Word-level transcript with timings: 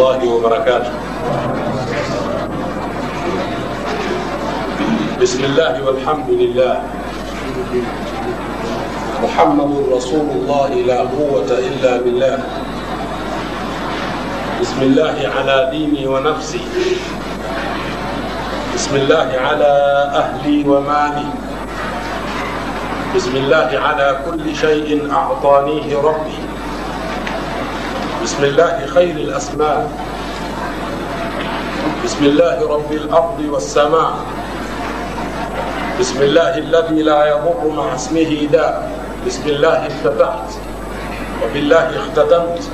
الله 0.00 0.24
وبركاته. 0.32 0.92
بسم 5.20 5.40
الله 5.44 5.74
والحمد 5.84 6.30
لله. 6.40 6.74
محمد 9.20 9.72
رسول 9.92 10.28
الله 10.40 10.70
لا 10.88 11.04
قوة 11.04 11.50
إلا 11.52 11.92
بالله. 12.00 12.36
بسم 14.64 14.80
الله 14.88 15.16
على 15.36 15.56
ديني 15.68 16.08
ونفسي. 16.08 16.64
بسم 18.72 18.92
الله 19.04 19.28
على 19.36 19.72
أهلي 20.16 20.64
ومالي. 20.64 21.28
بسم 23.12 23.34
الله 23.36 23.68
على 23.76 24.06
كل 24.24 24.44
شيء 24.56 24.88
أعطانيه 25.12 25.92
ربي. 25.92 26.49
بسم 28.20 28.44
الله 28.44 28.86
خير 28.86 29.16
الأسماء. 29.16 29.90
بسم 32.04 32.24
الله 32.24 32.56
رب 32.68 32.92
الأرض 32.92 33.40
والسماء. 33.48 34.12
بسم 36.00 36.22
الله 36.22 36.58
الذي 36.58 37.02
لا 37.02 37.20
يضر 37.32 37.64
مع 37.76 37.94
اسمه 37.94 38.48
داء 38.52 38.92
بسم 39.26 39.44
الله 39.48 39.86
افتتحت. 39.86 40.50
وبالله 41.40 41.86
اختتمت. 41.96 42.64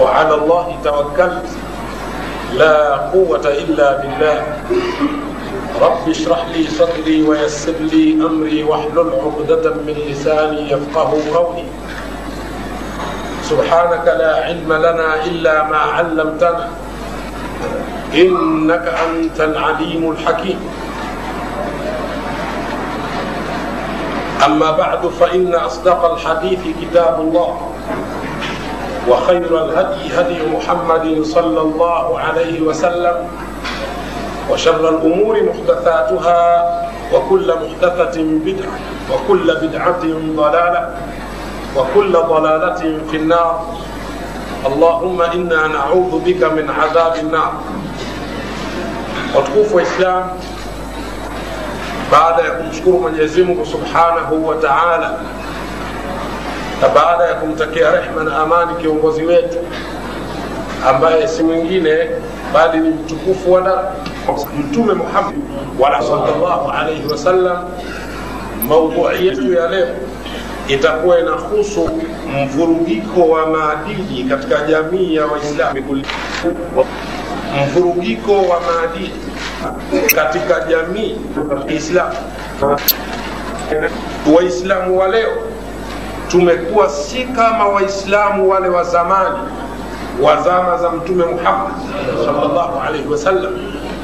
وعلى 0.00 0.34
الله 0.34 0.66
توكلت. 0.84 1.48
لا 2.54 2.96
قوة 3.10 3.46
إلا 3.46 3.88
بالله. 3.98 4.38
رب 5.82 6.04
اشرح 6.08 6.46
لي 6.54 6.70
صدري 6.70 7.22
ويسر 7.22 7.78
لي 7.90 8.14
أمري 8.22 8.62
واحلل 8.62 9.10
عقدة 9.10 9.74
من 9.74 9.96
لساني 10.06 10.70
يفقه 10.70 11.10
قولي. 11.34 11.66
سبحانك 13.44 14.06
لا 14.08 14.32
علم 14.44 14.72
لنا 14.72 15.24
إلا 15.24 15.54
ما 15.68 15.76
علمتنا. 15.76 16.68
إنك 18.14 18.86
أنت 18.88 19.38
العليم 19.40 20.02
الحكيم. 20.10 20.60
أما 24.46 24.70
بعد 24.70 25.06
فإن 25.20 25.54
أصدق 25.54 26.00
الحديث 26.12 26.60
كتاب 26.80 27.20
الله 27.20 27.50
وخير 29.08 29.64
الهدي 29.64 30.02
هدي 30.20 30.38
محمد 30.56 31.22
صلى 31.22 31.60
الله 31.60 32.18
عليه 32.20 32.60
وسلم 32.60 33.16
وشر 34.50 34.88
الأمور 34.88 35.34
محدثاتها 35.42 36.42
وكل 37.12 37.48
محدثة 37.62 38.16
بدعة 38.44 38.76
وكل 39.12 39.46
بدعة 39.62 40.04
ضلالة. 40.36 40.82
وكل 41.76 42.12
ضلالة 42.12 42.98
في 43.10 43.16
النار. 43.16 43.64
اللهم 44.66 45.22
إنا 45.22 45.66
نعوذ 45.66 46.18
بك 46.24 46.42
من 46.44 46.70
عذاب 46.70 47.14
النار. 47.16 47.52
وتكوف 49.34 49.76
الإسلام 49.76 50.26
بعد 52.12 52.44
يكم 52.44 52.72
شكور 52.72 53.10
من 53.10 53.18
يزمك 53.20 53.66
سبحانه 53.66 54.32
وتعالى 54.32 55.16
بعد 56.94 57.30
يكم 57.30 57.54
تكي 57.54 57.82
رحمة 57.84 58.42
أمانك 58.42 58.84
وزويت 59.04 59.54
أما 60.90 61.16
يسمين 61.16 61.86
بعد 62.54 62.74
يمتكوف 62.74 63.46
ولا 63.46 63.90
نتوم 64.58 65.02
محمد 65.02 65.38
ولا 65.78 66.00
صلى 66.00 66.34
الله 66.36 66.72
عليه 66.72 67.06
وسلم 67.06 67.68
موضوعية 68.62 69.32
يا 69.32 69.66
ليه 69.66 69.98
itakuwa 70.68 71.20
inahusu 71.20 71.90
mvurugiko 72.42 73.20
wa 73.28 73.46
maadili 73.46 74.24
katika 74.24 74.66
jamii 74.66 75.14
ya 75.14 75.26
Waislamu, 75.26 76.02
mvurugiko 77.66 78.32
wa 78.32 78.60
maadili 78.60 79.12
katika 80.14 80.60
jamii 80.60 81.16
ya. 81.68 82.12
Waislamu 84.36 84.98
wa 84.98 85.08
leo 85.08 85.30
tumekuwa 86.28 86.88
si 86.90 87.24
kama 87.24 87.66
Waislamu 87.68 88.50
wale 88.50 88.68
wa 88.68 88.84
zamani 88.84 89.38
wa 90.22 90.42
zama 90.42 90.78
za 90.78 90.90
Mtume 90.90 91.24
Muhammad 91.24 91.72
sallallahu 92.24 92.80
alaihi 92.80 93.08
wasallam. 93.08 93.52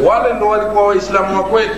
Wale 0.04 0.32
ndo 0.34 0.48
walikuwa 0.48 0.86
Waislamu 0.86 1.36
wa 1.36 1.44
kweli, 1.44 1.70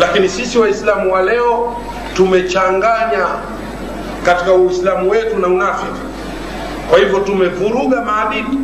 lakini 0.00 0.28
sisi 0.28 0.58
Waislamu 0.58 1.12
wa 1.12 1.22
leo 1.22 1.76
tumechanganya 2.14 3.26
katika 4.24 4.52
Uislamu 4.52 5.10
wetu 5.10 5.38
na 5.38 5.48
unafiki. 5.48 6.00
Kwa 6.90 6.98
hivyo 6.98 7.18
tumevuruga 7.20 8.00
maadili. 8.00 8.58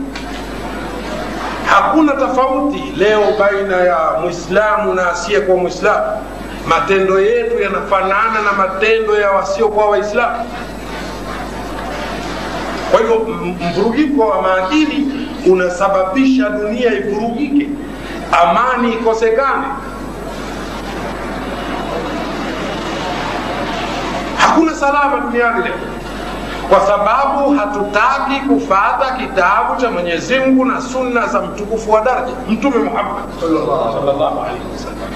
Hakuna 1.67 2.13
tofauti 2.13 2.83
leo 2.97 3.21
baina 3.39 3.77
ya 3.77 3.99
Muislamu 4.23 4.95
na 4.95 5.11
asiyekuwa 5.11 5.57
Muislamu. 5.57 6.07
Matendo 6.69 7.21
yetu 7.21 7.63
yanafanana 7.63 8.43
na 8.45 8.53
matendo 8.53 9.21
ya 9.21 9.31
wasiokuwa 9.31 9.87
Waislamu. 9.91 10.37
Kwa 12.91 13.01
hivyo 13.01 13.17
mvurugiko 13.61 14.27
wa 14.27 14.43
maadili 14.43 15.07
unasababisha 15.47 16.49
dunia 16.51 16.93
ivurugike, 16.95 17.69
amani 18.43 18.93
ikosekane. 18.93 19.67
Hakuna 24.41 24.75
salama 24.75 25.17
duniani 25.21 25.63
leo, 25.65 25.75
kwa 26.69 26.81
sababu 26.81 27.51
hatutaki 27.59 28.41
kufata 28.49 29.11
kitabu 29.19 29.81
cha 29.81 29.91
Mwenyezi 29.91 30.39
Mungu 30.39 30.65
na 30.65 30.81
sunna 30.81 31.27
za 31.27 31.41
mtukufu 31.41 31.93
wa 31.93 32.01
daraja 32.01 32.33
Mtume 32.49 32.79
Muhammad 32.79 33.23
sallallahu 33.41 34.41
alaihi 34.41 34.63
wasallam. 34.73 35.11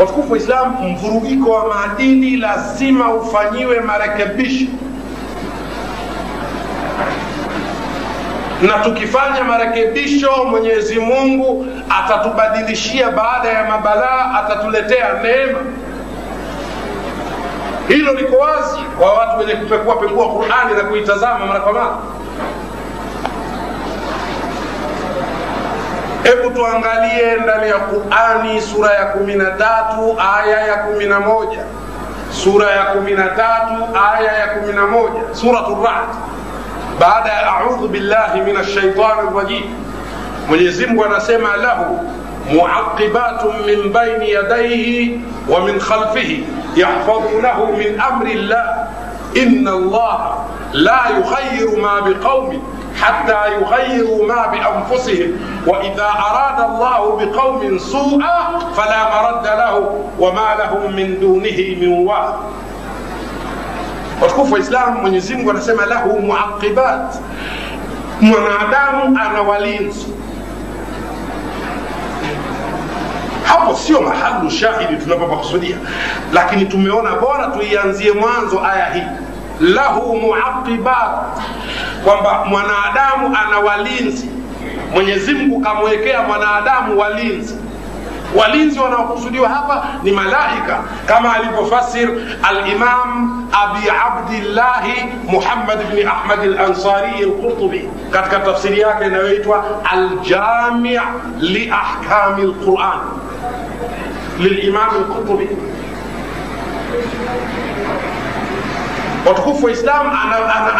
Watukufu 0.00 0.32
wa 0.32 0.38
Islam, 0.38 0.74
mvurugiko 0.82 1.50
wa 1.50 1.68
maadili 1.74 2.36
lazima 2.36 3.14
ufanyiwe 3.14 3.80
marekebisho, 3.80 4.66
na 8.62 8.72
tukifanya 8.72 9.44
marekebisho, 9.44 10.30
Mwenyezi 10.50 10.98
Mungu 11.00 11.66
atatubadilishia 11.90 13.10
baada 13.10 13.48
ya 13.48 13.64
mabalaa, 13.70 14.34
atatuletea 14.44 15.12
neema. 15.22 15.58
Hilo 17.88 18.12
liko 18.14 18.36
wazi 18.36 18.78
kwa 18.98 19.12
watu 19.14 19.38
wenye 19.38 19.54
kupekua 19.54 19.96
pekua 19.96 20.26
Qurani 20.28 20.74
na 20.76 20.84
kuitazama 20.84 21.46
mara 21.46 21.60
kwa 21.60 21.72
mara. 21.72 21.96
Hebu 26.22 26.50
tuangalie 26.50 27.36
ndani 27.44 27.68
ya 27.68 27.78
Qurani 27.78 28.60
sura 28.60 28.94
ya 28.94 29.04
kumi 29.06 29.34
na 29.34 29.50
tatu 29.50 30.16
aya 30.36 30.60
ya 30.66 30.74
kumi 30.76 31.06
na 31.06 31.20
moja. 31.20 31.64
Sura 32.30 32.70
ya 32.70 32.82
kumi 32.84 33.12
na 33.12 33.28
tatu 33.28 33.74
aya 34.14 34.32
ya 34.38 34.46
kumi 34.46 34.72
na 34.72 34.86
moja. 34.86 35.20
Suratu 35.32 35.74
Ra'd, 35.84 36.08
baada 37.00 37.28
ya 37.32 37.46
audhu 37.56 37.88
billahi 37.88 38.40
min 38.40 38.56
ashaitani 38.56 39.30
rajim, 39.38 39.62
mwenyezimngu 40.48 41.04
anasema 41.04 41.56
lahu 41.56 42.00
معقبات 42.52 43.44
من 43.44 43.92
بين 43.92 44.22
يديه 44.22 45.18
ومن 45.48 45.80
خلفه 45.80 46.38
يحفظونه 46.76 47.70
من 47.78 48.00
أمر 48.00 48.26
الله. 48.26 48.88
إن 49.36 49.68
الله 49.68 50.44
لا 50.72 51.00
يخير 51.18 51.80
ما 51.80 52.00
بقوم 52.00 52.62
حتى 53.00 53.40
يغيروا 53.52 54.26
ما 54.26 54.46
بأنفسهم. 54.46 55.30
وإذا 55.66 56.08
أراد 56.28 56.70
الله 56.70 57.16
بقوم 57.16 57.78
سوءا 57.78 58.58
فلا 58.76 59.00
مرد 59.22 59.46
له 59.46 60.04
وما 60.18 60.48
لهم 60.58 60.96
من 60.96 61.20
دونه 61.20 61.58
من 61.80 62.06
واق 62.06 62.40
watukufu 64.22 64.54
wa 64.54 64.58
Islam, 64.60 64.94
Mwenyezi 65.00 65.34
Mungu 65.34 65.50
anasema 65.50 65.86
lahu 65.86 66.20
muaqibat, 66.20 67.14
mwanadamu 68.20 69.18
ana 69.20 69.42
walinzi. 69.42 70.06
Hapo 73.44 73.74
sio 73.74 74.00
mahalu 74.00 74.50
shahidi 74.50 74.96
tunapopakusudia, 74.96 75.76
lakini 76.32 76.64
tumeona 76.64 77.10
bora 77.10 77.46
tuianzie 77.46 78.12
mwanzo 78.12 78.60
aya 78.66 78.86
hii 78.94 79.02
lahu 79.60 80.16
muaqibat, 80.16 81.10
kwamba 82.04 82.44
mwanadamu 82.44 83.36
ana 83.46 83.58
walinzi. 83.58 84.28
mwenyezimgu 84.92 85.60
kamwekea 85.60 86.22
mwanadamu 86.22 86.98
walinzi. 86.98 87.54
Walinzi 88.36 88.78
wanaokusudiwa 88.80 89.48
hapa 89.48 89.86
ni 90.02 90.12
malaika, 90.12 90.82
kama 91.06 91.34
alivyofasir 91.34 92.08
Alimam 92.42 93.42
Abi 93.52 93.90
Abdillahi 94.06 95.04
Muhammad 95.28 95.78
bni 95.90 96.02
Ahmad 96.04 96.40
Alansari 96.40 97.10
Alqurtubi 97.24 97.88
katika 98.10 98.38
tafsiri 98.38 98.80
yake 98.80 99.06
inayoitwa 99.06 99.64
Aljami 99.84 101.00
liahkami 101.40 102.42
lquran 102.42 102.98
lilimam 104.40 104.88
Alqurtubi 104.96 105.48
watukufu 109.26 109.66
wa 109.66 109.72
islam 109.72 110.06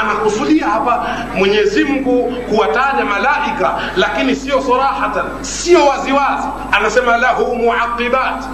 anakusudia 0.02 0.66
ana, 0.66 0.74
ana 0.74 0.90
hapa 0.92 1.06
mwenyezi 1.36 1.84
mungu 1.84 2.32
kuwataja 2.48 3.04
malaika 3.04 3.74
lakini 3.96 4.36
sio 4.36 4.62
sarahatan 4.62 5.24
sio 5.40 5.86
waziwazi. 5.86 6.48
Anasema 6.72 7.16
lahu 7.16 7.56
muaqibat 7.56 8.44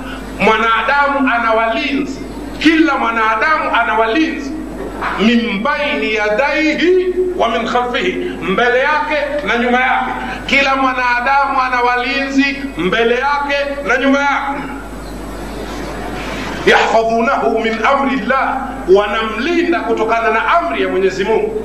mwanadamu 0.40 1.30
ana 1.34 1.52
walinzi. 1.52 2.20
Kila 2.58 2.96
mwanadamu 2.98 3.76
ana 3.80 3.94
walinzi. 3.98 4.52
Min 5.20 5.62
baini 5.62 6.14
yadaihi 6.14 7.14
wa 7.36 7.48
min 7.48 7.68
khalfihi 7.68 8.12
mbele 8.42 8.78
yake 8.78 9.46
na 9.46 9.58
nyuma 9.58 9.80
yake. 9.80 10.10
Kila 10.46 10.76
mwanadamu 10.76 11.60
ana 11.66 11.80
walinzi 11.80 12.56
mbele 12.78 13.14
yake 13.14 13.56
na 13.88 13.96
nyuma 13.96 14.18
yake 14.18 14.62
yahfadhunahu 16.66 17.58
min 17.58 17.78
amri 17.84 18.16
llah 18.26 18.56
wanamlinda 18.96 19.80
kutokana 19.80 20.30
na 20.30 20.46
amri 20.58 20.82
ya 20.82 20.88
mwenyezi 20.88 21.24
mungu 21.24 21.64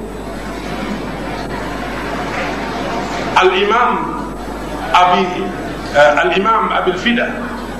alimam 3.36 3.98
abi 4.94 5.28
uh, 5.96 6.20
alimam 6.22 6.72
abilfida 6.72 7.28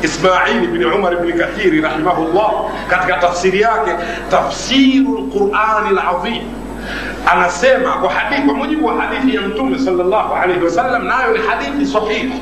ismail 0.02 0.68
bni 0.68 0.86
umar 0.86 1.16
bni 1.22 1.34
kathiri 1.34 1.82
rahimahullah 1.82 2.52
katika 2.90 3.14
tafsiri 3.18 3.62
yake 3.62 3.92
tafsiru 4.32 5.18
lqurani 5.20 5.90
lazim 5.96 6.44
anasema 7.32 7.92
kwa 7.92 8.14
hadithi 8.14 8.42
kwa 8.42 8.54
mujibu 8.54 8.86
wa 8.86 9.02
hadithi 9.02 9.36
ya 9.36 9.42
mtume 9.42 9.80
salllahu 9.80 10.36
alaihi 10.36 10.64
wasallam 10.64 11.06
nayo 11.08 11.32
ni 11.32 11.40
hadithi 11.48 11.86
sahihi 11.94 12.34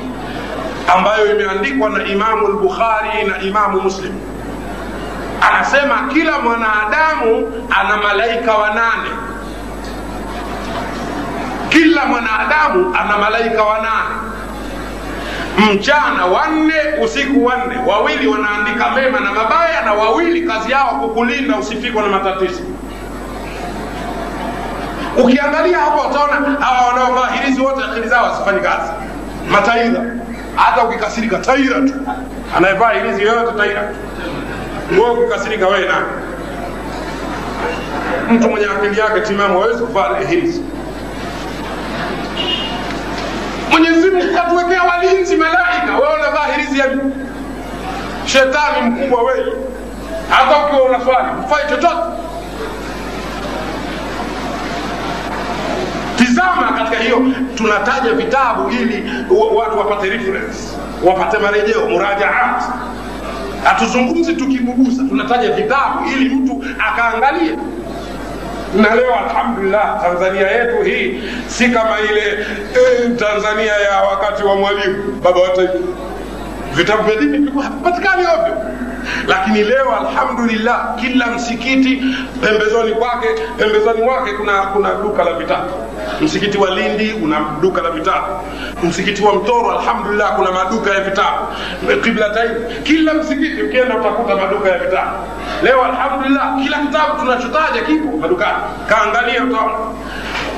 ambayo 0.96 1.34
imeandikwa 1.34 1.90
na 1.90 2.04
imamu 2.04 2.48
lbukhari 2.48 3.24
na 3.28 3.40
imamu 3.42 3.80
muslim 3.80 4.12
anasema 5.48 6.08
kila 6.12 6.38
mwanadamu 6.38 7.52
ana 7.80 7.96
malaika 7.96 8.54
wanane. 8.54 9.10
Kila 11.68 12.06
mwanadamu 12.06 12.96
ana 13.00 13.18
malaika 13.18 13.62
wanane. 13.62 14.14
Mchana 15.58 16.26
wanne 16.26 16.74
usiku 17.04 17.44
wanne. 17.44 17.74
Wawili 17.86 18.26
wanaandika 18.26 18.90
mema 18.90 19.20
na 19.20 19.32
mabaya 19.32 19.82
na 19.84 19.92
wawili 19.92 20.42
kazi 20.42 20.72
yao 20.72 20.88
kukulinda 21.00 21.56
usifikwa 21.56 22.02
na 22.02 22.08
matatizo. 22.08 22.60
Ukiangalia 25.16 25.78
hapo 25.78 26.08
utaona 26.08 26.56
hawa 26.60 26.88
wanaovaa 26.88 27.28
hirizi 27.30 27.60
wote 27.60 27.84
akili 27.84 28.08
zao 28.08 28.24
wasifanyi 28.24 28.60
kazi. 28.60 28.92
Mataira. 29.50 30.00
Hata 30.56 30.82
ukikasirika 30.84 31.38
taira 31.38 31.80
tu. 31.80 31.94
Anayevaa 32.56 32.90
hirizi 32.92 33.22
yoyote 33.22 33.52
taira. 33.58 33.82
tu 33.82 33.94
wewe 35.00 35.10
ukikasirika 35.10 35.66
wewe 35.66 35.88
nani 35.88 36.06
mtu 38.30 38.48
mwenye 38.50 38.66
akili 38.66 39.00
yake 39.00 39.20
timamu 39.20 39.60
hawezi 39.60 39.82
kuvaa 39.82 40.18
hizi. 40.28 40.62
mwenyezi 43.70 44.10
mungu 44.10 44.34
katuwekea 44.34 44.82
walinzi 44.82 45.36
malaika 45.36 45.98
wewe 46.00 46.14
unavaa 46.14 46.46
hirizi 46.54 46.78
ya 46.78 46.86
shetani 48.26 48.90
mkubwa 48.90 49.22
wewe. 49.22 49.52
Hata 50.30 50.66
ukiwa 50.66 50.82
unaswali 50.82 51.28
ufai 51.46 51.68
chochote. 51.68 52.02
Tizama 56.16 56.72
katika 56.78 56.96
hiyo 57.02 57.22
tunataja 57.54 58.12
vitabu 58.12 58.70
ili 58.70 59.10
watu 59.56 59.78
wapate 59.78 60.10
reference 60.10 60.58
wapate 61.04 61.38
marejeo 61.38 61.88
murajaat 61.88 62.62
hatuzungumzi 63.64 64.34
tukimugusa 64.34 65.02
tunataja 65.08 65.52
vitabu 65.52 66.08
ili 66.16 66.34
mtu 66.34 66.64
akaangalia 66.88 67.56
na 68.76 68.94
leo 68.94 69.14
alhamdulillah 69.14 70.02
tanzania 70.02 70.50
yetu 70.50 70.82
hii 70.82 71.22
si 71.46 71.68
kama 71.68 72.00
ile 72.00 72.30
eh, 72.30 73.16
tanzania 73.16 73.72
ya 73.72 74.00
wakati 74.02 74.42
wa 74.42 74.56
mwalimu. 74.56 75.12
Baba 75.24 75.40
wa 75.40 75.48
taifa 75.48 75.72
vitabu 76.74 77.02
vya 77.02 77.16
dini 77.16 77.38
vilikuwa 77.38 77.64
havipatikani 77.64 78.22
ovyo 78.22 78.56
lakini 79.28 79.64
leo 79.64 79.96
alhamdulillah 79.96 80.94
kila 81.00 81.26
msikiti 81.26 82.02
pembezoni 82.40 82.92
kwake 82.92 83.28
pembezoni 83.58 84.02
mwake 84.02 84.32
kuna 84.32 84.52
kuna 84.62 84.94
duka 84.94 85.24
la 85.24 85.32
vitabu 85.32 85.70
msikiti 86.20 86.58
wa 86.58 86.70
lindi 86.70 87.12
una 87.12 87.40
duka 87.60 87.82
la 87.82 87.90
vitabu 87.90 88.26
msikiti 88.82 89.22
wa 89.24 89.34
mtoro 89.34 89.78
alhamdulillah 89.78 90.36
kuna 90.36 90.52
maduka 90.52 90.90
ya 90.90 91.00
vitabu 91.00 91.46
qiblatain 92.02 92.50
kila 92.82 93.14
msikiti 93.14 93.62
ukienda 93.62 93.96
utakuta 93.96 94.36
maduka 94.36 94.68
ya 94.68 94.78
vitabu 94.78 95.10
leo 95.62 95.84
alhamdulillah 95.84 96.62
kila 96.62 96.78
kitabu 96.78 97.20
tunachotaja 97.20 97.80
kipo 97.86 98.16
madukani. 98.16 98.58
Kaangalia 98.88 99.44
utaona. 99.44 99.74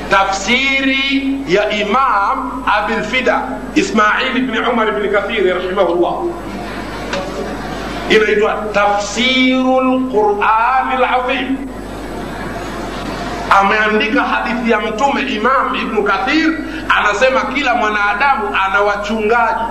Tafsiri 0.09 1.37
ya 1.47 1.69
imam 1.71 2.63
abilfida 2.77 3.41
ismail 3.75 4.33
bni 4.47 4.59
umar 4.59 4.91
bni 4.91 5.09
kathiri 5.09 5.49
rahimahullah 5.53 6.13
inaitwa 8.09 8.53
tafsiru 8.73 9.81
lqurani 9.81 10.97
lazim 11.01 11.57
ameandika 13.59 14.21
hadithi 14.23 14.71
ya 14.71 14.79
mtume 14.79 15.21
imam 15.21 15.75
ibnu 15.75 16.03
kathir 16.03 16.53
anasema 16.97 17.41
kila 17.41 17.75
mwanadamu 17.75 18.57
ana 18.65 18.81
wachungaji 18.81 19.63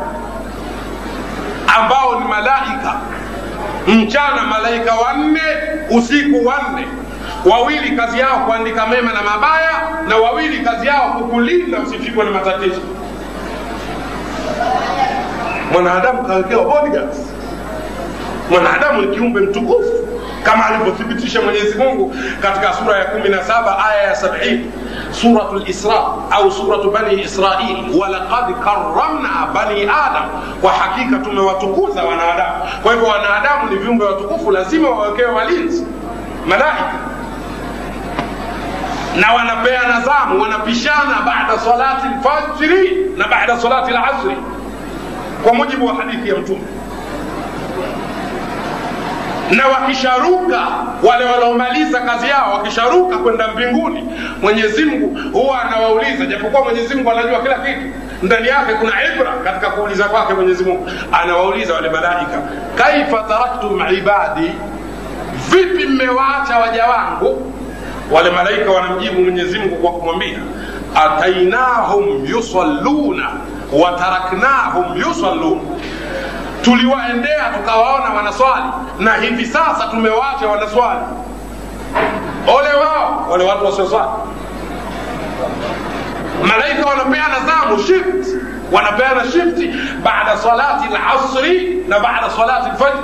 ambao 1.78 2.20
ni 2.20 2.28
malaika. 2.28 2.94
Mchana 3.86 4.42
malaika 4.42 4.94
wanne 4.94 5.40
usiku 5.90 6.46
wanne. 6.46 6.86
Wawili 7.44 7.96
kazi 7.96 8.18
yao 8.18 8.38
kuandika 8.38 8.86
mema 8.86 9.12
na 9.12 9.22
mabaya 9.22 9.70
na 10.08 10.16
wawili 10.16 10.58
kazi 10.64 10.86
yao 10.86 11.10
kukulinda 11.12 11.78
usifikwe 11.78 12.24
na 12.24 12.30
matatizo. 12.30 12.80
Mwanadamu 15.72 16.22
kawekewa 16.24 16.64
bodyguards 16.64 17.33
mwanadamu 18.50 19.02
ni 19.02 19.16
kiumbe 19.16 19.40
mtukufu 19.40 19.92
kama 20.42 20.66
alivyothibitisha 20.66 21.42
mwenyezi 21.42 21.78
mungu 21.78 22.14
katika 22.42 22.72
sura 22.72 22.98
ya 22.98 23.04
17 23.04 23.86
aya 23.90 24.02
ya 24.02 24.14
70 24.14 24.60
suratu 25.10 25.54
lisra 25.58 25.94
au 26.30 26.50
suratu 26.52 26.90
bani 26.90 27.22
israil 27.22 27.76
walaqad 27.98 28.54
karamna 28.64 29.30
bani 29.54 29.82
adam. 29.82 30.24
Kwa 30.60 30.72
hakika 30.72 31.18
tumewatukuza 31.18 32.02
wanadamu. 32.04 32.54
Kwa 32.82 32.92
hivyo 32.92 33.08
wanadamu 33.08 33.70
ni 33.70 33.76
viumbe 33.76 34.04
watukufu 34.04 34.50
lazima 34.50 34.90
wawekewe 34.90 35.30
walinzi 35.32 35.86
malaika. 36.46 36.92
Na 39.20 39.32
wanapeana 39.32 40.00
zamu 40.00 40.42
wanapishana 40.42 41.20
baada 41.26 41.58
salati 41.58 42.06
lfajri 42.20 43.10
na 43.16 43.28
baada 43.28 43.58
salati 43.58 43.90
lasri 43.92 44.36
kwa 45.44 45.54
mujibu 45.54 45.86
wa 45.86 45.94
hadithi 45.94 46.28
ya 46.28 46.36
mtume 46.36 46.60
na 49.56 49.66
wakisharuka 49.68 50.58
wale 51.02 51.24
wanaomaliza 51.24 52.00
kazi 52.00 52.28
yao 52.28 52.52
wakisharuka 52.52 53.18
kwenda 53.18 53.48
mbinguni 53.48 54.08
mwenyezi 54.42 54.84
mungu 54.84 55.18
huwa 55.32 55.62
anawauliza 55.62 56.26
japokuwa 56.26 56.64
mwenyezi 56.64 56.94
mungu 56.94 57.10
anajua 57.10 57.40
kila 57.42 57.54
kitu. 57.54 57.80
Ndani 58.22 58.48
yake 58.48 58.72
kuna 58.74 58.92
ibra 59.14 59.32
katika 59.44 59.70
kuuliza 59.70 60.04
kwake 60.04 60.34
mwenyezi 60.34 60.64
mungu. 60.64 60.90
Anawauliza 61.12 61.74
wale 61.74 61.90
malaika 61.90 62.42
kaifa 62.74 63.22
taraktum 63.28 63.82
ibadi? 63.98 64.50
Vipi 65.50 65.84
mmewaacha 65.86 66.58
waja 66.58 66.84
wangu? 66.86 67.52
Wale 68.10 68.30
malaika 68.30 68.70
wanamjibu 68.70 69.20
mwenyezi 69.22 69.58
mungu 69.58 69.76
kwa 69.76 69.92
kumwambia 69.92 70.38
atainahum 70.94 72.26
yusalluna 72.26 73.30
wataraknahum 73.72 74.96
yusalluna 75.08 75.60
tuliwaendea 76.64 77.44
tukawaona 77.56 78.10
wanaswali 78.14 78.64
na 78.98 79.14
hivi 79.14 79.46
sasa 79.46 79.86
tumewaacha 79.90 80.46
wanaswali 80.48 81.00
ole 82.46 82.72
wao 82.84 83.26
wale 83.30 83.44
watu 83.44 83.64
wasioswali 83.64 84.08
malaika 86.48 86.86
wanapeana 86.86 87.34
zamu 87.46 87.78
shift 87.82 88.28
wanapeana 88.72 89.24
shifti 89.24 89.70
baada 90.02 90.36
salati 90.36 90.88
lasri 90.92 91.84
na 91.88 92.00
baada 92.00 92.30
salati 92.30 92.68
lfajri 92.74 93.02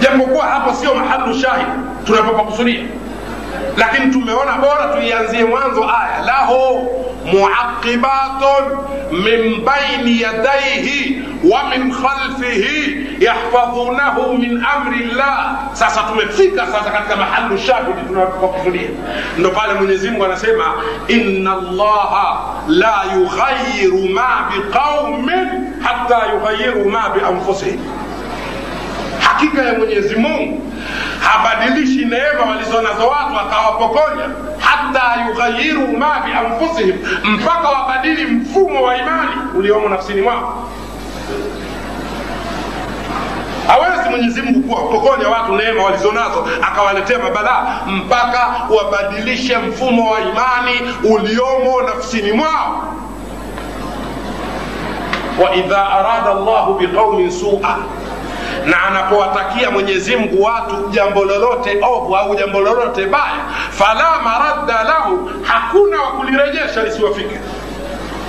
japokuwa 0.00 0.46
hapo 0.46 0.74
sio 0.74 0.94
mahalu 0.94 1.34
shahid 1.34 1.66
tunapopakusudia 2.06 2.80
lakini 3.76 4.12
tumeona 4.12 4.52
bora 4.52 4.86
tuianzie 4.94 5.44
mwanzo 5.44 5.82
aya. 5.84 6.22
Lahu 6.24 6.88
muaqibatun 7.32 8.64
min 9.12 9.64
baini 9.64 10.20
yadaihi 10.20 11.22
wa 11.50 11.68
min 11.70 11.92
khalfihi 11.94 13.06
yahfadhunahu 13.24 14.38
min 14.38 14.64
amri 14.64 15.04
llah 15.14 15.56
sasa 15.72 16.02
tumefika 16.02 16.66
sasa 16.66 16.90
katika 16.90 17.16
mahalu 17.16 17.58
shahidi 17.58 18.02
tunapokusudia. 18.08 18.88
Ndo 19.38 19.50
pale 19.50 19.74
mwenyezi 19.74 20.10
mungu 20.10 20.24
anasema 20.24 20.64
inna 21.08 21.52
allaha 21.52 22.38
la 22.68 23.02
yughayiru 23.14 24.08
ma 24.08 24.50
biqaumin 24.50 25.48
hatta 25.82 26.18
yughayiru 26.32 26.84
ma 26.90 27.08
bianfusihim 27.08 27.80
hakika 29.36 29.62
ya 29.62 29.74
mwenyezi 29.78 30.16
mungu. 30.16 30.72
Habadilishi 31.20 32.04
neema 32.04 32.44
walizonazo 32.50 33.08
watu 33.08 33.38
akawapokonya 33.40 34.24
hata 34.58 35.26
yughayiru 35.28 35.98
ma 35.98 36.20
bianfusihim 36.26 36.96
mpaka 37.24 37.68
wabadili 37.68 38.24
mfumo 38.24 38.82
wa 38.82 38.96
imani 38.96 39.30
uliomo 39.58 39.88
nafsini 39.88 40.20
mwao. 40.22 40.68
Hawezi 43.66 44.08
mwenyezi 44.10 44.42
mungu 44.42 44.62
kuwapokonya 44.68 45.28
watu 45.28 45.54
neema 45.54 45.82
walizonazo 45.84 46.48
akawaletea 46.62 47.18
mabalaa 47.18 47.80
mpaka 47.86 48.46
wabadilishe 48.76 49.58
mfumo 49.58 50.10
wa 50.10 50.20
imani 50.20 50.94
uliomo 51.04 51.82
nafsini 51.82 52.32
mwao. 52.32 52.92
Waidha 55.44 55.90
arada 55.90 56.34
llahu 56.34 56.74
biqaumin 56.74 57.30
sua 57.30 57.78
na 58.64 58.82
anapowatakia 58.86 59.70
mwenyezi 59.70 60.16
mungu 60.16 60.42
watu 60.42 60.88
jambo 60.90 61.24
lolote 61.24 61.78
ovu 61.82 62.16
au 62.16 62.34
jambo 62.36 62.60
lolote 62.60 63.06
baya 63.06 63.44
fala 63.70 64.04
maradda 64.24 64.82
lahu 64.84 65.30
hakuna 65.42 66.02
wa 66.02 66.10
kulirejesha 66.12 66.82
lisiwafike. 66.82 67.38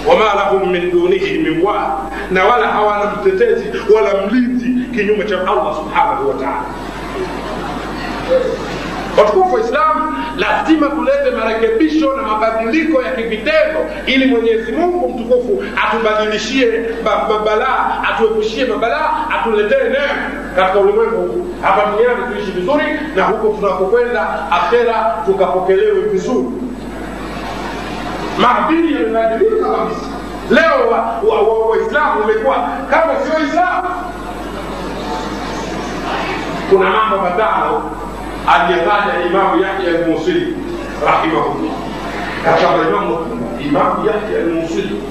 Wama 0.07 0.25
lahum 0.25 0.69
min 0.71 0.91
dunihi 0.91 1.37
min 1.37 1.61
wal 1.61 1.91
na 2.31 2.45
wala 2.45 2.67
hawana 2.67 3.11
mtetezi 3.11 3.65
wala 3.95 4.13
mlinzi 4.27 4.89
kinyume 4.95 5.23
cha 5.25 5.39
allah 5.41 5.75
subhanahu 5.75 6.29
wa 6.29 6.33
taala 6.35 6.63
watukufu 9.17 9.55
wa 9.55 9.61
islamu 9.61 10.13
lazima 10.37 10.87
tulete 10.89 11.31
marekebisho 11.31 12.17
na 12.17 12.23
mabadiliko 12.23 13.01
ya 13.01 13.11
kivitendo 13.11 13.79
ili 14.05 14.25
mwenyezi 14.25 14.71
mungu 14.71 15.09
mtukufu 15.09 15.63
atubadilishie 15.87 16.85
mabalaa 17.03 18.03
atuepushie 18.09 18.65
mabalaa 18.65 19.11
atuletee 19.39 19.83
neema 19.83 20.31
katika 20.55 20.79
ulimwengu 20.79 21.17
huu. 21.27 21.47
Hapa 21.61 21.85
duniani 21.91 22.33
tuishi 22.35 22.51
vizuri 22.51 22.83
na 23.15 23.23
huko 23.23 23.47
tunapokwenda 23.57 24.51
akhera 24.51 25.15
tukapokelewe 25.25 25.99
vizuri. 26.01 26.47
Maadili 28.37 28.93
yamebadilika 28.95 29.69
kabisa. 29.69 30.07
Leo 30.51 30.89
waislamu 31.69 32.19
wa, 32.49 32.55
kama 32.89 33.13
sio 33.25 33.47
islamu. 33.47 33.87
Kuna 36.69 36.89
mambo 36.89 37.17
matano 37.17 37.91
aliyetaja 38.47 39.25
imamu 39.29 39.61
yahya 39.63 39.99
almusili 39.99 40.57
rahimahullah. 41.05 41.73
Katika 42.45 42.71
maimamu 42.71 43.17
imamu 43.59 44.05
yahya 44.07 44.39
almusili 44.39 45.01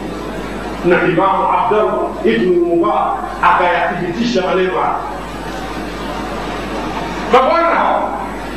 na 0.85 0.97
imamu 1.03 1.43
abdallah 1.59 2.09
ibnu 2.25 2.53
lmubarak 2.53 3.13
akayathibitisha 3.43 4.43
maneno 4.47 4.73
haya 4.81 4.95
mabwana 7.33 7.67
hawa 7.75 8.03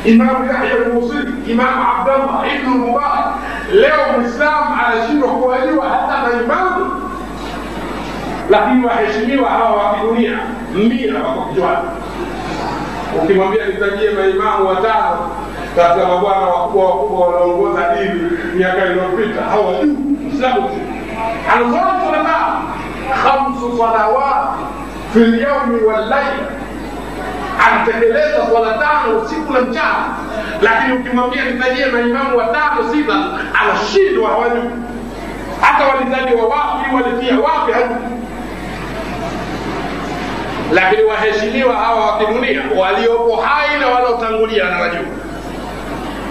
imamu 0.04 0.44
yahya 0.46 0.70
almusili 0.86 1.32
imamu 1.52 1.82
abdallah 1.98 2.54
ibnu 2.56 2.74
lmubarak 2.74 3.26
leo 3.72 4.18
mwislamu 4.18 4.66
anashindwa 4.86 5.28
kuwajua 5.28 5.88
hata 5.88 6.22
maimamu 6.28 7.02
lakini 8.50 8.86
waheshimiwa 8.86 9.50
hawa 9.50 9.70
wa 9.70 9.94
kidunia 9.94 10.38
mia 10.74 11.14
wako 11.14 11.42
kichwani 11.54 11.88
ukimwambia 13.18 13.66
nitajie 13.66 14.10
maimamu 14.10 14.68
watano 14.68 15.30
katika 15.76 16.06
mabwana 16.06 16.40
wakubwa 16.46 16.84
wakubwa 16.86 17.26
wanaongoza 17.26 17.80
dini 17.94 18.30
miaka 18.54 18.86
iliyopita 18.86 19.42
hawajuu 19.42 19.96
mslamu 20.32 20.70
anaswali 21.54 22.00
swala 22.02 22.24
tano 22.24 22.62
khamsu 23.22 23.78
salawati 23.78 24.60
fi 25.12 25.18
lyaumi 25.18 25.82
wallaila 25.84 26.48
anatekeleza 27.66 28.46
swala 28.50 28.70
tano 28.78 29.18
usiku 29.24 29.52
na 29.52 29.60
mchana 29.60 30.04
lakini 30.62 30.92
ukimwambia 30.98 31.44
nitajie 31.44 31.86
maimamu 31.86 32.38
watano 32.38 32.92
sita 32.92 33.14
anashindwa 33.60 34.28
hawajuu 34.30 34.70
hata 35.60 35.84
walizaliwa 35.88 36.42
wapi 36.46 36.94
walifia 36.94 37.40
wapi 37.40 37.72
hajuu 37.72 38.19
lakini 40.72 41.02
waheshimiwa 41.02 41.76
hawa 41.76 42.06
wa 42.06 42.18
kidunia 42.18 42.62
waliopo 42.78 43.36
hai 43.36 43.80
na 43.80 43.88
wanaotangulia 43.88 44.64
wajuu 44.64 45.06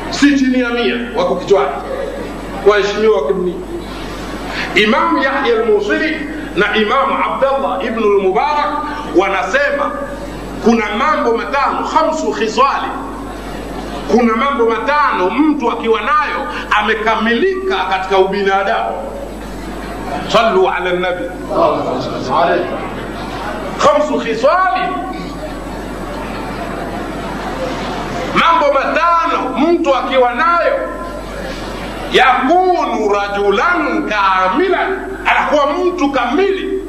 si 0.10 0.40
chini 0.40 0.60
ya 0.60 0.70
mia 0.70 0.96
wako 1.18 1.36
kichwani. 1.36 1.70
Waheshimiwa 2.68 3.22
wa 3.22 3.28
kidunia 3.28 3.56
imamu 4.76 5.18
yahya 5.24 5.56
lmusiri 5.56 6.18
na 6.56 6.76
imamu 6.76 7.14
abdallah 7.26 7.86
ibnu 7.86 8.06
lmubarak 8.10 8.78
wanasema 9.18 9.92
kuna 10.66 10.86
mambo 10.98 11.38
matano 11.38 11.88
khamsu 11.94 12.32
khiswali. 12.32 12.88
Kuna 14.12 14.36
mambo 14.36 14.66
matano 14.66 15.30
mtu 15.30 15.72
akiwa 15.72 16.02
nayo 16.02 16.48
amekamilika 16.80 17.76
katika 17.90 18.18
ubinadamu. 18.18 18.96
Sallu 20.28 20.70
ala 20.70 20.94
nabi 20.94 21.24
khamsu 23.80 24.20
khisali 24.20 24.82
mambo 28.36 28.74
matano 28.74 29.50
mtu 29.58 29.96
akiwa 29.96 30.34
nayo. 30.34 30.90
Yakunu 32.14 33.14
rajulan 33.14 34.10
kamilan 34.10 34.98
anakuwa 35.26 35.74
mtu 35.74 36.12
kamili. 36.12 36.80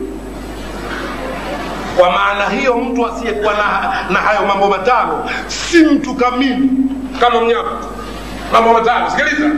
Kwa 1.99 2.11
maana 2.13 2.49
hiyo 2.49 2.77
mtu 2.77 3.07
asiyekuwa 3.07 3.55
na, 3.55 3.65
na 4.11 4.19
hayo 4.21 4.47
mambo 4.47 4.69
matano 4.69 5.31
si 5.47 5.85
mtu 5.85 6.15
kamili. 6.15 6.71
Kama 7.21 7.41
mnyama. 7.41 7.71
Mambo 8.53 8.73
matano 8.73 9.11
sikiliza. 9.11 9.51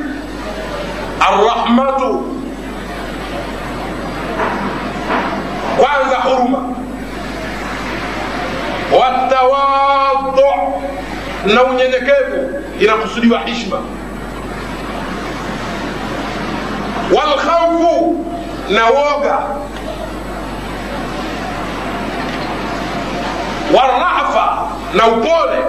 Arrahmatu. 1.20 2.24
Kwanza 5.76 6.16
huruma 6.16 6.71
watawadhu. 9.00 10.72
Na 11.54 11.62
unyenyekevu 11.62 12.62
inakusudiwa 12.80 13.40
hishma 13.40 13.76
walkhaufu 17.16 18.24
na 18.70 18.86
woga. 18.86 19.38
Warafa 23.74 24.68
na 24.94 25.06
upole. 25.06 25.62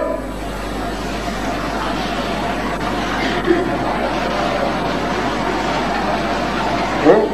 Hmm? 7.04 7.28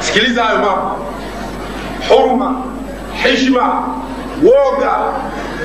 sikiliza 0.00 0.44
hayo 0.44 0.58
mambo 0.58 0.96
huruma 2.08 2.62
hishma 3.22 3.82
woga 4.42 4.92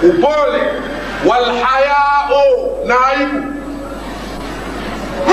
upole 0.04 0.62
walhayao 1.26 2.78
na 2.86 2.96
aibu. 3.08 3.44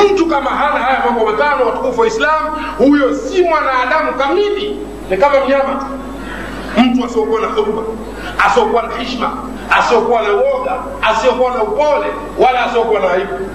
Mtu 0.05 0.27
kama 0.27 0.51
hana 0.51 0.85
haya 0.85 1.03
mambo 1.07 1.27
matano 1.31 1.67
watukufu 1.67 2.01
wa 2.01 2.07
islam 2.07 2.45
huyo 2.79 3.15
si 3.15 3.43
mwanadamu 3.43 4.13
kamili. 4.19 4.87
Ni 5.11 5.17
kama 5.17 5.41
mnyama. 5.45 5.85
Mtu 6.79 7.05
asiokuwa 7.05 7.41
na 7.41 7.47
huruma 7.47 7.83
asiokuwa 8.47 8.83
na 8.83 8.97
hishma 8.97 9.31
asiokuwa 9.79 10.23
na 10.23 10.29
woga 10.29 10.73
asiokuwa 11.11 11.51
na 11.55 11.63
upole 11.63 12.07
wala 12.39 12.65
asiokuwa 12.65 13.01
na 13.01 13.11
aibu. 13.13 13.51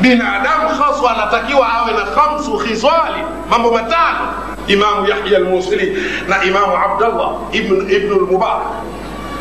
Binadamu 0.00 0.68
haswa 0.68 1.10
anatakiwa 1.16 1.72
awe 1.72 1.92
na 1.92 2.00
khamsu 2.04 2.58
khisali 2.58 3.24
mambo 3.50 3.70
matano 3.70 4.28
imamu 4.68 5.08
yahya 5.08 5.36
almusili 5.38 6.02
na 6.28 6.44
imamu 6.44 6.76
abdallah 6.76 7.30
ibn, 7.52 7.90
ibn 7.90 8.10
lmubarak 8.14 8.62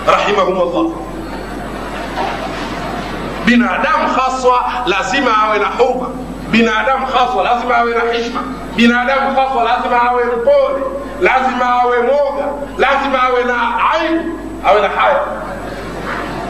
rahimahumllah 0.08 0.92
binadamu 3.46 4.08
haswa 4.16 4.72
lazima 4.86 5.38
awe 5.44 5.60
na 5.60 5.66
hurma 5.66 6.08
binadamu 6.52 7.06
haswa 7.06 7.44
lazima 7.44 7.78
awe 7.78 7.92
na 7.94 8.14
hishma 8.14 8.42
binadamu 8.76 9.36
haswa 9.36 9.64
lazima 9.64 10.02
awe 10.02 10.24
mpole 10.26 10.84
lazima 11.22 11.70
awe 11.82 11.98
moga 12.02 12.46
lazima 12.78 13.24
awe 13.24 13.44
na 13.44 13.54
aibu 13.92 14.24
awe 14.68 14.82
na 14.82 14.88
haya 14.90 15.22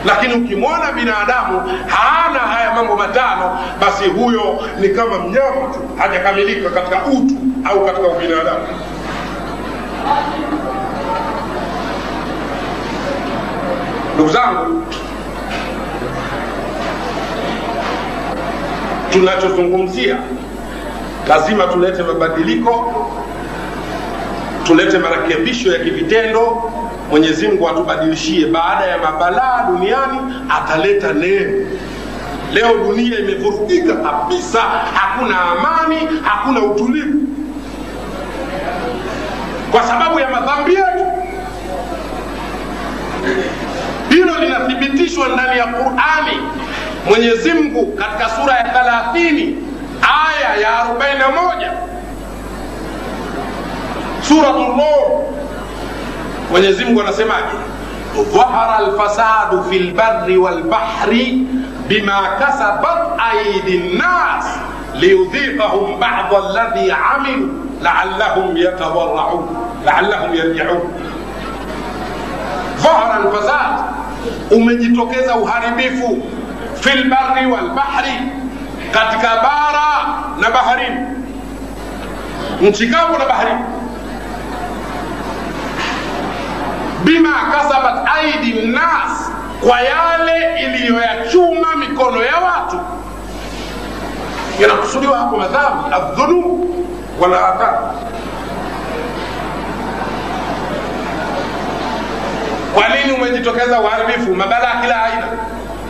lakini 0.07 0.33
ukimwona 0.33 0.91
binadamu 0.91 1.61
hana 1.87 2.39
haya 2.39 2.73
mambo 2.73 2.95
matano 2.95 3.59
basi 3.81 4.03
huyo 4.09 4.59
ni 4.79 4.89
kama 4.89 5.19
mnyama 5.19 5.73
tu 5.73 5.79
hajakamilika 5.97 6.69
katika 6.69 7.05
utu 7.05 7.35
au 7.65 7.85
katika 7.85 8.07
ubinadamu. 8.07 8.67
Ndugu 14.15 14.29
zangu 14.29 14.83
tunachozungumzia 19.11 20.17
lazima 21.29 21.67
tulete 21.67 22.03
mabadiliko 22.03 22.93
tulete 24.63 24.97
marekebisho 24.97 25.73
ya 25.73 25.79
kivitendo 25.83 26.71
mwenyezi 27.11 27.47
mungu 27.47 27.69
atubadilishie. 27.69 28.45
Baada 28.45 28.85
ya 28.85 28.97
mabalaa 28.97 29.63
duniani 29.67 30.19
ataleta 30.49 31.13
neema. 31.13 31.65
Leo 32.53 32.77
dunia 32.77 33.19
imevurugika 33.19 33.93
kabisa. 33.95 34.61
Hakuna 34.93 35.41
amani 35.41 35.95
hakuna 36.23 36.59
utulivu. 36.61 37.19
Kwa 39.71 39.83
sababu 39.83 40.19
ya 40.19 40.29
madhambi 40.29 40.73
yetu. 40.73 41.05
Hilo 44.09 44.37
linathibitishwa 44.39 45.27
ndani 45.27 45.59
ya 45.59 45.65
qurani. 45.67 46.37
Mwenyezi 47.09 47.53
mungu 47.53 47.85
katika 47.85 48.29
sura 48.29 48.53
ya 48.55 48.63
30 48.63 49.53
aya 50.01 50.55
ya 50.61 50.85
41 50.85 51.71
suratu 54.27 54.59
nur 54.59 55.26
mwenyezi 56.51 56.85
mungu 56.85 57.01
anasemaje 57.01 57.55
ظهر 58.17 58.79
الفساد 58.79 59.61
في 59.69 59.77
البر 59.77 60.37
والبحر 60.37 61.11
بما 61.89 62.19
كسبت 62.39 63.19
أيدي 63.31 63.77
الناس 63.77 64.45
ليذيقهم 64.95 65.99
بعض 65.99 66.33
الذي 66.35 66.91
عملوا 66.91 67.47
لعلهم 67.81 68.57
يتضرعون 68.57 69.47
لعلهم 69.85 70.79
ظهر 72.77 73.09
الفساد 73.21 73.75
umejitokeza 74.51 75.35
uharibifu 75.35 76.23
fi 76.81 76.89
lbari 76.89 77.45
walbahri 77.51 78.13
katika 78.91 79.27
bara 79.27 80.07
na 80.41 80.51
baharini 80.51 80.99
nchi 82.61 82.87
kavu 82.87 83.17
na 83.19 83.25
baharini 83.25 83.59
bima 87.03 87.29
kasabat 87.51 88.07
aidi 88.17 88.53
nnas 88.67 89.31
kwa 89.67 89.81
yale 89.81 90.61
iliyoyachuma 90.65 91.75
mikono 91.75 92.23
ya 92.23 92.35
watu. 92.37 92.79
Yanakusudiwa 94.59 95.17
hapo 95.17 95.37
madhambi 95.37 95.95
adhunub 95.95 96.69
wala 97.19 97.37
kwa 102.73 102.87
nini 102.89 103.11
umejitokeza 103.11 103.79
uharibifu? 103.81 104.35
Mabalaa 104.35 104.81
kila 104.81 105.03
aina. 105.03 105.27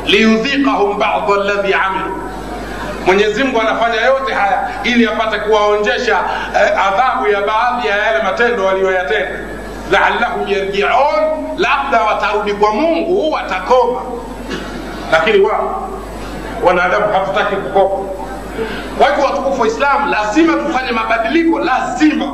Liyudhiqahum 0.06 0.98
bada 1.00 1.34
alladhi 1.42 1.74
amilu. 1.74 2.22
Mwenyezi 3.06 3.44
mungu 3.44 3.62
anafanya 3.62 4.02
yote 4.02 4.34
haya 4.34 4.70
ili 4.84 5.08
apate 5.08 5.40
kuwaonjesha 5.40 6.20
eh, 6.56 6.88
adhabu 6.88 7.28
ya 7.28 7.42
baadhi 7.42 7.88
ya 7.88 7.98
yale 7.98 8.24
matendo 8.24 8.66
waliyoyatenda 8.66 9.40
laallahum 9.92 10.48
yarjiun 10.48 11.24
labda 11.58 12.02
watarudi 12.04 12.54
kwa 12.54 12.74
mungu 12.74 13.32
watakoma. 13.32 14.00
Lakini 15.12 15.40
wao 15.40 15.90
wanadamu 16.64 17.06
hatutaki 17.14 17.56
kukoma 17.56 18.10
kwa 18.98 19.08
hivyo 19.10 19.24
watukufu 19.26 19.62
wa 19.62 19.68
islam 19.68 20.12
lazima 20.12 20.54
tufanye 20.54 20.92
mabadiliko 20.92 21.60
lazima. 21.60 22.32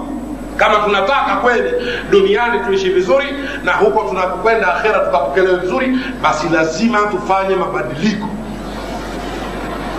Kama 0.57 0.75
tunataka 0.75 1.35
kweli 1.35 1.71
duniani 2.09 2.59
tuishi 2.59 2.89
vizuri 2.89 3.25
na 3.63 3.73
huko 3.73 4.03
tunakwenda 4.09 4.75
akhera 4.75 4.99
tukapokelewa 4.99 5.57
vizuri 5.57 5.97
basi 6.21 6.49
lazima 6.49 6.99
tufanye 6.99 7.55
mabadiliko. 7.55 8.27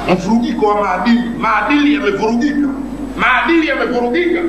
Mvurugiko 0.08 0.66
wa 0.66 0.80
maadili. 0.82 1.30
Maadili 1.38 1.94
yamevurugika. 1.94 2.68
Maadili 3.16 3.68
yamevurugika 3.68 4.40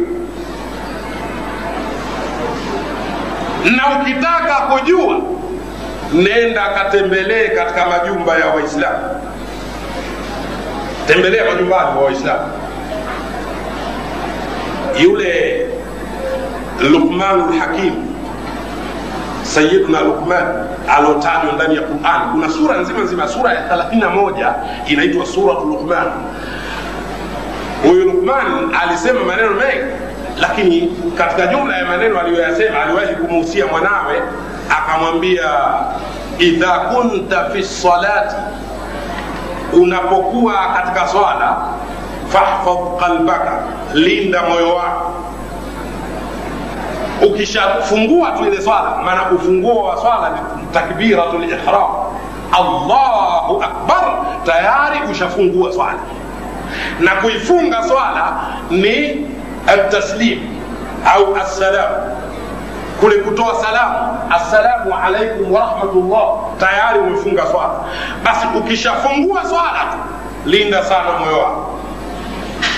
na 3.72 4.00
ukitaka 4.02 4.56
kujua 4.56 5.18
nenda 6.14 6.70
katembelee 6.70 7.48
katika 7.48 7.86
majumba 7.86 8.38
ya 8.38 8.48
waislamu. 8.48 8.98
Tembelea 11.08 11.46
majumbani 11.46 11.98
wa 11.98 12.04
waislamu. 12.06 12.52
Yule 15.04 15.66
luqmanu 16.92 17.54
lhakimu 17.54 18.16
sayiduna 19.44 20.02
luqman 20.02 20.46
alotajwa 20.98 21.52
ndani 21.56 21.76
ya 21.76 21.82
quran. 21.82 22.32
Kuna 22.32 22.50
sura 22.50 22.78
nzima 22.78 23.00
nzima 23.00 23.28
sura 23.28 23.54
ya 23.54 23.62
31 23.62 24.54
inaitwa 24.88 25.26
suratu 25.26 25.66
luqman. 25.66 26.08
Huyu 27.84 28.06
luqman 28.06 28.46
alisema 28.84 29.24
maneno 29.24 29.50
mengi 29.52 29.94
lakini 30.42 30.94
katika 31.18 31.48
jumla 31.48 31.78
ya 31.78 31.86
maneno 31.86 32.20
aliyoyasema 32.20 32.82
aliwahi 32.84 33.16
kumuhusia 33.16 33.66
mwanawe 33.68 34.22
akamwambia 34.70 35.50
idha 36.40 36.80
kunta 36.80 37.50
fi 37.50 37.64
salati 37.64 38.36
unapokuwa 39.74 40.54
katika 40.76 41.08
swala 41.08 41.58
fahfadh 42.30 43.00
qalbaka 43.00 43.52
linda 43.94 44.42
moyo 44.42 44.76
wako. 44.76 45.12
Ukishafungua 47.28 48.32
tu 48.32 48.46
ile 48.46 48.62
swala 48.62 48.98
maana 49.06 49.32
ufunguo 49.32 49.84
wa 49.84 49.98
swala 50.02 50.30
ni 50.30 50.66
takbiratu 50.74 51.38
lihram 51.38 51.84
allahu 52.52 53.64
akbar 53.64 54.04
tayari 54.46 55.12
ushafungua 55.12 55.74
swala. 55.74 56.00
Na 57.00 57.12
kuifunga 57.12 57.84
swala 57.84 58.34
ni 58.70 59.28
التسليم 59.69 60.61
au 61.17 61.37
assalam 61.37 61.91
kule 63.01 63.17
kutoa 63.17 63.55
salamu 63.55 64.19
assalamu 64.31 64.95
alaikum 65.05 65.53
warahmatullah 65.53 66.29
tayari 66.59 66.99
umefunga 66.99 67.47
swala 67.47 67.75
basi 68.25 68.47
ukishafungua 68.59 69.45
swala 69.45 69.81
tu 69.93 69.99
linda 70.51 70.83
sana 70.85 71.13
moyo 71.21 71.39
wako 71.39 71.79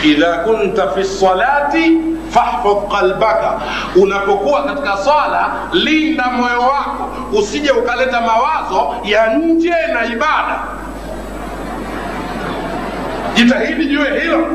idha 0.05 0.33
kunta 0.33 0.89
fi 0.89 1.05
salati 1.05 1.99
fahfadh 2.31 2.89
qalbaka 2.93 3.53
unapokuwa 3.97 4.63
katika 4.65 4.97
swala 4.97 5.51
linda 5.73 6.25
moyo 6.31 6.61
wako 6.61 7.11
usije 7.39 7.71
ukaleta 7.71 8.21
mawazo 8.21 8.95
ya 9.05 9.35
nje 9.35 9.75
na 9.95 10.05
ibada 10.05 10.59
jitahidi 13.35 13.87
jue 13.87 14.21
hilo 14.21 14.47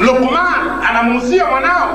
luqman 0.00 0.84
anamuhusia 0.88 1.44
mwanao. 1.46 1.88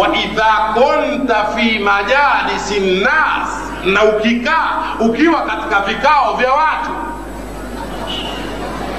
Wa 0.00 0.16
idha 0.16 0.74
kunta 0.74 1.44
fi 1.56 1.78
majalisi 1.78 2.80
nnas 2.80 3.48
na 3.84 4.04
ukikaa 4.04 4.70
ukiwa 5.00 5.42
katika 5.42 5.80
vikao 5.80 6.36
vya 6.36 6.52
watu. 6.52 6.90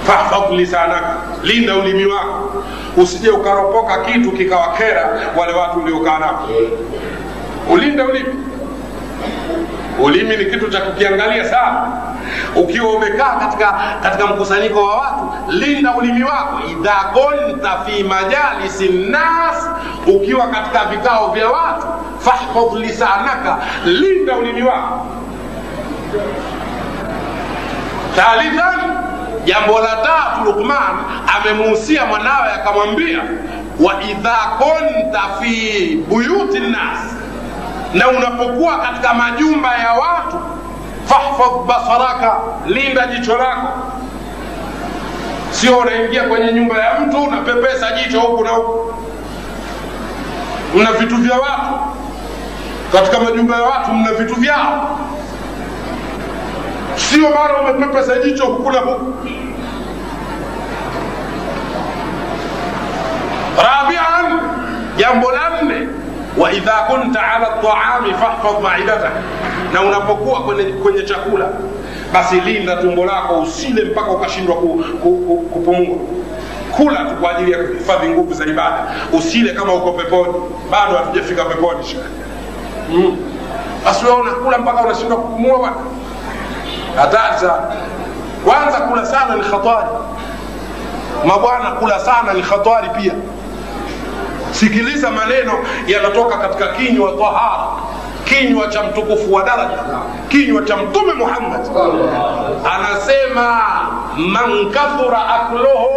Fahfadh 0.08 0.52
lisanaka 0.52 1.16
linda 1.44 1.76
ulimi 1.76 2.06
wako. 2.06 2.64
Usije 2.98 3.30
ukaropoka 3.30 3.98
kitu 4.06 4.32
kikawakera 4.32 5.10
wale 5.38 5.54
watu 5.54 5.80
uliokaa 5.80 6.20
nao. 6.20 6.50
Ulinde 7.70 8.04
ulimi 8.04 8.34
ulimi 10.04 10.38
ni 10.38 10.46
kitu 10.46 10.70
cha 10.70 10.82
kukiangalia 10.82 11.46
sana. 11.46 11.88
Ukiwa 12.56 12.94
umekaa 12.94 13.36
katika 13.40 13.74
katika 14.04 14.28
mkusanyiko 14.28 14.84
wa 14.84 14.96
watu 14.98 15.32
linda 15.52 15.96
ulimi 15.96 16.24
wako. 16.24 16.60
Idha 16.72 16.96
kunta 17.14 17.78
fi 17.86 18.04
majalisi 18.04 18.90
nnas 18.90 19.70
ukiwa 20.08 20.48
katika 20.48 20.86
vikao 20.86 21.32
vya 21.32 21.50
watu 21.50 21.88
fahfadh 22.20 22.74
lisanaka. 22.80 23.58
Linda 23.86 24.36
ulimi 24.36 24.62
wako. 24.64 25.06
Thalithan 28.16 28.80
jambo 29.46 29.80
la 29.80 29.96
tatu 29.96 30.44
lukman 30.46 30.96
amemuhusia 31.38 32.06
mwanawe 32.06 32.52
akamwambia 32.54 33.20
wa 33.80 34.04
idha 34.04 34.38
kunta 34.60 35.22
fi 35.42 35.96
buyuti 36.10 36.60
nnas 36.60 37.16
na 37.94 38.08
unapokuwa 38.10 38.78
katika 38.80 39.14
majumba 39.14 39.76
ya 39.78 39.94
watu 39.94 40.38
fahfadh 41.06 41.66
basaraka 41.68 42.36
linda 42.66 43.08
jicho 43.08 43.38
lako. 43.38 43.68
Sio 45.52 45.78
unaingia 45.78 46.24
kwenye 46.24 46.54
nyumba 46.54 46.78
ya 46.78 47.00
mtu 47.00 47.24
unapepesa 47.24 47.92
jicho 47.92 48.20
huku 48.20 48.44
na 48.44 48.50
huku. 48.50 48.94
Mna 50.76 50.92
vitu 50.92 51.16
vya 51.18 51.36
watu. 51.38 51.74
Katika 52.92 53.20
majumba 53.20 53.56
ya 53.56 53.64
watu 53.64 53.92
mna 53.92 54.14
vitu 54.14 54.36
vyao. 54.36 55.00
Sio 56.96 57.30
mara 57.30 57.62
umepepesa 57.62 58.20
jicho 58.20 58.46
huku 58.46 58.72
na 58.72 58.80
huku. 58.80 59.14
Rabian 63.58 64.40
jambo 64.98 65.32
la 65.32 65.62
nne 65.62 65.88
waidha 66.38 66.72
kunta 66.72 67.22
ala 67.34 67.46
taami 67.46 68.14
fahfadh 68.14 68.62
maidatak 68.64 69.12
na 69.74 69.82
unapokuwa 69.82 70.42
kwenye, 70.44 70.64
kwenye 70.64 71.02
chakula 71.04 71.46
basi 72.14 72.42
linda 72.42 72.76
tumbo 72.78 73.06
lako 73.06 73.40
usile 73.40 73.84
mpaka 73.84 74.12
ukashindwa 74.12 74.56
ku, 74.56 74.84
ku, 75.04 75.12
ku, 75.18 75.38
kupumua. 75.54 75.98
Kula 76.78 76.98
tu 77.06 77.16
kwa 77.22 77.32
ajili 77.32 77.52
ya 77.52 77.58
kuhifadhi 77.64 78.08
nguvu 78.10 78.34
za 78.34 78.46
ibada. 78.46 78.84
Usile 79.14 79.54
kama 79.54 79.74
uko 79.74 79.92
peponi. 79.92 80.34
Bado 80.72 80.98
hatujafika 80.98 81.46
peponi 81.46 81.80
mm. 82.92 83.18
basi 83.86 84.06
wewe 84.06 84.18
unakula 84.22 84.58
mpaka 84.58 84.82
unashindwa 84.82 85.18
kupumua 85.18 85.58
bwana. 85.58 85.76
Hatari 86.96 87.40
sana. 87.40 87.64
Kwanza 88.46 88.80
kula 88.82 89.06
sana 89.06 89.36
ni 89.36 89.42
khatari. 89.42 89.88
Mabwana 91.26 91.72
kula 91.72 92.00
sana 92.00 92.34
ni 92.34 92.42
khatari 92.42 92.90
pia 93.02 93.14
sikiliza 94.52 95.12
maneno 95.12 95.52
yanatoka 95.88 96.38
katika 96.38 96.68
kinywa 96.68 97.12
tahara 97.12 97.68
kinywa 98.26 98.68
cha 98.68 98.84
mtukufu 98.84 99.34
wa 99.34 99.44
daraja 99.44 99.78
kinywa 100.28 100.62
cha 100.64 100.78
mtume 100.78 101.14
muhammad. 101.14 101.62
Anasema 102.76 103.62
man 104.18 104.72
kathura 104.72 105.26
akloho 105.36 105.90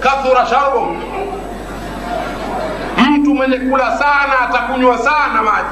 kathura 0.00 0.46
sharbuhu 0.46 0.96
mtu 3.10 3.34
mwenye 3.34 3.56
kula 3.58 3.98
sana 3.98 4.40
atakunywa 4.48 4.98
sana 4.98 5.42
maji. 5.42 5.68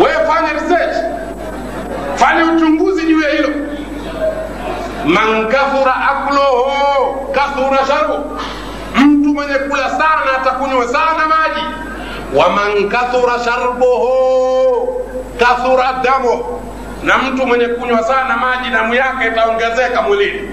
Wewe 0.00 0.26
fanya 0.26 0.52
research. 0.52 0.96
Fanya 2.14 2.44
uchunguzi 2.52 3.06
juu 3.06 3.20
ya 3.20 3.30
hilo. 3.30 3.48
Man 5.04 5.48
kathura 5.48 5.94
akloho 5.96 6.70
kathura 7.32 7.78
sharbuhu 7.86 8.18
mtu 8.20 8.38
mwenye 9.34 9.54
kula 9.54 9.90
sana 9.90 10.38
atakunywa 10.40 10.88
sana 10.88 11.26
maji. 11.28 11.64
Waman 12.34 12.88
kathura 12.88 13.32
sharbuhu 13.44 15.02
kathura 15.38 15.92
damu. 16.02 16.44
Na 17.02 17.18
mtu 17.18 17.46
mwenye 17.46 17.66
kunywa 17.66 18.02
sana 18.02 18.36
maji 18.36 18.70
damu 18.70 18.94
yake 18.94 19.28
itaongezeka 19.28 20.02
mwilini. 20.02 20.50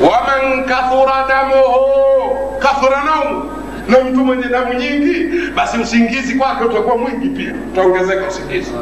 Waman 0.00 0.64
kathura 0.64 1.24
damuhu 1.28 2.58
kathura 2.58 3.02
naumu. 3.04 3.50
Na 3.88 4.00
mtu 4.00 4.24
mwenye 4.24 4.44
damu 4.44 4.74
nyingi 4.74 5.28
basi 5.54 5.78
usingizi 5.78 6.34
kwake 6.34 6.64
utakuwa 6.64 6.96
mwingi 6.96 7.28
pia. 7.28 7.52
Utaongezeka 7.72 8.26
usingizi. 8.28 8.72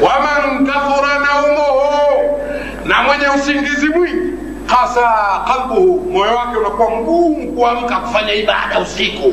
Waman 0.00 0.66
kathura 0.66 1.08
naumuhu 1.18 2.40
na 2.84 3.02
mwenye 3.02 3.24
usingizi 3.36 3.88
mwingi 3.88 4.31
hasa 4.66 5.02
qalbuhu 5.46 6.10
moyo 6.12 6.34
wake 6.36 6.56
unakuwa 6.56 6.90
mgumu 6.90 7.52
kuamka 7.52 7.96
kufanya 7.96 8.34
ibada 8.34 8.78
usiku. 8.82 9.32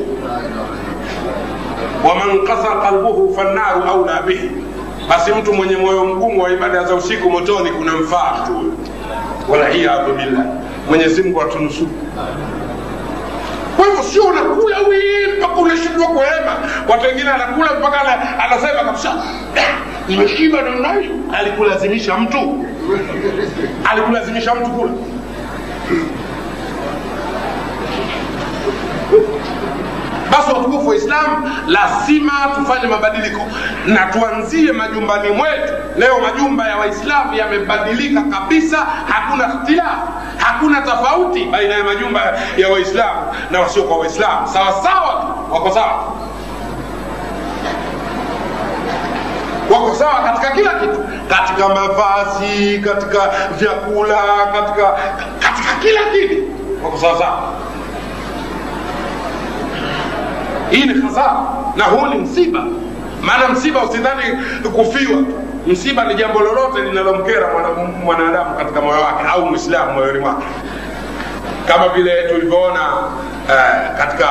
Waman 2.08 2.46
kasa 2.46 2.68
qalbuhu 2.82 3.34
fannaru 3.36 3.82
aula 3.90 4.22
bihi. 4.22 4.50
Basi 5.08 5.32
mtu 5.32 5.52
mwenye 5.54 5.76
moyo 5.76 6.04
mgumu 6.04 6.42
wa 6.42 6.50
ibada 6.50 6.84
za 6.84 6.94
usiku 6.94 7.30
motoni 7.30 7.70
kuna 7.70 7.92
mfaa 7.92 8.34
mtu 8.42 8.52
huyo 8.52 8.72
waliyadhu 9.48 10.12
billah. 10.12 10.44
Mwenyezi 10.88 11.22
mungu 11.22 11.42
atunusuru. 11.42 11.90
Kwa 13.76 13.86
hivyo 13.86 14.02
sio 14.02 14.22
unakula 14.24 14.78
wii 14.78 15.38
mpaka 15.38 15.54
unashindwa 15.54 16.06
kuhema. 16.06 16.56
Watu 16.88 17.06
wengine 17.06 17.30
anakula 17.30 17.68
mpaka 17.78 18.00
anasema 18.44 18.84
kabisa 18.84 19.10
"Ah, 19.56 19.60
nimeshiba 20.08 20.62
namna 20.62 20.94
alikulazimisha 21.38 22.18
mtu. 22.18 22.64
Alikulazimisha 23.90 24.54
mtu 24.54 24.70
kula 24.70 24.90
basi 30.30 30.52
watukufu 30.52 30.88
wa 30.88 30.96
islam 30.96 31.52
lazima 31.66 32.32
tufanye 32.58 32.86
mabadiliko. 32.86 33.40
Na 33.86 34.06
tuanzie 34.06 34.72
majumbani 34.72 35.28
mwetu. 35.28 35.72
Leo 35.98 36.20
majumba 36.20 36.68
ya 36.68 36.76
waislamu 36.76 37.34
yamebadilika 37.34 38.22
kabisa. 38.22 38.86
Hakuna 39.08 39.46
ikhtilafu 39.54 40.08
hakuna 40.38 40.80
tofauti 40.80 41.44
baina 41.44 41.74
ya 41.74 41.84
majumba 41.84 42.38
ya 42.56 42.68
waislamu 42.68 43.20
na 43.50 43.60
wasiokuwa 43.60 43.98
waislamu. 43.98 44.48
Sawasawa 44.48 45.08
tu. 45.20 45.54
Wako 45.54 45.70
sawa? 45.70 46.04
Wako 49.70 49.94
sawa 49.94 50.22
katika 50.22 50.50
kila 50.50 50.70
kitu 50.74 51.04
katika 51.30 51.68
mavazi 51.68 52.78
katika 52.78 53.30
vyakula 53.58 54.16
katika 54.52 54.86
katika 55.38 55.74
kila 55.82 56.00
kitu. 56.12 56.42
Wako 56.84 56.98
sawa 56.98 57.18
sawa. 57.18 57.40
Hii 60.70 60.84
ni 60.84 61.00
hasara 61.02 61.36
na 61.76 61.84
huu 61.84 62.06
ni 62.06 62.14
msiba. 62.18 62.64
Maana 63.22 63.48
msiba 63.48 63.82
usidhani 63.84 64.22
kufiwa. 64.76 65.22
Msiba 65.66 66.04
ni 66.04 66.14
jambo 66.14 66.40
lolote 66.40 66.80
linalomkera 66.82 67.48
mwana- 67.52 67.84
mwanadamu 68.04 68.54
katika 68.56 68.80
moyo 68.80 69.00
wake 69.00 69.24
au 69.32 69.46
mwislamu 69.46 69.92
moyoni 69.92 70.18
mwake. 70.18 70.46
Kama 71.68 71.88
vile 71.88 72.22
tulivyoona 72.28 72.80
uh, 73.48 73.98
katika 73.98 74.28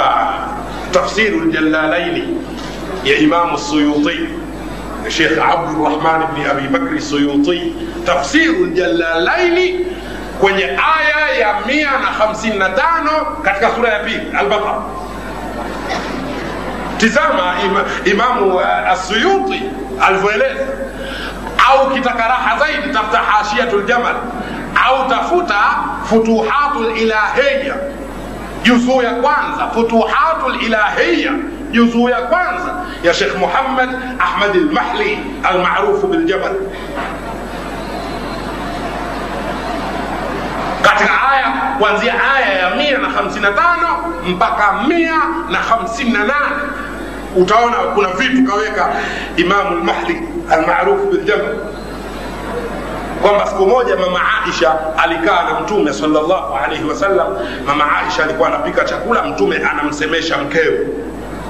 tafsiru 0.91 1.51
Jalalaini 1.51 2.38
ya 3.03 3.17
imamu 3.17 3.57
suyuti 3.57 4.19
الشيخ 5.05 5.39
عبد 5.39 5.69
الرحمن 5.69 6.25
بن 6.35 6.45
أبي 6.49 6.67
بكر 6.67 6.91
السيوطي 6.91 7.71
تفسير 8.07 8.51
الجلالين 8.51 9.85
كوني 10.41 10.65
آية 10.65 11.39
يا 11.39 11.55
مية 11.67 11.88
خمسين 12.19 12.55
نتانو 12.55 13.25
كتك 13.43 13.71
سورة 13.75 13.88
يا 13.88 14.01
البقرة. 14.41 15.05
تزامة 16.99 17.53
إمام 18.12 18.57
السيوطي 18.91 19.62
الفويلات 20.09 20.57
أو 21.69 21.95
كتكراح 21.95 22.59
زيد 22.59 22.93
تفتح 22.93 23.21
حاشية 23.21 23.73
الجمل. 23.73 24.15
أو 24.88 25.09
تفوت 25.09 25.53
فتوحات 26.05 26.75
الإلهية. 26.75 27.91
يسوع 28.65 29.03
كوانزا 29.03 29.71
فتوحات 29.75 30.43
الإلهية. 30.45 31.31
Juzuu 31.71 32.10
ya 32.10 32.21
kwanza 32.21 32.75
ya 33.03 33.13
shekh 33.13 33.36
muhammad 33.38 33.89
ahmad 34.19 34.55
lmahli 34.55 35.19
almarufu 35.43 36.08
biljabal. 36.08 36.51
Katika 40.82 41.10
aya 41.32 41.45
kuanzia 41.79 42.13
aya 42.36 42.60
ya 42.60 42.75
mia 42.75 42.97
na 42.97 43.10
hamsini 43.10 43.41
na 43.41 43.51
tano 43.51 43.88
mpaka 44.27 44.73
mia 44.88 45.15
na 45.51 45.58
hamsini 45.58 46.12
na 46.12 46.19
nane 46.19 46.55
utaona 47.36 47.77
kuna 47.77 48.08
vitu 48.10 48.51
kaweka 48.51 48.89
imamu 49.38 49.75
lmahdi 49.77 50.21
almarufu 50.51 51.05
biljabal. 51.05 51.55
Kwamba 53.21 53.47
siku 53.47 53.65
moja 53.67 53.95
mama 53.95 54.19
aisha 54.45 54.75
alikaa 54.97 55.43
na 55.43 55.60
mtume 55.60 55.93
sallallahu 55.93 56.55
alaihi 56.65 56.84
wasallam 56.84 57.27
mama 57.65 57.97
aisha 57.97 58.23
alikuwa 58.23 58.47
anapika 58.47 58.84
chakula 58.86 59.23
mtume 59.23 59.58
anamsemesha 59.71 60.38
mkewe 60.38 60.88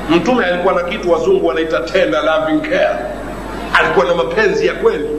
mtume 0.10 0.46
alikuwa 0.46 0.74
na 0.74 0.84
kitu 0.84 1.12
wazungu 1.12 1.48
wanaita 1.48 1.80
tender 1.80 2.24
loving 2.24 2.62
care. 2.62 2.96
Alikuwa 3.80 4.06
na 4.06 4.16
mapenzi 4.16 4.68
ya 4.68 4.74
kweli. 4.74 5.10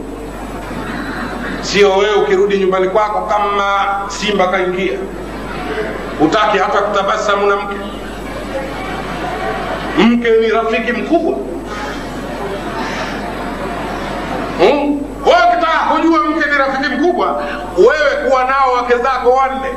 Sio 1.61 1.97
wewe 1.97 2.15
ukirudi 2.15 2.57
nyumbani 2.57 2.89
kwako 2.89 3.21
kama 3.21 3.87
simba 4.07 4.47
kaingia. 4.47 4.99
Utaki 6.21 6.57
hata 6.57 6.81
kutabasamu 6.81 7.47
na 7.47 7.55
mke. 7.55 7.75
Mke 9.97 10.29
ni 10.41 10.47
rafiki 10.47 10.91
mkubwa. 10.91 11.35
Hmm? 14.59 15.01
kujua 15.91 16.19
mke 16.25 16.49
ni 16.49 16.57
rafiki 16.57 16.95
mkubwa 16.95 17.43
wewe 17.77 18.29
kuwa 18.29 18.43
nao 18.43 18.73
wake 18.73 18.97
zako 18.97 19.31
wanne. 19.31 19.69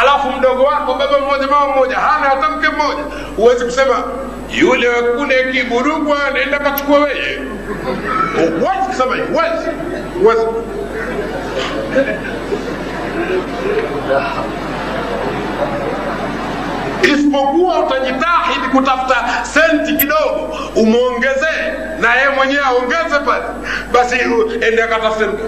Alafu 0.00 0.30
mdogo 0.38 0.62
wako 0.62 0.94
baba 0.94 1.18
mmoja 1.20 1.46
mama 1.46 1.72
mmoja 1.74 1.96
hana 1.96 2.28
hata 2.28 2.50
mke 2.50 2.68
mmoja. 2.68 3.02
Huwezi 3.36 3.64
kusema 3.64 4.02
yule 4.50 4.88
kule 5.18 5.52
kiburugwa 5.52 6.18
nenda 6.34 6.58
kachukua 6.58 6.98
weye 6.98 7.38
huwezi 8.34 8.86
kusema 8.88 9.14
hiyo 9.14 9.26
huwezi 9.26 9.68
huwezi 10.20 10.46
isipokuwa 17.02 17.78
utajitahidi 17.78 18.68
kutafuta 18.72 19.16
senti 19.42 19.92
kidogo 19.96 20.56
umwongezee 20.76 21.72
na 22.00 22.14
yeye 22.14 22.28
mwenyewe 22.28 22.62
aongeze 22.64 23.18
pale. 23.26 23.44
Basi 23.92 24.16
ende 24.68 24.82
akatafute 24.82 25.26
mke 25.26 25.42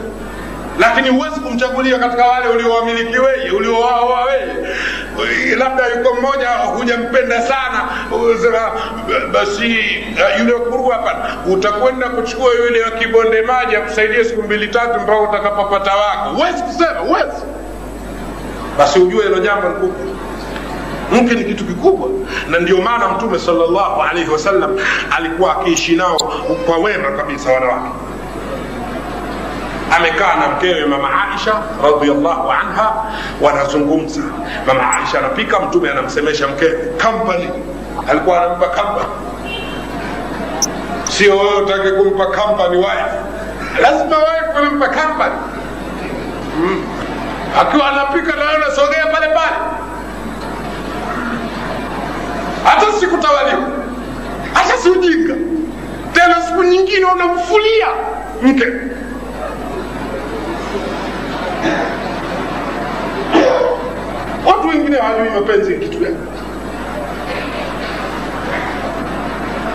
lakini 0.78 1.08
huwezi 1.08 1.40
kumchagulia 1.40 1.98
katika 1.98 2.24
wale 2.26 2.48
uliowamiliki 2.48 3.18
weye 3.18 3.50
uliowaoa 3.50 4.24
weye 4.24 4.46
labda 5.58 5.86
yuko 5.86 6.14
mmoja 6.14 6.48
hujampenda 6.50 7.42
sana. 7.42 7.88
Sema 8.42 8.70
basi 9.32 9.76
yule 10.38 10.52
kurua 10.52 10.94
hapana 10.94 11.36
utakwenda 11.46 12.08
kuchukua 12.08 12.54
yule 12.54 12.82
wa 12.84 12.90
kibonde 12.90 13.42
maji 13.42 13.76
akusaidia 13.76 14.24
siku 14.24 14.42
mbili 14.42 14.68
tatu 14.68 15.00
mpaka 15.00 15.20
utakapopata 15.20 15.96
wako. 15.96 16.30
Huwezi 16.34 16.62
kusema 16.62 16.98
huwezi. 17.00 17.42
Basi 18.78 18.98
ujue 19.00 19.22
hilo 19.22 19.38
jambo 19.38 19.68
ni 19.68 19.74
kubwa. 19.74 20.06
Mke 21.12 21.34
ni 21.34 21.44
kitu 21.44 21.64
kikubwa. 21.64 22.08
Na 22.48 22.58
ndio 22.58 22.76
maana 22.82 23.08
mtume 23.08 23.38
salllahu 23.38 24.02
alaihi 24.02 24.30
wasallam 24.30 24.76
alikuwa 25.16 25.60
akiishi 25.60 25.96
nao 25.96 26.16
kwa 26.66 26.78
wema 26.78 27.10
kabisa 27.10 27.52
wanawake 27.52 27.88
amekaa 29.96 30.36
na 30.36 30.48
mkewe 30.48 30.84
mama 30.86 31.08
aisha 31.32 31.52
radiallahu 31.84 32.50
anha 32.52 32.92
wanazungumza. 33.40 34.20
Mama 34.66 34.96
aisha 34.96 35.18
anapika 35.18 35.60
mtume 35.60 35.90
anamsemesha 35.90 36.48
mkewe. 36.48 36.72
Company. 37.02 37.48
Alikuwa 38.10 38.42
anampa 38.44 38.66
company. 38.66 39.08
Sio 41.04 41.38
wewe 41.38 41.54
utake 41.62 41.90
kumpa 41.90 42.26
company 42.26 42.76
wife. 42.76 43.14
Lazima 43.82 44.16
wife 44.18 44.60
unampa 44.60 44.88
company. 44.88 45.34
Mm. 46.58 46.84
akiwa 47.60 47.88
anapika 47.92 48.36
nawe 48.36 48.56
unasogea 48.56 49.06
pale 49.06 49.26
pale. 49.26 49.56
Hata 52.64 52.92
sikutawaliwa. 53.00 53.68
Hata 54.54 54.76
si 54.76 54.90
tena 56.12 56.42
siku 56.48 56.64
nyingine 56.64 57.04
unamfulia 57.04 57.86
mke 58.42 58.66
watu 64.46 64.68
wengine 64.68 64.96
hawajui 64.98 65.30
mapenzi 65.40 65.74
kitu 65.74 65.98
gani. 65.98 66.16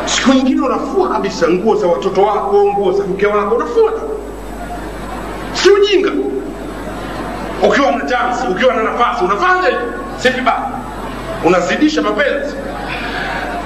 Siku 0.06 0.34
nyingine 0.34 0.62
unafua 0.62 1.10
kabisa 1.10 1.48
nguo 1.50 1.76
za 1.76 1.88
watoto 1.88 2.22
wako 2.22 2.66
nguo 2.68 2.92
za 2.92 3.04
mke 3.04 3.28
wako 3.28 3.56
unafua 3.56 3.94
si 5.54 5.70
ujinga? 5.70 6.12
Ukiwa 7.68 7.92
na 7.92 8.06
chansi 8.06 8.48
ukiwa 8.48 8.74
na 8.74 8.84
nafasi 8.84 9.26
unafanya 9.26 9.68
hivo 9.68 9.82
si 10.18 10.30
unazidisha 11.46 12.02
mapenzi. 12.02 12.56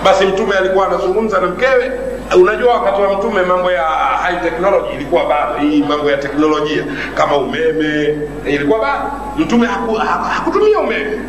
Basi 0.04 0.26
mtume 0.26 0.56
alikuwa 0.56 0.88
anazungumza 0.88 1.40
na 1.42 1.48
mkewe 1.48 1.92
unajua 2.36 2.74
wakati 2.74 3.02
wa 3.02 3.14
mtume 3.18 3.42
mambo 3.42 3.72
ya 3.72 3.84
high 4.24 4.40
technology 4.44 4.94
ilikuwa 4.96 5.26
bado 5.26 5.54
hii 5.60 5.84
mambo 5.84 6.12
ya 6.12 6.18
teknolojia 6.18 6.84
kama 7.16 7.38
umeme 7.38 8.18
ilikuwa 8.46 8.80
bado 8.80 9.12
mtume 9.38 9.68
haku, 9.68 9.94
haku, 9.96 10.24
hakutumia 10.24 10.80
umeme. 10.80 11.20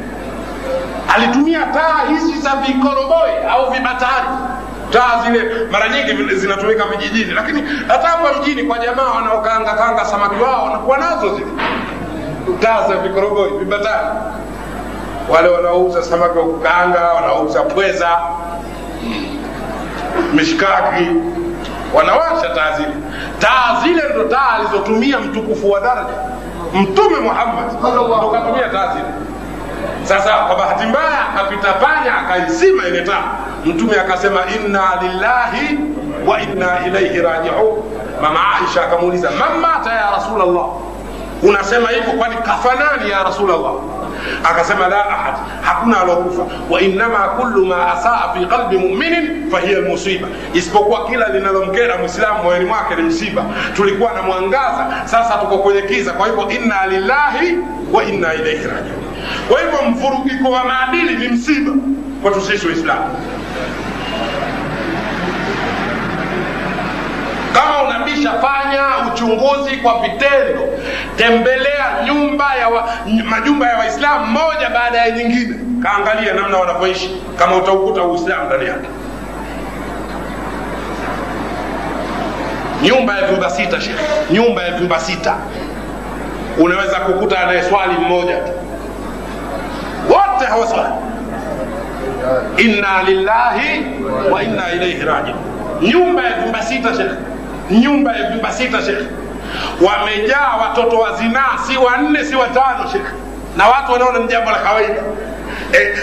Alitumia 1.17 1.61
taa 1.67 2.09
hizi 2.09 2.39
za 2.41 2.51
vikoroboi 2.67 3.31
au 3.51 3.71
vibatari. 3.73 4.29
Taa 4.91 5.23
zile 5.25 5.51
mara 5.73 5.89
nyingi 5.89 6.35
zinatumika 6.35 6.85
vijijini 6.85 7.31
lakini 7.35 7.63
hata 7.89 8.09
hapa 8.09 8.33
mjini 8.41 8.63
kwa 8.63 8.79
jamaa 8.79 9.09
wanaokanga 9.09 9.73
kanga 9.75 10.05
samaki 10.05 10.43
wao 10.43 10.65
wanakuwa 10.65 10.99
nazo 10.99 11.35
zile. 11.35 11.51
Taa 12.61 12.89
za 12.89 12.95
vikoroboi 12.97 13.51
vibatari. 13.59 14.07
Wale 15.35 15.49
wanaouza 15.49 16.03
samaki 16.03 16.39
wa 16.39 16.45
kukaanga 16.45 17.01
wanaouza 17.13 17.63
pweza 17.63 18.19
mishkaki 20.35 21.07
wanawasha 21.95 22.49
taa 22.55 22.77
zile. 22.77 22.93
Taa 23.39 23.81
zile 23.83 24.03
ndo 24.15 24.25
taa 24.25 24.49
alizotumia 24.57 25.19
mtukufu 25.21 25.71
wa 25.71 25.81
daraja 25.81 26.15
mtume 26.75 27.17
muhammad 27.21 27.65
ukatumia 28.27 28.69
taa 28.69 28.93
zile. 28.93 29.05
Sasa 30.03 30.33
kwa 30.33 30.57
bahati 30.57 30.87
mbaya 30.87 31.29
akapita 31.35 31.73
panya 31.73 32.19
akaizima 32.19 32.87
ile 32.87 33.01
taa 33.03 33.23
mtume 33.65 34.01
akasema 34.01 34.41
inna 34.57 34.83
lillahi 35.03 35.79
wa 36.27 36.41
inna 36.41 36.87
ilaihi 36.87 37.21
rajiun. 37.23 37.83
Mama 38.23 38.41
aisha 38.61 38.85
akamuuliza 38.85 39.31
mamata 39.31 39.93
ya 39.93 40.11
rasulllah 40.11 40.67
unasema 41.43 41.89
hivyo 41.89 42.13
kwani 42.13 42.37
kafanani 42.37 43.11
ya 43.11 43.23
rasulllah 43.23 43.73
akasema 44.45 44.89
la 44.89 45.09
ahad 45.09 45.35
hakuna 45.63 46.01
alokufa. 46.01 46.43
Wa 46.71 46.81
innama 46.81 47.19
kullu 47.19 47.67
ma 47.67 47.93
asaa 47.93 48.35
fi 48.35 48.47
qalbi 48.47 48.79
muminin 48.79 49.51
fahiya 49.51 49.81
musiba. 49.81 50.29
Isipokuwa 50.55 51.07
kila 51.07 51.29
linalomkera 51.29 51.99
mwislamu 51.99 52.43
moyoni 52.43 52.65
mwake 52.65 52.95
ni 52.97 53.03
msiba. 53.03 53.45
Tulikuwa 53.77 54.13
na 54.13 54.23
mwangaza 54.23 54.87
sasa 55.05 55.35
tuko 55.39 55.59
kwenye 55.59 55.83
kiza. 55.83 56.13
Kwa 56.13 56.27
hivyo 56.27 56.51
inna 56.51 56.87
lillahi 56.87 57.59
wa 57.93 58.05
inna 58.05 58.35
ilaihi 58.35 58.65
rajiun. 58.67 59.01
Kwa 59.49 59.61
hivyo 59.61 59.79
mvurugiko 59.91 60.51
wa 60.51 60.65
maadili 60.65 61.17
ni 61.17 61.29
msiba 61.29 61.73
kwetu 62.23 62.41
sisi 62.41 62.67
waislamu 62.67 63.17
kama 67.53 67.83
unabisha 67.83 68.33
fanya 68.33 68.83
uchunguzi 69.15 69.77
kwa 69.77 70.01
vitendo 70.01 70.69
tembelea 71.17 71.87
nyumba 72.07 72.55
ya 72.55 72.69
wa, 72.69 72.89
majumba 73.31 73.67
ya 73.69 73.79
waislamu 73.79 74.27
moja 74.27 74.71
baada 74.75 74.99
ya 74.99 75.11
nyingine. 75.11 75.55
Kaangalia 75.83 76.33
namna 76.33 76.59
wanavyoishi. 76.59 77.23
Kama 77.39 77.57
utaukuta 77.57 78.03
uislamu 78.03 78.45
ndani 78.47 78.65
yake. 78.67 78.89
Nyumba 82.83 83.19
ya 83.19 83.27
vyumba 83.27 83.51
sita 83.51 83.81
shekhe 83.81 84.05
nyumba 84.31 84.63
ya 84.63 84.71
vyumba 84.77 85.01
sita. 85.01 85.37
Unaweza 86.59 87.01
kukuta 87.01 87.41
anayeswali 87.41 87.93
mmoja 87.93 88.37
tu. 88.37 88.51
Wote 90.09 90.45
hawaswali 90.49 90.93
inna 92.57 93.03
lillahi 93.03 93.87
wa 94.33 94.43
inna 94.43 94.73
ilaihi 94.73 95.03
rajiun. 95.03 95.37
Nyumba 95.83 96.23
ya 96.23 96.33
vyumba 96.41 96.63
sita 96.63 96.95
shekhe 96.95 97.15
nyumba 97.71 98.17
ya 98.17 98.31
vyumba 98.31 98.53
sita 98.53 98.83
shekhe 98.83 99.05
wamejaa 99.87 100.57
watoto 100.63 100.99
wa 100.99 101.13
zinaa 101.17 101.59
si 101.67 101.77
wanne 101.77 102.25
si 102.25 102.37
watano 102.37 102.89
shekhe 102.93 103.13
na 103.57 103.69
watu 103.69 103.93
wanaona 103.93 104.19
ni 104.19 104.27
jambo 104.27 104.51
la 104.51 104.59
kawaida 104.59 105.03
e, 105.73 105.97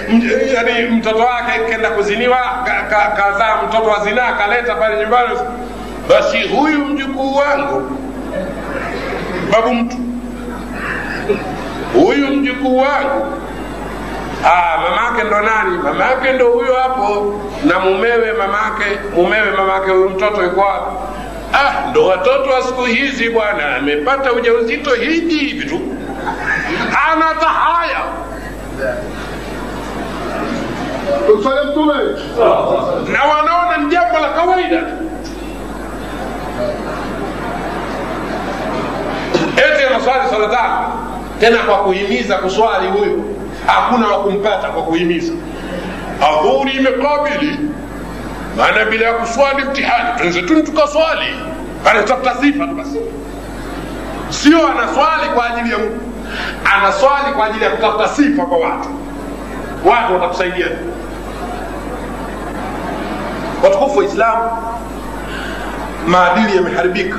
yani 0.54 0.88
mtoto 0.90 1.18
wake 1.20 1.60
kenda 1.70 1.90
kuziniwa 1.90 2.38
kazaa 2.90 3.10
ka, 3.10 3.32
ka 3.40 3.68
mtoto 3.68 3.90
wa 3.90 4.00
zinaa 4.00 4.34
kaleta 4.34 4.76
pale 4.76 5.00
nyumbani 5.00 5.40
basi 6.10 6.48
huyu 6.48 6.86
mjukuu 6.86 7.36
wangu 7.36 7.98
babu 9.52 9.74
mtu 9.74 9.98
huyu 11.94 12.28
mjukuu 12.28 12.78
wangu 12.78 13.38
Ah, 14.46 14.78
mamake 14.78 15.24
ndo 15.24 15.42
nani? 15.42 15.78
Mamake 15.78 16.34
ndo 16.34 16.48
huyo 16.52 16.74
hapo, 16.76 17.34
na 17.66 17.80
mumewe 17.80 18.34
mamake, 18.34 18.86
mumewe 19.16 19.52
mamake, 19.52 19.92
huyu 19.92 20.10
mtoto 20.10 20.44
yuko 20.44 20.62
wapi? 20.62 20.96
Ah, 21.54 21.90
ndo 21.92 22.06
watoto 22.06 22.50
wa 22.50 22.62
siku 22.62 22.82
hizi 22.82 23.30
bwana, 23.30 23.76
amepata 23.76 24.34
ujauzito 24.34 24.94
hivi 24.94 25.36
hivi 25.40 25.66
tu, 25.70 25.80
hana 26.92 27.26
tahaya. 27.40 28.02
Na 33.12 33.24
wanaona 33.24 33.78
ni 33.78 33.90
jambo 33.92 34.20
la 34.20 34.30
kawaida. 34.30 34.82
Eti 39.58 39.84
anaswali 39.90 40.30
swala 40.30 40.48
tano 40.48 40.94
tena 41.40 41.58
kwa 41.58 41.78
kuhimiza 41.78 42.38
kuswali 42.38 42.88
huyo 42.88 43.20
hakuna 43.66 44.08
wa 44.08 44.24
kumpata 44.24 44.68
kwa 44.68 44.84
kuhimiza. 44.84 45.34
Adhuri 46.22 46.72
imekabili 46.72 47.60
maana 48.58 48.86
bila 48.86 49.06
ya 49.06 49.14
kuswali 49.14 49.64
mtihani 49.64 50.10
twenzetuni 50.18 50.64
tukaswali. 50.64 51.26
Anatafuta 51.92 52.36
sifa 52.36 52.68
basi. 52.68 53.00
Sio 54.30 54.68
anaswali 54.68 55.30
kwa 55.36 55.50
ajili 55.50 55.72
ya 55.72 55.78
mungu 55.78 56.00
anaswali 56.78 57.34
kwa 57.36 57.46
ajili 57.46 57.64
ya 57.64 57.70
kutafuta 57.72 58.08
sifa 58.08 58.46
kwa 58.46 58.58
watu. 58.58 58.90
Watu 59.86 60.14
watakusaidia. 60.14 60.68
Watukufu 63.64 63.98
wa 64.00 64.06
islamu 64.06 64.50
maadili 66.08 66.56
yameharibika. 66.58 67.18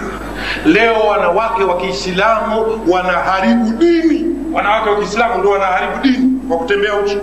Leo 0.67 0.95
wanawake 1.01 1.63
wa 1.65 1.77
kiislamu 1.77 2.81
wanaharibu 2.89 3.71
dini. 3.71 4.25
Wanawake 4.53 4.91
wa 4.91 4.97
kiislamu 4.97 5.39
ndio 5.39 5.51
wanaharibu 5.51 5.99
dini 6.03 6.41
kwa 6.49 6.57
kutembea 6.59 6.95
uchi 6.95 7.19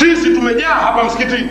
sisi 0.00 0.34
tumejaa 0.34 0.74
hapa 0.74 1.04
msikitini. 1.04 1.48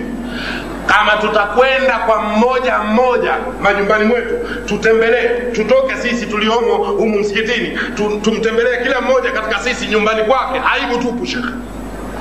Kama 0.86 1.12
tutakwenda 1.12 1.98
kwa 1.98 2.22
mmoja 2.22 2.78
mmoja 2.80 3.34
majumbani 3.62 4.06
mwetu 4.06 4.34
tutembelee 4.66 5.30
tutoke 5.52 5.96
sisi 5.96 6.26
tuliomo 6.26 6.76
humu 6.76 7.20
msikitini 7.20 7.80
tumtembelee 8.22 8.84
kila 8.84 9.02
mmoja 9.02 9.32
katika 9.32 9.60
sisi 9.60 9.88
nyumbani 9.88 10.24
kwake. 10.24 10.62
Aibu 10.74 10.98
tupu 11.04 11.26
shekhe. 11.26 11.48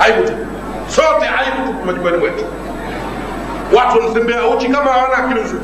Aibu 0.01 0.23
tupu. 0.23 0.47
Sote 0.89 1.29
aibu 1.29 1.67
tupu 1.67 1.87
majumbani 1.87 2.17
mwetu. 2.17 2.45
Watu 3.73 3.99
wanatembea 3.99 4.47
uchi 4.47 4.69
kama 4.69 4.91
hawana 4.93 5.17
akili 5.17 5.41
nzuri. 5.41 5.63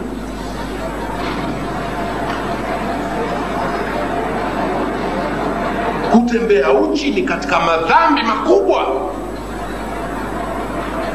Kutembea 6.13 6.71
uchi 6.73 7.11
ni 7.11 7.23
katika 7.23 7.61
madhambi 7.61 8.23
makubwa 8.23 8.87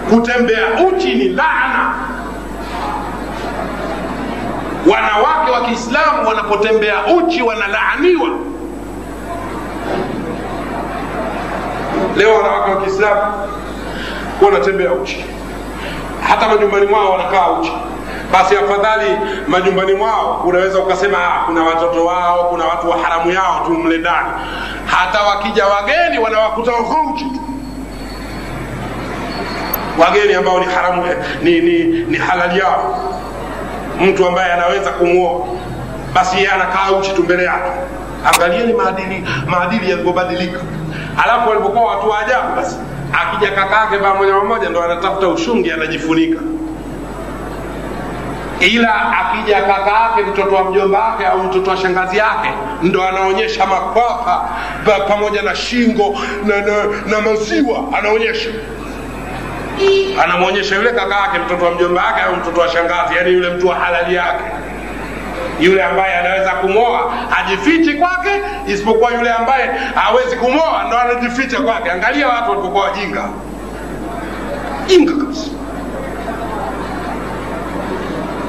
kutembea 0.10 0.66
uchi 0.88 1.16
ni 1.16 1.30
laana. 1.30 1.94
Wanawake 4.92 5.52
wa 5.52 5.62
kiislamu 5.62 6.28
wanapotembea 6.28 7.06
uchi 7.06 7.42
wanalaaniwa. 7.42 8.30
Leo 12.18 12.36
wanawake 12.36 12.72
wa 12.72 12.82
kiislamu 12.82 13.22
wanatembea 14.42 14.92
uchi. 14.92 15.26
Hata 16.30 16.48
majumbani 16.48 16.86
mwao 16.86 17.12
wanakaa 17.12 17.48
uchi. 17.52 17.72
Basi 18.34 18.56
afadhali 18.58 19.18
majumbani 19.48 19.94
mwao 19.94 20.42
unaweza 20.46 20.80
ukasema 20.80 21.18
ah, 21.18 21.44
kuna 21.46 21.64
watoto 21.64 22.06
wao 22.06 22.44
kuna 22.50 22.66
watu 22.66 22.90
wa 22.90 22.98
haramu 22.98 23.32
yao 23.32 23.64
tu 23.66 23.72
mle 23.72 23.98
ndani. 23.98 24.28
Hata 24.86 25.22
wakija 25.24 25.66
wageni 25.68 26.20
wanawakuta 26.20 26.72
uchi. 27.14 27.26
tu 27.26 27.47
wageni 29.98 30.34
ambao 30.34 30.60
ni 30.60 30.66
haramu 30.66 31.04
ni, 31.44 31.60
ni, 31.62 31.84
ni 31.84 32.18
halali 32.18 32.60
yao. 32.60 33.14
Mtu 34.02 34.28
ambaye 34.28 34.54
anaweza 34.54 34.92
kumwoa 34.92 35.46
basi 36.14 36.36
yeye 36.36 36.50
anakaa 36.50 36.92
uchi 36.92 37.12
tu 37.14 37.24
mbele 37.24 37.44
yake. 37.44 37.72
Angalieni 38.34 38.74
maadili 38.74 39.24
maadili 39.48 39.90
yalivyobadilika. 39.90 40.60
Alafu 41.24 41.50
walipokuwa 41.50 41.96
watu 41.96 42.10
wa 42.10 42.20
ajabu 42.20 42.56
basi 42.56 42.76
akija 43.14 43.52
kakake 43.52 43.98
pamoja 43.98 44.34
pamoja 44.34 44.70
ndo 44.70 44.84
anatafuta 44.84 45.28
ushungi 45.28 45.72
anajifunika. 45.72 46.42
Ila 48.60 49.18
akija 49.18 49.62
kaka 49.62 49.92
yake 49.92 50.22
mtoto 50.32 50.56
wa 50.56 50.64
mjomba 50.72 51.00
wake 51.00 51.26
au 51.26 51.44
mtoto 51.44 51.72
wa 51.72 51.78
shangazi 51.78 52.18
yake 52.18 52.50
ndo 52.82 53.04
anaonyesha 53.08 53.66
makwapa 53.66 54.50
pamoja 55.08 55.42
na 55.42 55.56
shingo 55.56 56.18
na, 56.46 56.62
na, 56.62 56.84
na 57.06 57.22
maziwa 57.22 57.80
anaonyesha 57.98 58.50
anamwonyesha 60.24 60.76
yule 60.76 60.92
kaka 60.92 61.16
yake 61.16 61.40
mtoto 61.46 61.66
wa 61.66 61.72
mjomba 61.72 62.04
wake 62.06 62.22
au 62.22 62.36
mtoto 62.36 62.62
wa 62.62 62.70
shangazi 62.70 63.16
yani 63.18 63.32
yule 63.34 63.50
mtu 63.50 63.68
wa 63.68 63.76
halali 63.76 64.16
yake. 64.16 64.44
Yule 65.60 65.84
ambaye 65.84 66.14
anaweza 66.16 66.52
kumwoa 66.52 67.14
hajifichi 67.30 67.94
kwake 67.94 68.30
isipokuwa 68.68 69.12
yule 69.14 69.32
ambaye 69.32 69.70
hawezi 69.96 70.36
kumwoa 70.36 70.84
ndo 70.88 70.98
anajificha 71.00 71.60
kwake. 71.62 71.92
Angalia 71.92 72.28
watu 72.28 72.50
walipokuwa 72.50 72.84
wajinga. 72.84 73.30
Jinga 74.88 75.12
kabisa. 75.16 75.52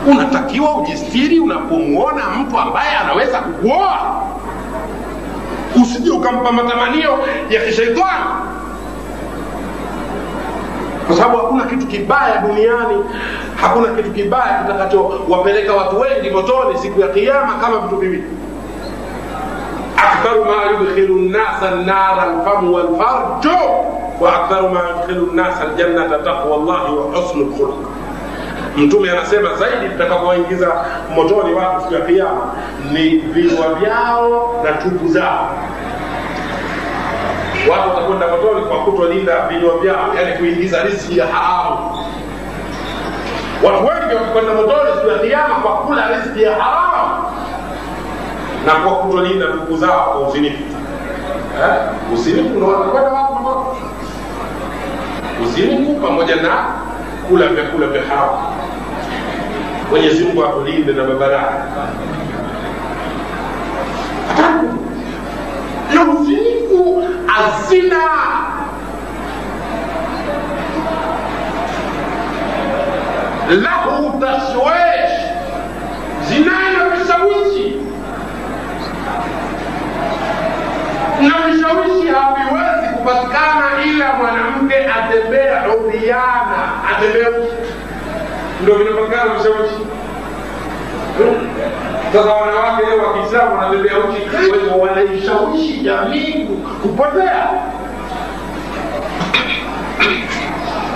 Unatakiwa 0.06 0.76
ujistiri 0.76 1.38
unapomwona 1.40 2.24
mtu 2.30 2.58
ambaye 2.58 2.90
anaweza 2.96 3.38
kukuoa. 3.38 4.22
Usije 5.82 6.10
ukampa 6.10 6.52
matamanio 6.52 7.18
ya 7.50 7.60
kishaitani 7.66 8.24
kwa 11.08 11.16
sababu 11.16 11.36
hakuna 11.38 11.64
kitu 11.64 11.86
kibaya 11.86 12.38
duniani 12.38 13.04
hakuna 13.60 13.88
kitu 13.94 14.10
kibaya 14.10 14.58
kitakachowapeleka 14.62 15.72
watu 15.74 16.00
wengi 16.00 16.30
motoni 16.30 16.78
siku 16.78 17.00
ya 17.00 17.08
kiama 17.08 17.54
kama 17.54 17.78
vitu 17.78 17.96
viwili. 17.96 18.24
Aktharu 19.96 20.44
ma 20.44 20.70
yudkhilu 20.70 21.16
nnasa 21.18 21.70
nnara 21.70 22.26
lfamu 22.26 22.74
walfarju 22.74 23.56
wa 24.20 24.36
aktharu 24.42 24.68
ma 24.68 24.80
yudkhilu 24.88 25.26
nnasa 25.32 25.64
ljannata 25.76 26.18
taqwa 26.18 26.56
llahi 26.56 26.94
wa 26.96 27.04
husnu 27.20 27.44
lkhuluq 27.44 27.76
mtume 28.76 29.10
anasema 29.10 29.54
zaidi 29.54 29.88
tutakapowaingiza 29.88 30.84
motoni 31.14 31.54
watu 31.54 31.80
siku 31.80 31.94
ya 31.94 32.00
kiama 32.00 32.54
ni 32.92 33.08
vinywa 33.08 33.74
vyao 33.74 34.54
na 34.64 34.72
tupu 34.72 35.08
zao 35.08 35.50
watu 37.70 37.88
watakwenda 37.88 38.28
motoni 38.28 38.64
kwa 38.66 38.78
kutolinda 38.84 39.48
vinywa 39.48 39.78
vyao 39.78 40.14
yani 40.16 40.38
kuingiza 40.38 40.82
riziki 40.82 41.18
ya 41.18 41.26
haramu. 41.26 41.98
Watu 43.62 43.86
wengi 43.86 44.14
wakikwenda 44.14 44.54
motoni 44.54 44.90
siku 44.94 45.08
ya 45.08 45.18
kiama 45.18 45.54
kwa 45.54 45.72
kula 45.76 46.08
riziki 46.16 46.42
ya 46.42 46.52
haramu 46.54 47.24
na 48.66 48.72
kwa 48.74 48.92
kutolinda 48.96 49.46
ndugu 49.46 49.76
zao 49.76 50.10
kwa 50.12 50.28
uzinifu. 50.28 50.62
Eh? 51.62 51.74
uzinifu 52.14 52.48
ndo 52.48 52.66
watakwenda 52.66 53.10
watu 53.12 53.34
motoni 53.34 53.78
uzinifu 55.44 55.94
pamoja 56.00 56.36
na 56.36 56.64
kula 57.28 57.46
vyakula 57.46 57.86
vya 57.86 58.02
haramu. 58.02 58.38
Mwenyezi 59.90 60.24
mungu 60.24 60.44
atulinde 60.44 60.92
na 60.92 61.04
mabaraka 61.04 61.64
yo 65.94 66.02
uzinifu 66.20 66.47
azina 67.36 68.02
lahu 73.48 74.20
tashwish 74.20 75.14
zina 76.28 76.52
na 76.72 76.84
vishawishi. 76.96 77.76
Na 81.20 81.34
vishawishi 81.46 82.08
haviwezi 82.08 82.88
kupatikana 82.96 83.84
ila 83.86 84.12
mwanamke 84.12 84.74
atembea 84.86 85.64
udhiana, 85.68 86.60
atembea 86.90 87.28
ndo 88.62 88.74
vinapatikana 88.74 89.34
vishawishi 89.34 89.86
sasa 92.12 92.32
wanawake 92.32 92.86
leo 92.86 92.98
wa 93.06 93.12
wanatembea 93.54 93.92
uchi 93.98 94.20
kwa 94.68 94.76
wanaishawishi 94.76 95.80
jamii 95.80 96.48
kupotea 96.82 97.48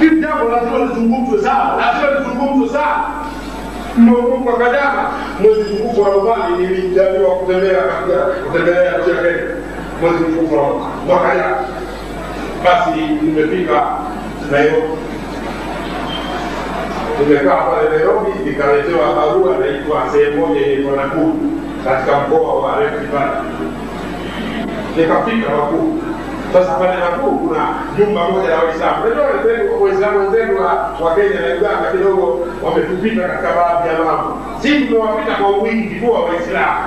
hili 0.00 0.20
jambo 0.20 0.44
lazima 0.50 0.78
lizungumzwe 0.78 1.42
sana 1.42 1.76
lazima 1.76 2.18
lizungumzwe 2.18 2.68
sana 2.68 3.04
mungu 3.96 4.50
akajama 4.50 5.10
mwezi 5.40 5.60
mtukufu 5.60 6.02
wa 6.02 6.08
ramadhani 6.08 6.66
nilijaliwa 6.66 7.30
kutembea 7.30 7.74
katika 7.82 8.18
kutembelea 8.26 8.92
kenya 9.22 9.42
mwezi 10.00 10.24
mtukufu 10.24 10.54
wa 10.54 10.62
Ramadhani. 10.62 10.90
mwaka 11.06 11.34
jana 11.36 11.56
basi 12.64 13.00
nimefika 13.00 13.82
nairobi 14.50 14.88
nimekaa 17.20 17.56
pale 17.56 17.88
Nairobi 17.88 18.30
nikaletewa 18.44 19.06
barua 19.16 19.56
naitwa 19.58 20.02
sehemu 20.12 20.46
moja 20.46 20.60
inaitwa 20.60 20.96
Nakuru 20.96 21.34
katika 21.84 22.18
mkoa 22.20 22.54
wa 22.54 22.80
Rift 22.80 23.10
Valley. 23.12 23.42
Nikafika 24.96 25.50
Nakuru. 25.56 26.02
Sasa 26.52 26.72
pale 26.72 26.96
Nakuru 27.00 27.38
kuna 27.38 27.66
jumba 27.98 28.28
moja 28.30 28.48
la 28.48 28.58
Waislamu. 28.62 29.04
Unajua 29.04 29.26
wenzetu 29.26 29.82
Waislamu 29.82 30.18
wenzetu 30.18 30.56
wa, 31.02 31.14
Kenya 31.14 31.40
na 31.40 31.54
Uganda 31.56 31.92
kidogo 31.92 32.46
wametupita 32.62 33.28
katika 33.28 33.52
baadhi 33.52 33.88
ya 33.88 33.98
mambo. 34.04 34.38
Sisi 34.62 34.84
tumewapita 34.84 35.34
kwa 35.34 35.48
wingi 35.58 35.94
tu 36.00 36.12
Waislamu. 36.12 36.78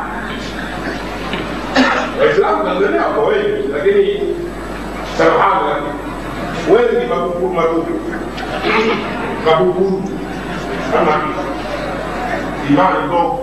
Waislamu 2.19 2.63
Tanzania 2.63 3.01
wako 3.07 3.25
wengi, 3.25 3.67
lakini 3.73 4.19
subhanallah 5.17 5.81
wengi 6.71 7.05
mabubu 7.09 7.53
mabubu 7.53 7.99
kabuguru 9.45 10.03
kama 10.95 11.21
imani 12.69 13.08
ndogo, 13.08 13.39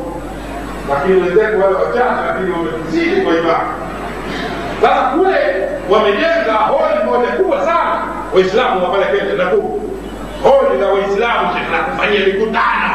lakini 0.91 1.21
wenzetu 1.23 1.61
wale 1.61 1.75
wachache, 1.75 2.23
lakini 2.27 2.51
wametuzidi 2.53 3.21
kwa 3.21 3.35
imani. 3.35 3.69
Sasa 4.83 5.03
kule 5.03 5.69
wamejenga 5.91 6.53
holi 6.55 7.05
moja 7.05 7.29
kubwa 7.33 7.61
sana, 7.65 8.03
Waislamu 8.35 8.85
wa 8.85 8.91
Kenya 8.99 9.35
Nakuru, 9.45 9.83
holi 10.43 10.81
la 10.81 10.87
Waislamu 10.87 11.49
nakufanyia 11.73 12.27
mikutano. 12.27 12.91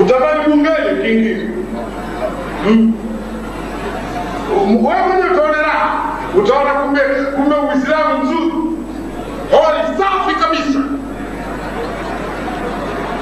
Utabani 0.00 0.44
bungeni 0.46 0.98
ukiingia 1.00 1.48
mm. 2.66 2.92
wewe 4.86 5.30
utaona 5.32 5.62
raha, 5.62 5.92
utaona 6.38 6.70
kumbe 6.70 7.00
Uislamu 7.74 8.24
mzuri 8.24 8.52
holi 9.50 9.98
safi 9.98 10.34
kabisa. 10.40 10.78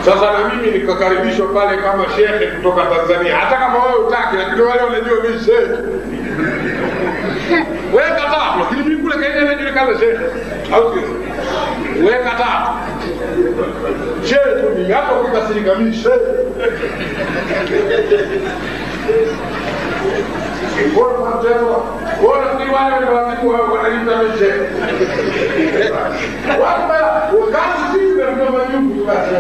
Sasa 0.05 0.33
na 0.33 0.49
mimi 0.55 0.79
nikakaribishwa 0.79 1.47
pale 1.49 1.77
kama 1.83 2.05
shehe 2.17 2.47
kutoka 2.47 2.83
Tanzania, 2.85 3.37
hata 3.37 3.57
kama 3.57 3.85
wewe 3.85 3.99
utaki, 4.07 4.37
lakini 4.37 4.63
wale 4.63 4.83
wanajua 4.83 5.23
mimi 5.23 5.45
shehe. 5.45 5.61
Weka 7.97 8.21
tatu, 8.21 8.59
lakini 8.61 8.83
mimi 8.83 9.03
kule 9.03 9.15
kaenda 9.17 9.41
najulikana 9.41 9.99
shehe, 9.99 10.19
au 10.75 10.95
sio? 10.95 11.03
Weka 12.07 12.31
tatu 12.31 12.71
shehe 14.29 14.41
tu 14.63 14.69
mimi, 14.77 14.93
hata 14.93 15.13
ukikasirika 15.21 15.75
mimi 15.75 15.95
basi 29.07 29.31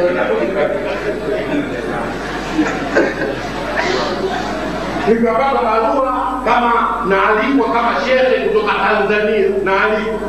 nikapata 5.09 5.63
barua 5.63 6.41
kama 6.45 6.73
naalikwa 7.09 7.73
kama 7.73 7.97
shehe 8.07 8.49
kutoka 8.49 8.73
Tanzania 8.73 9.49
naalikwa 9.65 10.21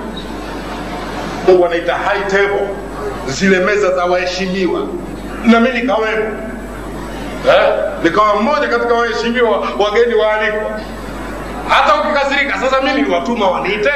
wanaita 1.61 1.95
high 1.95 2.21
table 2.27 2.67
zile 3.27 3.59
meza 3.59 3.95
za 3.95 4.05
waheshimiwa. 4.05 4.87
Na 5.45 5.59
mimi 5.59 5.81
nikawemo 5.81 6.50
eh? 7.47 7.73
nikawa 8.03 8.41
mmoja 8.41 8.67
katika 8.67 8.93
waheshimiwa 8.93 9.67
wageni 9.79 10.13
waalikwa. 10.13 10.79
Hata 11.69 11.95
ukikasirika 11.95 12.57
sasa 12.59 12.81
mi 12.81 12.91
niliwatuma 12.93 13.51
waniite. 13.51 13.91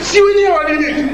Si 0.00 0.20
wenyewe 0.20 0.48
waliniita 0.56 1.12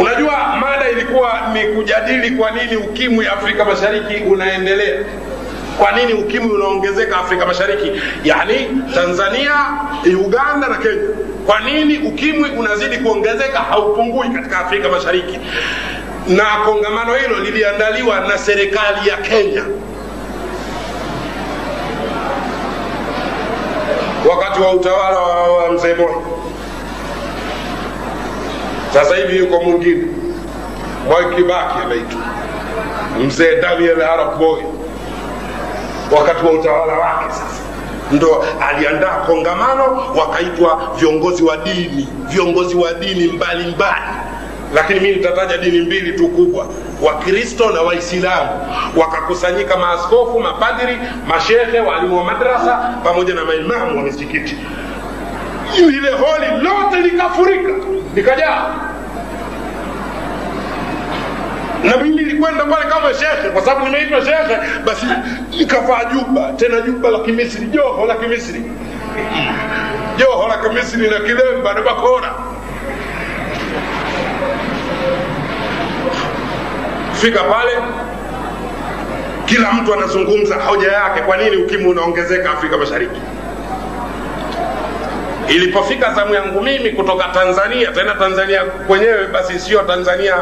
unajua 0.00 0.56
mada 0.60 0.88
ilikuwa 0.90 1.40
ni 1.52 1.64
kujadili 1.74 2.30
kwa 2.30 2.50
nini 2.50 2.76
ukimwi 2.76 3.26
afrika 3.26 3.64
mashariki 3.64 4.24
unaendelea 4.24 5.00
kwa 5.78 5.92
nini 5.92 6.12
ukimwi 6.12 6.50
unaongezeka 6.54 7.16
afrika 7.16 7.46
mashariki? 7.46 7.92
Yani 8.24 8.68
tanzania 8.94 9.54
uganda 10.24 10.68
na 10.68 10.76
kenya. 10.78 11.02
Kwa 11.46 11.60
nini 11.60 11.98
ukimwi 11.98 12.50
unazidi 12.50 12.96
kuongezeka? 12.96 13.58
Haupungui 13.58 14.28
katika 14.28 14.58
afrika 14.58 14.88
mashariki. 14.88 15.38
Na 16.28 16.44
kongamano 16.64 17.14
hilo 17.14 17.38
liliandaliwa 17.38 18.20
na 18.20 18.38
serikali 18.38 19.08
ya 19.08 19.16
kenya. 19.16 19.62
Wakati 24.30 24.60
wa 24.60 24.72
utawala 24.72 25.18
wa, 25.18 25.56
wa 25.56 25.72
mzee 25.72 25.94
moi. 25.94 26.14
Sasa 28.94 29.16
hivi 29.16 29.36
yuko 29.36 29.60
mwingine. 29.62 30.06
Mwai 31.08 31.36
kibaki 31.36 31.78
anaitwa. 31.84 32.20
Mzee 33.26 33.56
daniel 33.62 34.02
arap 34.02 34.38
wakati 36.12 36.46
wa 36.46 36.52
utawala 36.52 36.92
wake 36.92 37.24
sasa 37.30 37.62
ndo 38.12 38.44
aliandaa 38.68 39.16
kongamano 39.26 40.04
wakaitwa 40.16 40.92
viongozi 40.98 41.42
wa 41.44 41.56
dini 41.56 42.08
viongozi 42.28 42.76
wa 42.76 42.92
dini 42.94 43.24
mbalimbali. 43.26 43.72
Mbali. 43.74 44.02
lakini 44.74 45.00
mi 45.00 45.10
nitataja 45.10 45.58
dini 45.58 45.78
mbili 45.80 46.12
tu 46.12 46.28
kubwa 46.28 46.66
wakristo 47.02 47.70
na 47.70 47.80
waislamu. 47.82 48.48
Wakakusanyika 48.96 49.76
maaskofu 49.76 50.40
mapadiri 50.40 50.98
mashehe 51.28 51.80
waalimu 51.80 52.18
wa 52.18 52.24
madrasa 52.24 52.94
pamoja 53.04 53.34
na 53.34 53.44
maimamu 53.44 53.96
wa 53.98 54.02
misikiti. 54.04 54.56
Lile 55.78 56.10
holi 56.10 56.62
lote 56.62 57.00
likafurika 57.00 57.70
likajaa 58.14 58.74
na 61.84 61.96
mimi 61.96 62.16
nilikwenda 62.16 62.64
pale 62.64 62.86
kama 62.90 63.14
shekhe 63.14 63.48
kwa 63.52 63.62
sababu 63.62 63.84
nimeitwa 63.86 64.20
shekhe 64.24 64.56
basi 64.84 65.06
nikavaa 65.58 66.04
juba 66.04 66.52
tena 66.52 66.80
juba 66.80 67.10
la 67.10 67.18
kimisri 67.18 67.66
joho 67.66 68.06
la 68.06 68.14
kimisri. 68.14 68.62
Joho 70.18 70.48
la 70.48 70.56
kimisri 70.56 71.10
na 71.10 71.20
kilemba 71.20 71.74
na 71.74 71.82
bakora. 71.82 72.34
Fika 77.12 77.42
pale 77.44 77.72
kila 79.46 79.72
mtu 79.72 79.94
anazungumza 79.94 80.54
hoja 80.56 80.92
yake 80.92 81.20
kwa 81.20 81.36
nini 81.36 81.56
ukimwi 81.56 81.90
unaongezeka 81.90 82.50
afrika 82.50 82.76
mashariki 82.78 83.20
ilipofika 85.48 86.14
zamu 86.14 86.34
yangu 86.34 86.60
mimi 86.60 86.90
kutoka 86.90 87.24
tanzania 87.28 87.92
tena 87.92 88.14
tanzania 88.14 88.64
kwenyewe 88.64 89.26
basi 89.26 89.58
sio 89.60 89.82
tanzania 89.82 90.34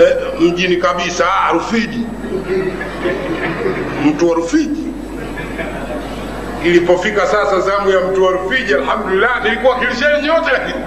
eh, 0.00 0.16
mjini 0.40 0.76
kabisa 0.76 1.24
ah, 1.34 1.52
rufiji. 1.52 2.06
Mtu 4.06 4.28
wa 4.28 4.34
rufiji. 4.34 4.84
Ilipofika 6.64 7.26
sasa 7.26 7.60
zamu 7.60 7.90
ya 7.90 8.00
mtu 8.00 8.24
wa 8.24 8.32
rufiji 8.32 8.74
alhamdulillah 8.74 9.44
nilikuwakilisha 9.44 10.20
nyote. 10.22 10.50
Lakini 10.52 10.84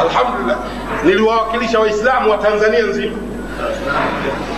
alhamdulillah. 0.00 0.58
Niliwawakilisha 1.04 1.80
waislamu 1.80 2.30
wa 2.30 2.38
tanzania 2.38 2.82
nzima. 2.82 3.16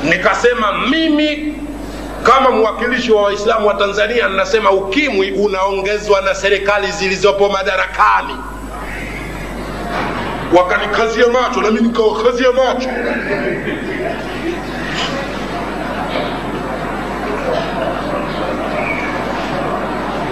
Nikasema 0.04 0.78
mimi 0.88 1.54
kama 2.22 2.50
mwakilishi 2.50 3.12
wa 3.12 3.22
waislamu 3.22 3.66
wa 3.68 3.74
tanzania 3.74 4.28
nnasema 4.28 4.70
ukimwi 4.70 5.30
unaongezwa 5.30 6.20
na 6.20 6.34
serikali 6.34 6.86
zilizopo 6.92 7.48
madarakani. 7.48 8.36
Wakanikazia 10.56 11.26
macho 11.28 11.60
nami 11.60 11.80
nikawakazia 11.80 12.52
macho. 12.52 12.88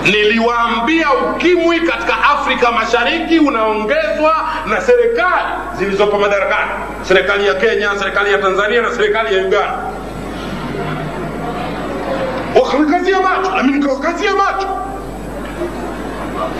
Niliwaambia 0.04 1.06
ukimwi 1.12 1.80
katika 1.80 2.24
afrika 2.24 2.72
mashariki 2.72 3.38
unaongezwa 3.38 4.48
na 4.66 4.80
serikali 4.80 5.52
zilizopo 5.78 6.18
madarakani. 6.18 6.70
Serikali 7.02 7.46
ya 7.46 7.54
kenya 7.54 7.90
serikali 7.98 8.32
ya 8.32 8.38
tanzania 8.38 8.82
na 8.82 8.92
serikali 8.92 9.36
ya 9.36 9.44
uganda 9.46 9.99
wakanikazia 12.54 13.20
macho 13.20 13.56
nami 13.56 13.72
nikawakazia 13.72 14.30
macho. 14.36 14.68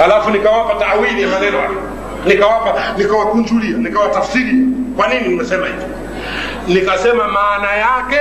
Alafu 0.05 0.31
nikawapa 0.31 0.75
taawili 0.85 1.27
maneno 1.27 1.59
nikawapa 2.27 2.75
nikawakunjulia 2.99 3.77
nikawatafsiria 3.77 4.65
kwa 4.97 5.09
nini 5.09 5.29
nimesema 5.29 5.67
hivi? 5.67 5.83
Nikasema 6.69 7.29
maana 7.29 7.73
yake 7.73 8.21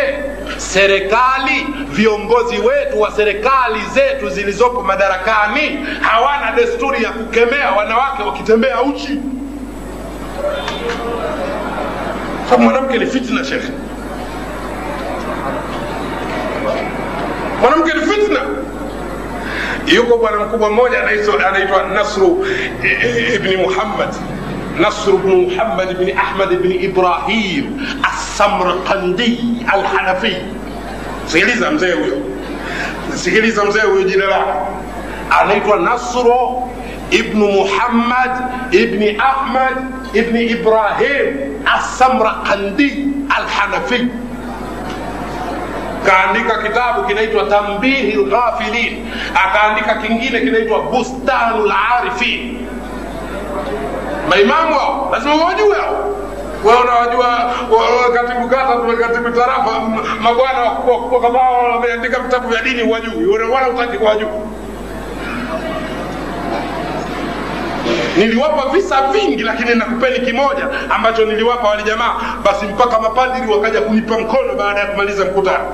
serikali 0.58 1.68
viongozi 1.90 2.58
wetu 2.58 3.02
wa 3.02 3.12
serikali 3.12 3.80
zetu 3.94 4.30
zilizopo 4.30 4.82
madarakani 4.82 5.86
hawana 6.02 6.52
desturi 6.52 7.04
ya 7.04 7.12
kukemea 7.12 7.72
wanawake 7.72 8.24
wakitembea 8.24 8.82
uchi. 8.82 9.20
Mwanamke 12.60 12.98
ni 12.98 13.06
fitina 13.06 13.44
shekhe 13.44 13.72
mwanamke 17.62 17.94
ni 17.98 18.02
fitna 18.14 18.40
yuko 19.96 20.18
bwana 20.18 20.38
mkubwa 20.46 20.70
mmoja 20.70 21.00
anaitwa 21.48 21.84
nasru 21.94 22.46
ibni 23.36 23.58
muhammad 23.58 24.10
نصر 24.80 25.12
بن 25.16 25.48
محمد 25.48 26.00
بن 26.00 26.10
أحمد 26.18 26.50
بن 26.64 26.72
إبراهيم 26.90 27.88
السمرقندي 28.14 29.38
الحنفي 29.74 30.36
sikiliza 31.28 31.72
mzee 31.72 31.92
huyo 31.94 32.18
sikiliza 33.16 33.66
mzee 33.66 33.82
huyo 33.82 34.04
jina 34.04 34.26
lake 34.26 34.52
anaitwa 35.42 35.78
nasro 35.80 36.64
ibnu 37.12 37.48
muhammad 37.48 38.32
ibni 38.72 39.18
ahmad 39.18 39.76
ibni 40.14 40.44
ibrahim 40.44 41.28
assamraqandi 41.78 43.08
alhanafi 43.38 44.08
kaandika 46.10 46.58
kitabu 46.64 47.04
kinaitwa 47.04 47.44
tambihi 47.44 48.12
lghafilin 48.12 49.08
akaandika 49.46 49.96
kingine 49.96 50.40
kinaitwa 50.40 50.80
bustanu 50.82 51.66
larifin 51.66 52.68
maimamu 54.30 54.74
hao 54.74 55.10
lazima 55.12 55.36
wajue 55.46 55.76
hao. 55.76 56.16
Wewe 56.64 56.78
unawajua 56.82 57.52
katibu 58.14 58.48
kata 58.50 59.08
katibu 59.08 59.30
tarafa 59.30 59.80
mabwana 60.22 60.60
wakubwa 60.60 60.96
wakubwa 60.96 61.22
kama 61.22 61.40
hao 61.40 61.72
wameandika 61.72 62.20
vitabu 62.20 62.48
vya 62.48 62.62
dini 62.62 62.92
wajui. 62.92 63.26
Wala 63.54 63.70
utaki 63.70 63.98
kuwajua. 63.98 64.30
Niliwapa 68.18 68.70
visa 68.70 69.02
vingi 69.02 69.44
lakini 69.44 69.76
nakupeni 69.76 70.20
kimoja 70.26 70.68
ambacho 70.90 71.26
niliwapa 71.26 71.68
wale 71.68 71.84
jamaa. 71.84 72.14
Basi 72.44 72.66
mpaka 72.66 73.00
mapadiri 73.00 73.52
wakaja 73.54 73.82
kunipa 73.82 74.18
mkono 74.20 74.56
baada 74.58 74.80
ya 74.80 74.86
kumaliza 74.88 75.26
mkutano 75.26 75.66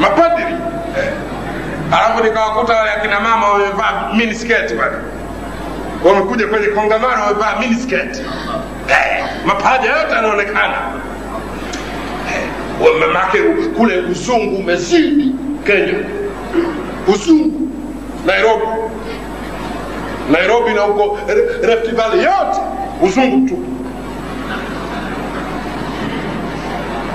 mapadiri 0.00 0.54
alafu 1.92 2.24
nikawakuta 2.24 2.76
wale 2.76 2.90
akina 2.90 3.20
mama 3.20 3.48
wamevaa 3.48 4.10
minisketi 4.16 4.74
pale. 4.74 4.96
Wamekuja 6.04 6.46
kwenye 6.46 6.66
kongamano 6.66 7.22
wamevaa 7.22 7.56
minisketi 7.60 8.20
eh, 8.88 9.24
mapaja 9.46 9.90
yote 9.90 10.14
anaonekana 10.14 10.74
eh, 12.34 13.12
make 13.12 13.38
kule 13.76 13.98
uzungu 13.98 14.56
umezidi 14.56 15.34
kenya. 15.66 15.94
Uzungu 17.08 17.68
nairobi. 18.26 18.66
Nairobi 20.30 20.74
na 20.74 20.80
huko 20.80 21.18
Rift 21.62 21.98
yote 22.14 22.60
uzungu 23.02 23.48
tu. 23.48 23.58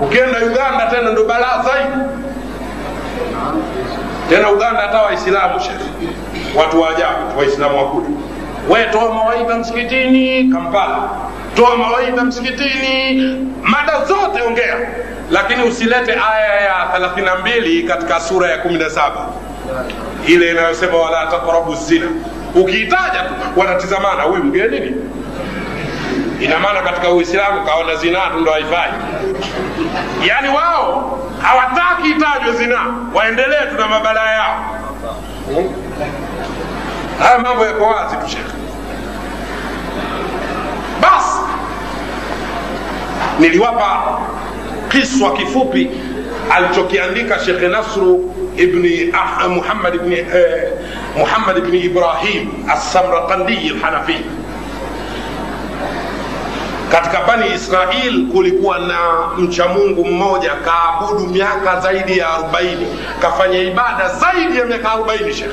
Ukienda 0.02 0.40
uganda 0.40 0.86
tena 0.92 1.12
ndo 1.12 1.24
balaa 1.26 1.64
zaidi 1.64 2.21
tena 4.30 4.52
uganda 4.52 4.82
hata 4.82 5.02
waislamu 5.02 5.60
shekhe 5.60 6.10
watu 6.56 6.82
wa 6.82 6.90
ajabu 6.90 7.38
waislamu 7.40 7.78
wakuli 7.78 8.08
we 8.70 8.86
toa 8.92 9.14
mawaidha 9.14 9.56
msikitini 9.58 10.44
kampala. 10.54 11.10
Toa 11.56 11.78
mawaidha 11.78 12.24
msikitini 12.24 13.38
mada 13.64 14.06
zote 14.06 14.42
ongea. 14.48 14.76
Lakini 15.32 15.64
usilete 15.64 16.12
aya 16.14 16.62
ya 16.62 16.88
32 17.00 17.88
katika 17.88 18.20
sura 18.20 18.50
ya 18.50 18.58
17 18.64 19.12
ile 20.28 20.52
inayosema 20.52 20.98
wala 20.98 21.26
taqrabu 21.32 21.76
zina. 21.76 22.08
Ukiitaja 22.56 23.20
tu 23.20 23.60
wanatizamana 23.60 24.24
huyu 24.24 24.44
mgeni 24.44 24.80
ni 24.80 24.96
ina 26.42 26.60
maana 26.60 26.82
katika 26.82 27.10
uislamu 27.12 27.66
kaona 27.66 27.96
zinaa 27.96 28.30
tu 28.30 28.40
ndo 28.40 28.52
haifai. 28.52 28.92
Yaani 30.28 30.50
wao 30.50 31.20
hawataki 31.42 32.10
itajwe 32.10 32.54
zinaa 32.54 32.86
waendelee 33.14 33.66
tu 33.70 33.76
na 33.82 33.88
mabalaa 33.88 34.32
yao. 34.32 34.56
Haya 37.20 37.40
mambo 37.40 37.66
yako 37.66 37.84
wazi 37.84 38.16
tu 38.16 38.28
shekhe 38.30 38.52
basi 41.02 41.40
niliwapa 43.40 44.20
kiswa 44.90 45.34
kifupi 45.34 45.90
alichokiandika 46.52 47.40
shekhe 47.40 47.68
nasru 47.68 48.34
ibni 48.58 49.14
ah, 49.14 49.48
muhammad 49.48 49.96
ibni 49.96 50.16
eh, 50.16 50.64
muhammad 51.18 51.58
ibni 51.58 51.80
ibrahim 51.80 52.50
assamraqandi 52.72 53.56
lhanafi 53.70 54.16
katika 56.92 57.22
bani 57.28 57.46
israil 57.56 58.28
kulikuwa 58.32 58.80
na 58.80 58.98
mcha 59.38 59.68
mungu 59.68 60.06
mmoja 60.06 60.52
kaabudu 60.56 61.28
miaka 61.28 61.80
zaidi 61.80 62.18
ya 62.18 62.28
40 62.28 62.76
kafanya 63.22 63.60
ibada 63.60 64.10
zaidi 64.10 64.58
ya 64.60 64.66
miaka 64.66 64.90
40 64.90 65.34
shekhe 65.34 65.52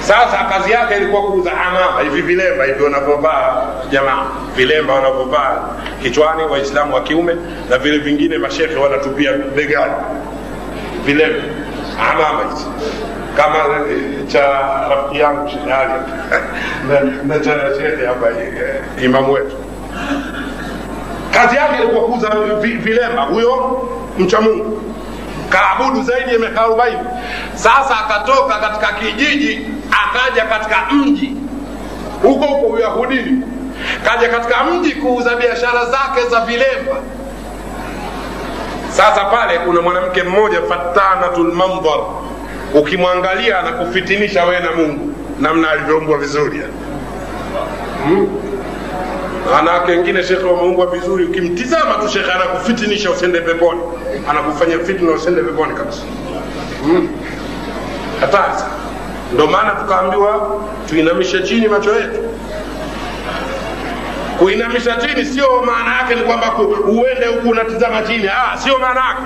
sasa 0.00 0.44
kazi 0.44 0.70
yake 0.72 0.96
ilikuwa 0.96 1.22
kuuza 1.22 1.52
amama 1.60 2.00
hivi 2.02 2.22
vilemba 2.22 2.64
hivi 2.64 2.82
wanavyovaa 2.84 3.66
jamaa 3.90 4.26
vilemba 4.56 4.94
wanavyovaa 4.94 5.62
kichwani 6.02 6.42
waislamu 6.42 6.94
wa 6.94 7.00
kiume 7.00 7.36
na 7.70 7.78
vile 7.78 7.98
vingine 7.98 8.38
mashekhe 8.38 8.74
wanatupia 8.76 9.32
begani. 9.32 9.92
Vilemba 11.04 11.42
amama 12.12 12.40
hizi 12.50 12.66
kama 13.36 13.56
cha 14.26 14.42
rafiki 14.90 15.20
yangu 15.20 15.48
shehali 15.48 15.92
na, 17.26 17.38
cha 17.38 17.54
shehe 17.78 18.06
hapa 18.06 18.26
eh, 18.30 19.04
imamu 19.04 19.32
wetu. 19.32 19.56
Kazi 21.34 21.56
yake 21.56 21.82
ilikuwa 21.82 22.04
kuuza 22.04 22.28
vi- 22.60 22.72
vilemba 22.76 23.22
huyo 23.22 23.82
mcha 24.18 24.40
mungu. 24.40 24.82
Kaabudu 25.48 26.02
zaidi 26.02 26.32
ya 26.32 26.38
miaka 26.38 26.60
arobaini. 26.62 26.98
Sasa 27.54 27.96
akatoka 28.04 28.54
katika 28.58 28.92
kijiji 28.92 29.66
akaja 29.90 30.44
katika 30.44 30.76
mji. 30.92 31.36
Huko 32.22 32.44
huko 32.46 32.66
uyahudini 32.66 33.42
kaja 34.04 34.28
katika 34.28 34.64
mji 34.64 34.92
kuuza 34.94 35.36
biashara 35.36 35.84
zake 35.84 36.28
za 36.30 36.40
vilemba 36.40 36.96
sasa 38.90 39.24
pale 39.24 39.58
kuna 39.58 39.80
mwanamke 39.80 40.22
mmoja 40.22 40.62
Fatanatu 40.62 41.44
mandhar 41.44 42.00
ukimwangalia 42.74 43.58
anakufitinisha 43.58 44.44
wewe 44.44 44.60
na 44.60 44.72
mungu 44.72 45.14
namna 45.40 45.70
alivyoumbwa 45.70 46.18
vizuri 46.18 46.62
hmm. 48.04 48.28
wengine 49.92 50.22
shekhe 50.22 50.44
wameumbwa 50.44 50.86
vizuri 50.86 51.24
ukimtizama 51.24 51.94
tu 51.94 52.08
shekhe 52.08 52.32
anakufitinisha 52.32 53.10
usende 53.10 53.40
peponi 53.40 53.80
anakufanya 54.30 54.78
fitna 54.78 55.10
usende 55.12 55.42
peponi 55.42 55.74
kabisa. 55.74 56.02
Hmm. 56.84 57.08
ndio 59.32 59.46
maana 59.46 59.70
tukaambiwa 59.70 60.60
tuinamishe 60.88 61.42
chini 61.42 61.68
macho 61.68 61.94
yetu. 61.94 62.18
Kuinamisha 64.38 64.96
chini 64.96 65.24
sio 65.24 65.62
maana 65.66 65.96
yake 65.96 66.14
ni 66.14 66.20
kwamba 66.22 66.54
uende 66.88 67.26
huku 67.26 67.48
unatizama 67.48 68.02
chini. 68.02 68.28
Ah, 68.28 68.58
sio 68.58 68.78
maana 68.78 69.00
yake 69.00 69.22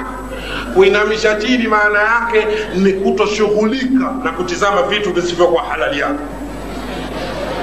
kuinamisha 0.74 1.34
chini 1.34 1.68
maana 1.68 1.98
yake 1.98 2.46
ni 2.74 2.92
kutoshughulika 2.92 4.12
na 4.24 4.32
kutizama 4.32 4.82
vitu 4.82 5.12
visivyokuwa 5.12 5.62
halali 5.62 6.00
yako. 6.00 6.20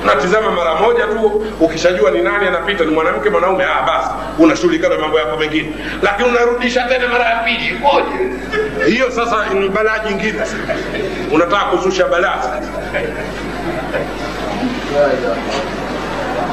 Natizama 0.06 0.52
mara 0.52 0.76
moja 0.76 1.04
tu 1.08 1.46
ukishajua 1.60 2.12
ni 2.12 2.22
nani 2.22 2.48
anapita 2.48 2.84
ni 2.86 2.92
mwanamke 2.92 3.30
mwanaume 3.30 3.64
ah, 3.64 3.84
basi 3.88 4.10
unashughulika 4.40 4.90
na 4.90 4.98
mambo 4.98 5.20
yako 5.20 5.38
mengine. 5.38 5.74
Lakini 6.02 6.30
unarudisha 6.30 6.84
tena 6.84 7.08
mara 7.08 7.26
ya 7.26 7.36
pili 7.36 7.68
ikoje 7.68 8.36
hiyo 8.92 9.12
sasa 9.12 9.54
ni 9.54 9.70
balaa 9.70 10.00
jingine. 10.00 10.40
Unataka 11.34 11.66
kuzusha 11.66 12.08
balaa? 12.08 12.38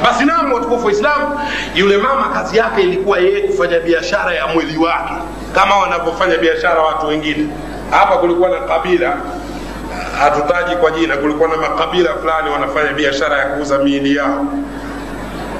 Basi 0.03 0.25
naam 0.25 0.53
watukufu 0.53 0.85
waislamu 0.85 1.39
yule 1.75 1.97
mama 1.97 2.29
kazi 2.29 2.57
yake 2.57 2.81
ilikuwa 2.81 3.19
yeye 3.19 3.41
kufanya 3.41 3.79
biashara 3.79 4.33
ya 4.33 4.47
mwili 4.47 4.77
wake 4.77 5.13
kama 5.55 5.77
wanavyofanya 5.77 6.37
biashara 6.37 6.81
watu 6.81 7.07
wengine. 7.07 7.47
Hapa 7.91 8.17
kulikuwa 8.17 8.49
na 8.49 8.59
kabila 8.59 9.13
hatutaji 10.19 10.75
kwa 10.75 10.91
jina 10.91 11.17
kulikuwa 11.17 11.49
na 11.49 11.57
makabila 11.57 12.13
fulani 12.13 12.49
wanafanya 12.49 12.93
biashara 12.93 13.37
ya 13.37 13.45
kuuza 13.45 13.77
miili 13.77 14.15
yao. 14.15 14.45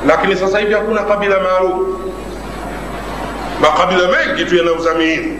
Lakini 0.08 0.36
sasa 0.36 0.60
hivi 0.60 0.74
hakuna 0.74 1.04
kabila 1.04 1.40
maalum. 1.40 1.98
Makabila 3.62 4.08
mengi 4.08 4.46
tu 4.46 4.56
yanauza 4.56 4.94
miili. 4.94 5.40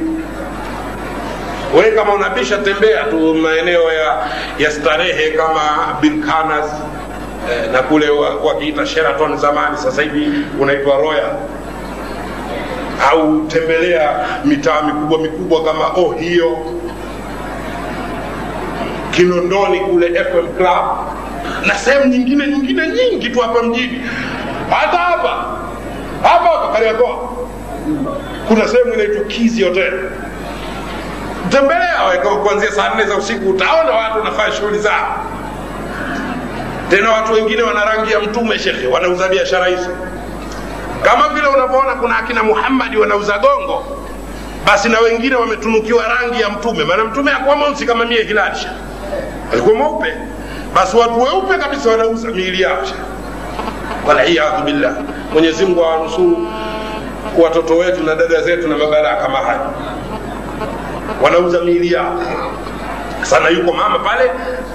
Wewe 1.76 1.92
kama 1.92 2.14
unabisha 2.14 2.58
tembea 2.58 3.04
tu 3.04 3.34
maeneo 3.36 3.94
ya, 3.94 4.18
ya 4.60 4.72
starehe 4.72 5.32
kama 5.32 5.62
bilkanas 6.02 6.66
eh, 7.52 7.72
na 7.72 7.82
kule 7.82 8.10
wa- 8.10 8.36
sheraton 8.86 9.38
zamani 9.38 9.78
sasa 9.78 10.02
hivi 10.02 10.46
unaitwa 10.60 10.98
royal 10.98 11.32
au 13.12 13.42
tembelea 13.48 14.26
mitaa 14.46 14.82
mikubwa 14.82 15.20
mikubwa 15.20 15.64
kama 15.64 15.88
ohio 15.88 16.58
kinondoni 19.12 19.80
kule 19.80 20.08
fm 20.24 20.48
club 20.58 20.86
na 21.68 21.76
sehemu 21.76 22.06
nyingine 22.06 22.48
nyingine 22.48 22.88
nyingi 22.88 23.30
tu 23.30 23.40
hapa 23.40 23.64
mjini. 23.64 24.02
Hata 24.70 24.98
hapa 24.98 25.46
hapa 26.24 26.50
hapa 26.50 26.74
kariakoa 26.74 27.30
kuna 28.48 28.68
sehemu 28.68 28.94
inaitwa 28.94 29.24
kizi 29.24 29.64
hotel. 29.64 29.94
Tembelea 31.50 31.94
kuanzia 32.44 32.72
saa 32.72 32.94
nne 32.96 33.06
za 33.06 33.18
usiku 33.18 33.50
utaona 33.50 33.92
watu 33.92 34.18
wanafanya 34.18 34.56
shughuli 34.56 34.80
zao. 34.80 35.26
Tena 36.90 37.12
watu 37.12 37.34
wengine 37.34 37.62
wana 37.62 37.86
rangi 37.86 38.12
ya 38.12 38.20
mtume 38.20 38.60
shekhe 38.60 38.88
wanauza 38.88 39.28
biashara 39.28 39.66
hizo 39.68 39.90
kama 41.04 41.30
vile 41.30 41.48
unavyoona 41.48 41.94
kuna 41.96 42.18
akina 42.18 42.44
muhammadi 42.44 42.98
wanauza 42.98 43.38
gongo 43.40 43.84
basi 44.66 44.90
na 44.90 45.00
wengine 45.00 45.36
wametunukiwa 45.36 46.04
rangi 46.08 46.42
ya 46.42 46.50
mtume. 46.50 46.84
Maana 46.84 47.04
mtume 47.04 47.32
akuwa 47.32 47.56
mweusi 47.56 47.86
kama 47.86 48.06
mie 48.06 48.24
hilali 48.24 48.58
alikuwa 49.54 49.76
mweupe. 49.76 50.14
Basi 50.76 50.98
watu 50.98 51.22
weupe 51.22 51.58
kabisa 51.58 51.90
wanauza 51.90 52.28
miili 52.28 52.62
yao 52.62 52.78
waliyadhu 54.08 54.64
billah. 54.64 54.94
Mwenyezimngu 55.34 55.86
awanusuru 55.86 56.48
watoto 57.38 57.78
wetu 57.78 58.04
na 58.04 58.16
dada 58.16 58.42
zetu 58.42 58.68
na 58.68 58.78
mabalaa 58.78 59.16
kama 59.16 59.38
haya 59.38 59.60
wanauza 61.22 61.62
miili 61.62 61.94
yao. 61.94 62.22
Sana 63.22 63.50
yuko 63.50 63.74
mama 63.74 64.00
pale 64.00 64.32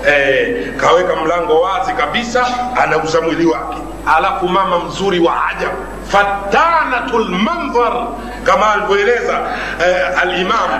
eh, 0.08 0.74
kaweka 0.76 1.16
mlango 1.16 1.60
wazi 1.60 1.92
kabisa 1.92 2.46
anauza 2.82 3.20
mwili 3.20 3.46
wake 3.46 3.76
alafu 4.16 4.48
mama 4.48 4.78
mzuri 4.84 5.18
wa 5.18 5.48
ajabu. 5.48 5.76
Fatanatu 6.08 7.18
lmandhar 7.18 8.06
kama 8.44 8.72
alivyoeleza 8.72 9.38
eh, 9.86 10.22
alimam 10.22 10.70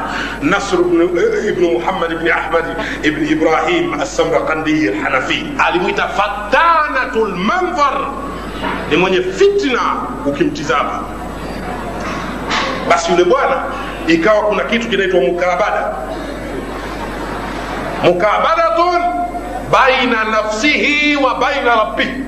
nasr 0.43 0.77
ibn, 0.81 1.19
eh, 1.19 1.73
muhammad 1.73 2.13
ibni 2.13 2.31
ahmad 2.31 2.65
ibni 3.03 3.29
ibrahim 3.29 4.01
assamrakandi 4.01 4.73
lhanafi 4.73 5.47
alimwita 5.67 6.09
fatanatu 6.09 7.25
lmandhar 7.27 7.99
ni 8.91 8.97
mwenye 8.97 9.23
fitna 9.23 9.81
ukimtizama. 10.27 11.01
Basi 12.91 13.13
yule 13.13 13.25
bwana 13.25 13.63
ikawa 14.07 14.41
kuna 14.43 14.65
kitu 14.65 14.89
kinaitwa 14.89 15.21
mukabada 15.21 15.93
mukabadatun 18.05 19.03
baina 19.73 20.25
nafsihi 20.25 21.17
wa 21.17 21.35
baina 21.35 21.77
rabbihi 21.77 22.25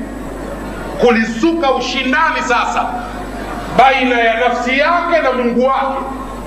kulisuka 1.01 1.71
ushindani 1.71 2.41
sasa 2.43 2.87
baina 3.79 4.21
ya 4.21 4.35
nafsi 4.41 4.79
yake 4.79 5.19
na 5.23 5.33
mungu 5.33 5.67
wake. 5.67 5.99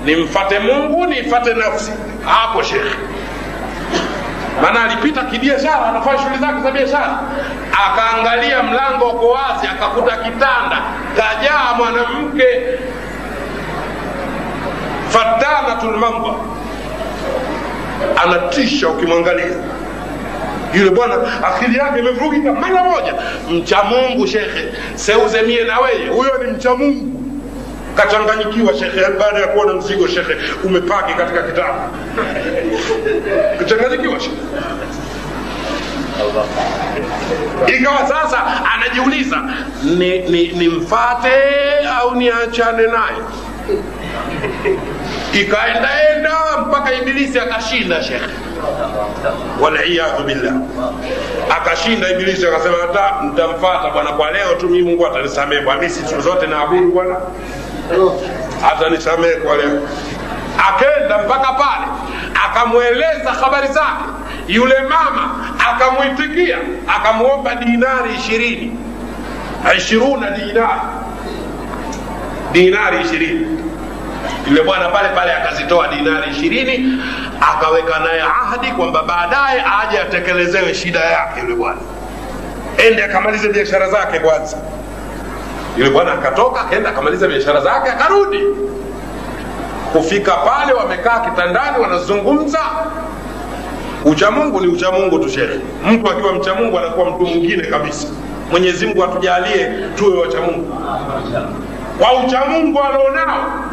Nimfate 0.04 0.58
mungu 0.58 1.06
nifate 1.06 1.54
nafsi. 1.54 1.92
Hapo 2.24 2.62
shekhe 2.62 2.96
maana 4.62 4.84
alipita 4.84 5.22
kibiashara 5.24 5.86
anafanya 5.86 6.18
shughuli 6.18 6.38
zake 6.38 6.60
za 6.62 6.70
biashara. 6.70 7.18
Akaangalia 7.86 8.62
mlango 8.62 9.04
uko 9.10 9.28
wazi 9.28 9.66
akakuta 9.66 10.16
kitanda 10.16 10.78
kajaa 11.16 11.74
mwanamke. 11.76 12.44
Fatanatu 15.08 15.90
lmandhar 15.90 16.34
anatisha 18.24 18.88
ukimwangalia 18.88 19.46
yule 20.76 20.90
bwana 20.90 21.14
akili 21.44 21.78
yake 21.78 21.98
imevurugika 21.98 22.52
mara 22.52 22.84
moja. 22.84 23.14
Mcha 23.50 23.82
mungu 23.84 24.26
shekhe 24.26 24.68
seuze 24.94 25.42
mie 25.42 25.64
na 25.64 25.80
weye 25.80 26.08
huyo 26.08 26.38
ni 26.44 26.50
mcha 26.52 26.74
mungu. 26.74 27.20
Kachanganyikiwa 27.96 28.74
shekhe 28.74 29.00
baada 29.18 29.38
ya 29.38 29.46
kuona 29.46 29.72
mzigo 29.74 30.06
shekhe 30.08 30.36
umepaki 30.64 31.14
katika 31.14 31.42
kitabu. 31.42 31.78
Kachanganyikiwa 33.58 34.20
shekhe. 34.20 34.36
Ikawa 37.78 37.98
sasa 38.08 38.42
anajiuliza 38.74 39.42
ni, 39.84 40.18
ni, 40.18 40.48
ni 40.48 40.86
au 41.98 42.14
niachane 42.14 42.82
naye 42.86 43.16
ikaendaenda 45.40 46.30
mpaka 46.66 46.92
ibilisi 46.94 47.38
akashinda 47.40 48.02
shekhe 48.02 48.26
waliyadhu 49.60 50.22
billah. 50.24 50.54
Akashinda 51.56 52.10
ibilisi 52.10 52.46
akasema 52.46 52.76
hata 52.80 53.22
ntamfata 53.22 53.90
bwana 53.92 54.12
kwa 54.12 54.30
leo 54.30 54.54
tu 54.54 54.68
mi 54.68 54.82
mungu 54.82 55.06
atanisamehe 55.06 55.60
bwana 55.62 55.80
mi 55.82 55.90
siku 55.90 56.20
zote 56.20 56.46
naabudu 56.46 56.92
bwana. 56.92 57.16
Atanisamehe 58.72 59.34
kwa 59.34 59.56
leo. 59.56 59.88
Akenda 60.68 61.18
mpaka 61.18 61.52
pale 61.52 61.86
akamweleza 62.46 63.30
habari 63.40 63.68
zake. 63.68 64.04
Yule 64.48 64.74
mama 64.80 65.30
akamwitikia 65.70 66.58
akamwomba 66.96 67.54
dinari 67.54 68.14
ishirini. 68.18 68.78
Ishiruna 69.76 70.30
dinari. 70.30 70.80
Dinari 72.52 73.04
ishirini 73.04 73.46
yule 74.50 74.62
bwana 74.62 74.88
pale 74.88 75.08
pale 75.08 75.32
akazitoa 75.32 75.88
dinari 75.88 76.30
ishirini 76.30 76.98
akaweka 77.52 77.98
naye 77.98 78.20
ahadi 78.20 78.66
kwamba 78.72 79.02
baadaye 79.02 79.64
aje 79.82 79.98
atekelezewe 80.00 80.74
shida 80.74 81.00
yake 81.00 81.40
yule 81.40 81.54
bwana. 81.54 81.78
Ende 82.88 83.04
akamalize 83.04 83.48
biashara 83.48 83.90
zake 83.90 84.18
kwanza. 84.18 84.56
Yule 85.78 85.90
bwana 85.90 86.12
akatoka 86.12 86.60
akaenda 86.60 86.90
akamaliza 86.90 87.28
biashara 87.28 87.60
zake 87.60 87.90
akarudi. 87.90 88.40
Kufika 89.92 90.32
pale 90.32 90.72
wamekaa 90.72 91.20
kitandani 91.20 91.78
wanazungumza. 91.82 92.58
Uchamungu 94.04 94.60
ni 94.60 94.66
uchamungu 94.66 95.18
tu 95.18 95.28
shekhe 95.28 95.60
mtu 95.86 96.10
akiwa 96.10 96.32
mchamungu 96.32 96.78
anakuwa 96.78 97.10
mtu 97.10 97.20
mwingine 97.26 97.62
kabisa. 97.62 98.08
Mwenyezi 98.50 98.86
mungu 98.86 99.04
atujalie 99.04 99.70
tuwe 99.96 100.20
wachamungu. 100.20 100.76
Kwa 101.98 102.12
uchamungu 102.12 102.80
alionao 102.82 103.63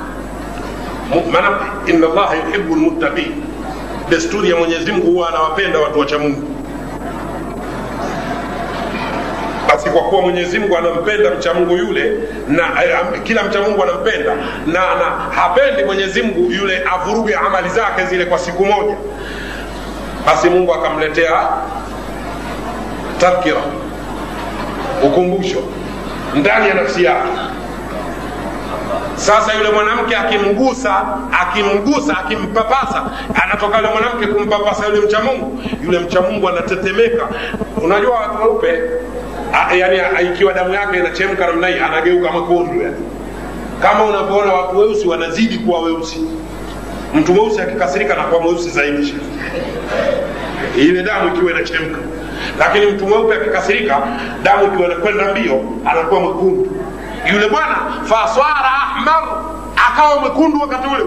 maana 1.32 1.58
inna 1.88 2.08
allaha 2.08 2.36
yuhibu 2.36 2.76
lmuttaqin 2.76 3.32
desturi 4.10 4.50
ya 4.50 4.56
mwenyezi 4.56 4.92
mungu 4.92 5.12
huwa 5.12 5.30
anawapenda 5.30 5.80
watu 5.80 6.00
wachamungu 6.00 6.42
basi 9.68 9.90
kwa 9.90 10.02
kuwa 10.02 10.22
mwenyezi 10.22 10.60
mungu 10.60 10.78
anampenda 10.78 11.32
mchamungu 11.32 11.78
yule 11.78 12.12
na 12.48 12.64
eh, 12.84 13.22
kila 13.24 13.44
mchamungu 13.44 13.84
anampenda 13.84 14.36
na, 14.68 14.74
na 14.96 15.06
hapendi 15.42 15.84
mwenyezi 15.84 16.22
mungu 16.22 16.52
yule 16.52 16.84
avuruge 16.94 17.36
amali 17.36 17.70
zake 17.70 18.06
zile 18.06 18.26
kwa 18.26 18.40
siku 18.40 18.66
moja 18.66 18.96
basi 20.26 20.50
mungu 20.50 20.74
akamletea 20.74 21.48
tadhkira 23.20 23.62
ukumbusho 25.04 25.64
ndani 26.36 26.68
ya 26.68 26.74
nafsi 26.74 27.04
yake 27.04 27.28
sasa 29.16 29.54
yule 29.54 29.70
mwanamke 29.72 30.16
akimgusa 30.16 31.18
akimgusa 31.42 32.18
akimpapasa 32.18 33.04
anatoka 33.44 33.78
yule 33.78 33.90
mwanamke 33.90 34.28
kumpapasa 34.28 34.86
yule 34.88 35.00
mcha 35.02 35.20
mungu. 35.24 35.64
Yule 35.86 36.00
mcha 36.00 36.22
mungu 36.22 36.50
anatetemeka. 36.50 37.28
Unajua 37.84 38.20
watu 38.20 38.42
weupe 38.44 38.82
yani 39.78 40.00
ikiwa 40.34 40.54
damu 40.54 40.74
yake 40.74 40.98
inachemka 40.98 41.48
namna 41.48 41.68
hii 41.68 41.80
anageuka 41.80 42.32
mwekundu 42.32 42.82
yani. 42.82 42.96
Kama 43.82 44.04
unavyoona 44.06 44.54
watu 44.54 44.78
weusi 44.80 45.08
wanazidi 45.08 45.58
kuwa 45.58 45.80
weusi. 45.82 46.20
Mtu 47.14 47.34
mweusi 47.34 47.62
akikasirika 47.62 48.14
anakuwa 48.14 48.42
mweusi 48.42 48.70
zaidi. 48.70 49.14
Ile 50.78 51.04
damu 51.04 51.36
ikiwa 51.36 51.52
inachemka. 51.52 51.98
Lakini 52.60 52.86
mtu 52.86 53.08
mweupe 53.08 53.36
akikasirika 53.36 54.02
damu 54.44 54.68
ikiwa 54.74 54.88
inakwenda 54.90 55.32
mbio 55.32 55.64
anakuwa 55.86 56.20
mwekundu 56.22 56.68
yule 57.26 57.50
bwana 57.50 57.76
faswara 58.04 58.72
ahmar 58.84 59.24
akawa 59.90 60.20
mwekundu 60.22 60.62
wakati 60.62 60.88
ule. 60.88 61.06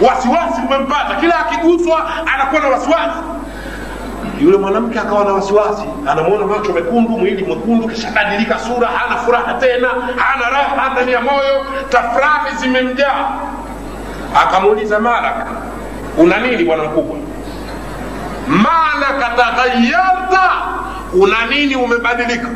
Wasiwasi 0.00 0.60
umempata. 0.66 1.14
Kila 1.20 1.38
akiguswa 1.38 2.10
anakuwa 2.34 2.60
na 2.60 2.68
wasiwasi. 2.68 3.18
Yule 4.40 4.56
mwanamke 4.58 4.98
akawa 5.00 5.24
na 5.24 5.32
wasiwasi. 5.32 5.82
Anamwona 6.10 6.46
macho 6.46 6.72
mekundu 6.72 7.10
mwili 7.10 7.44
mwekundu 7.44 7.88
kishabadilika 7.88 8.58
sura 8.58 8.88
hana 8.88 9.16
furaha 9.20 9.54
tena 9.54 9.88
hana 10.16 10.50
raha 10.50 10.88
ndani 10.92 11.12
ya 11.12 11.20
moyo. 11.20 11.66
Tafurahi 11.88 12.56
zimemjaa. 12.56 13.28
Akamuuliza 14.42 14.98
malaka 14.98 15.46
una 16.18 16.38
nini 16.38 16.64
bwana 16.64 16.84
mkubwa? 16.84 17.16
Malaka 18.48 19.30
taghayarta 19.36 20.50
una 21.12 21.46
nini 21.50 21.76
umebadilika 21.76 22.48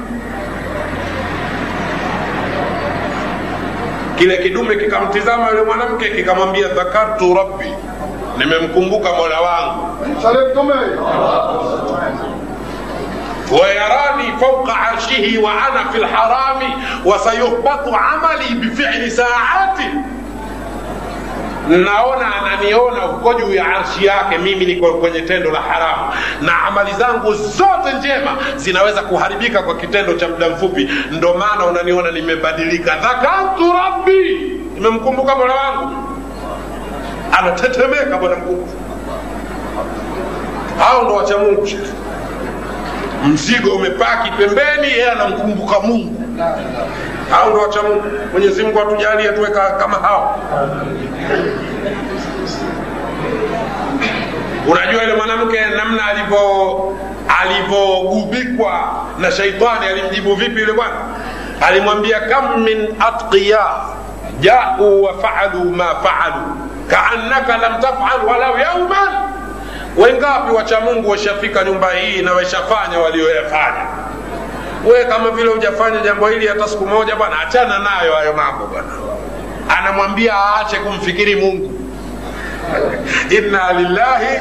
kile 4.22 4.38
kidume 4.38 4.76
kikamtizama 4.76 5.49
yule 5.49 5.61
mwanamke 5.63 6.09
kikamwambia 6.09 6.68
dhakartu 6.68 7.34
rabbi 7.34 7.74
nimemkumbuka 8.38 9.09
mola 9.13 9.41
wangu 9.41 9.88
Salim 10.22 10.53
Tume. 10.53 10.74
ويراني 13.51 14.38
فوق 14.39 14.70
عرشه 14.70 15.38
وأنا 15.43 15.84
في 15.91 15.97
الحرام 15.97 16.59
وسيهبط 17.05 17.93
عملي 17.93 18.55
بفعل 18.61 19.11
ساعات 19.11 19.78
naona 21.68 22.34
ananiona 22.36 23.00
huko 23.00 23.34
juu 23.34 23.54
ya 23.54 23.66
arshi 23.66 24.06
yake 24.06 24.38
mimi 24.38 24.64
niko 24.66 24.92
kwenye 24.94 25.20
tendo 25.20 25.50
la 25.50 25.60
haramu. 25.60 26.12
Na 26.40 26.62
amali 26.62 26.92
zangu 26.92 27.34
zote 27.34 27.92
njema 27.98 28.36
zinaweza 28.56 29.02
kuharibika 29.02 29.62
kwa 29.62 29.76
kitendo 29.76 30.12
cha 30.14 30.28
muda 30.28 30.48
mfupi. 30.48 30.88
Ndo 31.10 31.34
maana 31.34 31.66
unaniona 31.66 32.10
nimebadilika. 32.10 32.96
Dhakartu 32.96 33.72
rabbi. 33.72 34.38
Nimemkumbuka 34.74 35.34
mola 35.36 35.54
wangu. 35.54 35.96
Anatetemeka 37.38 38.16
bwana 38.18 38.36
mkubwa 38.36 38.68
hao 40.78 41.02
ndo 41.04 41.14
wacha 41.14 41.38
mungu. 41.38 41.68
Mzigo 43.24 43.70
umepaki 43.76 44.30
pembeni 44.30 44.92
yeye 44.92 45.10
anamkumbuka 45.10 45.80
mungu 45.80 46.22
hao 47.33 47.51
ndo 47.51 47.61
wacha 47.61 47.83
mungu. 47.83 48.03
Mwenyezi 48.33 48.62
mungu 48.62 48.80
atujalie 48.80 49.28
tuwe 49.33 49.51
kama 49.51 49.97
hao. 49.97 50.39
Unajua 54.68 55.03
yule 55.03 55.14
mwanamke 55.14 55.61
namna 55.76 56.07
alivyo 56.07 56.97
alivyogubikwa 57.43 58.91
na 59.18 59.30
shaitani 59.33 59.87
alimjibu 59.87 60.35
vipi 60.35 60.61
yule 60.61 60.72
bwana? 60.72 60.95
Alimwambia 61.61 62.20
kam 62.20 62.62
min 62.62 62.89
atqiya 63.01 63.66
jau 64.41 65.03
wa 65.05 65.14
faalu 65.22 65.64
ma 65.70 65.85
faalu 65.85 66.43
kaannaka 66.89 67.57
lam 67.57 67.80
tafal 67.80 68.26
walau 68.28 68.59
yauman 68.59 69.09
wengapi 69.97 70.53
wacha 70.55 70.80
mungu 70.80 71.11
washafika 71.11 71.64
nyumba 71.64 71.91
hii 71.91 72.22
na 72.22 72.33
washafanya 72.33 72.99
walioyafanya 72.99 73.87
we 74.87 75.05
kama 75.05 75.30
vile 75.30 75.49
hujafanya 75.51 76.01
jambo 76.01 76.28
hili 76.28 76.47
hata 76.47 76.68
siku 76.68 76.87
moja 76.87 77.16
bwana 77.16 77.41
achana 77.41 77.78
nayo 77.78 78.12
hayo 78.14 78.33
mambo 78.33 78.66
bwana. 78.66 78.89
Anamwambia 79.78 80.33
aache 80.37 80.76
kumfikiri 80.76 81.37
mungu. 81.37 81.72
Inna 83.39 83.72
lillahi 83.72 84.37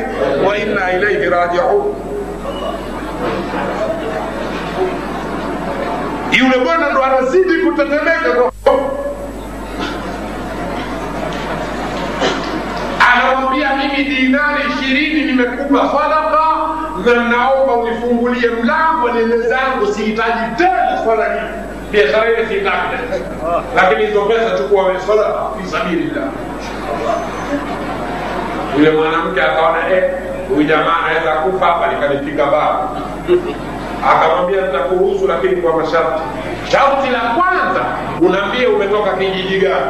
wa 0.47 0.57
inna 0.57 0.91
ilaihi 0.93 1.29
rajiun. 1.29 1.95
Yule 6.31 6.57
bwana 6.65 6.89
ndo 6.89 7.03
anazidi 7.03 7.53
kutetemeka 7.65 8.51
anamwambia 13.13 13.69
mimi 13.75 14.03
dinari 14.15 14.63
ishirini 14.69 15.23
nimekupa 15.25 15.89
sadaka 15.89 16.41
na 17.05 17.23
naomba 17.29 17.73
unifungulie 17.73 18.49
mlango 18.49 19.09
nene 19.11 19.37
zangu 19.37 19.93
sihitaji 19.93 20.55
tena 20.57 20.99
swala 21.03 21.25
hii 21.25 21.39
biashara 21.91 22.29
ile 22.29 22.45
sihitaji 22.47 22.77
lakini 23.75 24.05
hizo 24.05 24.21
pesa 24.21 24.57
chukua 24.57 24.83
wewe 24.85 24.99
sadaka 24.99 25.33
fi 25.61 25.67
sabilillah 25.69 26.23
yule 28.77 28.91
mwanamke 28.91 29.41
akaona 29.41 29.89
eh, 29.91 30.03
huyu 30.49 30.63
jamaa 30.63 30.95
anaweza 31.05 31.31
kufa 31.31 31.65
hapa 31.65 31.87
nikalifika 31.87 32.45
baba 32.45 32.89
akamwambia 34.11 34.61
nitakuruhusu 34.61 35.27
lakini 35.27 35.55
kwa 35.55 35.77
masharti. 35.77 36.21
Sharti 36.71 37.09
la 37.09 37.19
kwanza 37.19 37.81
unaambie 38.21 38.65
umetoka 38.67 39.13
kijiji 39.13 39.59
gani 39.59 39.85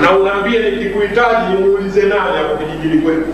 na 0.00 0.10
unaambia 0.18 0.60
nikikuhitaji 0.70 1.56
muulize 1.60 2.02
nani 2.02 2.36
hapo 2.38 2.56
kijijini 2.56 3.02
kwetu. 3.02 3.26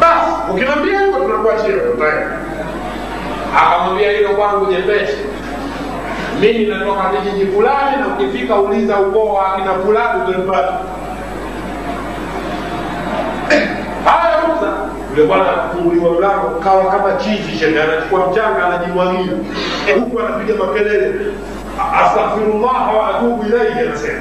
Basi 0.00 0.30
ukiniambia 0.50 1.00
hivyo 1.00 1.20
tunakuachia 1.20 1.72
tutaenda. 1.76 2.38
Akamwambia 3.56 4.10
hilo 4.10 4.28
kwangu 4.28 4.66
jepesi. 4.72 5.16
Mimi 6.40 6.66
natoka 6.66 7.10
kijiji 7.10 7.46
fulani 7.46 7.96
na 8.00 8.06
ukifika 8.08 8.54
uliza 8.60 9.00
ukoo 9.00 9.34
wa 9.34 9.54
akina 9.54 9.74
fulani 9.74 10.22
utanipata 10.28 10.72
haya 14.06 14.36
Musa 14.48 14.72
yule 15.10 15.26
bwana 15.28 15.50
akafunguliwa 15.52 16.10
mlango 16.12 16.48
kawa 16.64 16.84
kama 16.90 17.12
chizi 17.12 17.58
shenge 17.58 17.82
anachukua 17.82 18.26
mchanga 18.30 18.66
anajimwagia. 18.66 19.32
Huku 20.00 20.20
anapiga 20.20 20.54
makelele. 20.64 21.14
Astaghfirullah 22.04 22.96
wa 22.98 23.08
atubu 23.16 23.46
ilaihi 23.46 23.78
anasema 23.80 24.18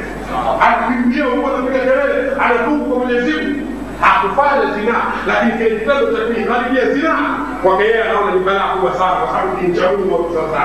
anakimbia 0.66 1.26
huko 1.26 1.48
anapiga 1.48 1.80
kelele 1.80 2.32
anatubu 2.46 2.86
kwa 2.86 3.00
Mwenyezi 3.06 3.32
Mungu. 3.32 3.68
Hakufanya 4.02 4.66
zina 4.76 4.94
lakini 5.28 5.54
kitendo 5.70 6.06
cha 6.14 6.22
kuiharibia 6.26 6.86
zina 6.94 7.16
kwake 7.64 7.84
yeye 7.84 8.04
anaona 8.04 8.32
ni 8.32 8.40
balaa 8.40 8.68
kubwa 8.74 8.94
sana 8.94 9.12
kwa 9.12 9.28
sababu 9.28 9.62
ni 9.62 9.68
mcha 9.68 9.92
Mungu 9.92 10.14
wa 10.14 10.20
kusasa 10.24 10.62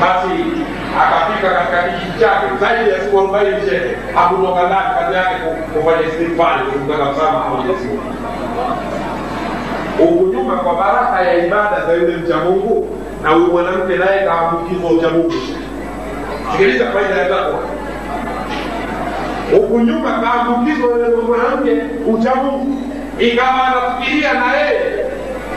basi 0.00 0.34
akafika 1.02 1.48
katika 1.54 1.82
kijiji 1.82 2.20
chake 2.20 2.46
zaidi 2.60 2.90
ya 2.90 3.00
siku 3.00 3.18
arobaini 3.18 3.60
shehe 3.70 3.96
hakutoka 4.14 4.62
ndani 4.66 4.90
kazi 4.98 5.14
yake 5.16 5.34
ku- 5.44 5.78
kufanya 5.80 6.02
istighfari 6.08 6.62
kumtaka 6.72 7.04
msamaha 7.12 7.48
Mwenyezi 7.50 7.88
Mungu. 7.88 8.02
Huku 9.98 10.24
nyuma 10.36 10.56
kwa 10.56 10.74
baraka 10.74 11.20
ya 11.22 11.46
ibada 11.46 11.86
za 11.86 11.92
yule 11.92 12.16
mcha 12.16 12.36
Mungu 12.36 12.88
na 13.22 13.30
huyu 13.30 13.46
mwanamke 13.46 13.96
naye 13.96 14.26
kaambukizwa 14.26 14.90
ucha 14.90 15.08
Mungu. 15.08 15.32
Sikiliza 16.52 16.84
faida 16.92 17.14
ya 17.14 17.28
takwa. 17.28 17.60
Huku 19.56 19.78
nyuma 19.80 20.10
kaambukizwa 20.20 20.90
yule 20.90 21.16
mwanamke 21.28 21.70
ucha 22.12 22.34
Mungu, 22.34 22.76
ikawa 23.18 23.66
anafikiria 23.66 24.32
na 24.34 24.56
yeye 24.56 25.04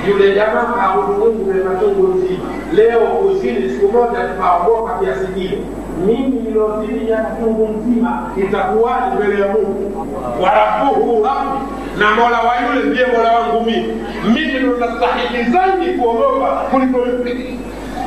yule 0.07 0.35
jamaa 0.35 0.63
kaabudu 0.77 1.13
Mungu 1.19 1.53
na 1.53 1.69
machungu 1.69 2.07
nzima, 2.07 2.43
leo 2.73 2.99
kuzini 2.99 3.69
siku 3.69 3.91
moja 3.91 4.19
tukaogoka 4.19 4.93
kiasi 4.99 5.27
kile 5.27 5.57
mimi 6.05 6.39
niliozini 6.41 7.09
ya 7.11 7.25
chungu 7.39 7.67
mzima 7.67 8.31
itakuwaje 8.37 9.15
mbele 9.15 9.41
ya 9.41 9.47
Mungu? 9.47 10.07
warabuhu 10.43 11.23
rabbi, 11.23 11.57
na 11.99 12.11
mola 12.15 12.39
wa 12.41 12.53
yule 12.61 12.89
ndiye 12.89 13.05
mola 13.07 13.31
wangu 13.39 13.65
mimi. 13.65 13.93
Mimi 14.33 14.59
ndo 14.59 14.77
nastahili 14.77 15.51
zaidi 15.51 15.99
kuogopa 15.99 16.47
kuliko. 16.47 16.99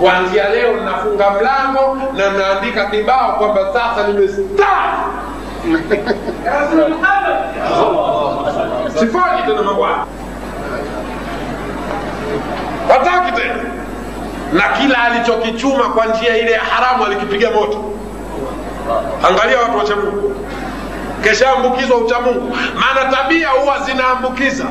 Kuanzia 0.01 0.49
leo 0.49 0.77
nafunga 0.77 1.31
mlango 1.31 1.99
na 2.17 2.31
naandika 2.31 2.85
kibao 2.87 3.33
kwamba 3.33 3.73
sasa 3.73 4.07
nimestaafu. 4.09 5.11
Sifanyi 8.99 9.43
tena 9.47 9.63
mabwana 9.63 10.05
hataki 12.89 13.33
tena 13.41 13.55
na 14.53 14.63
kila 14.79 15.03
alichokichuma 15.03 15.85
kwa 15.85 16.07
njia 16.07 16.37
ile 16.39 16.51
ya 16.51 16.61
haramu 16.61 17.05
alikipiga 17.05 17.51
moto. 17.51 17.85
Angalia 19.29 19.59
watu 19.59 19.79
wachamungu 19.79 20.35
keshaambukizwa 21.23 21.97
uchamungu 21.97 22.57
maana 22.75 23.13
tabia 23.17 23.49
huwa 23.49 23.79
zinaambukiza. 23.79 24.65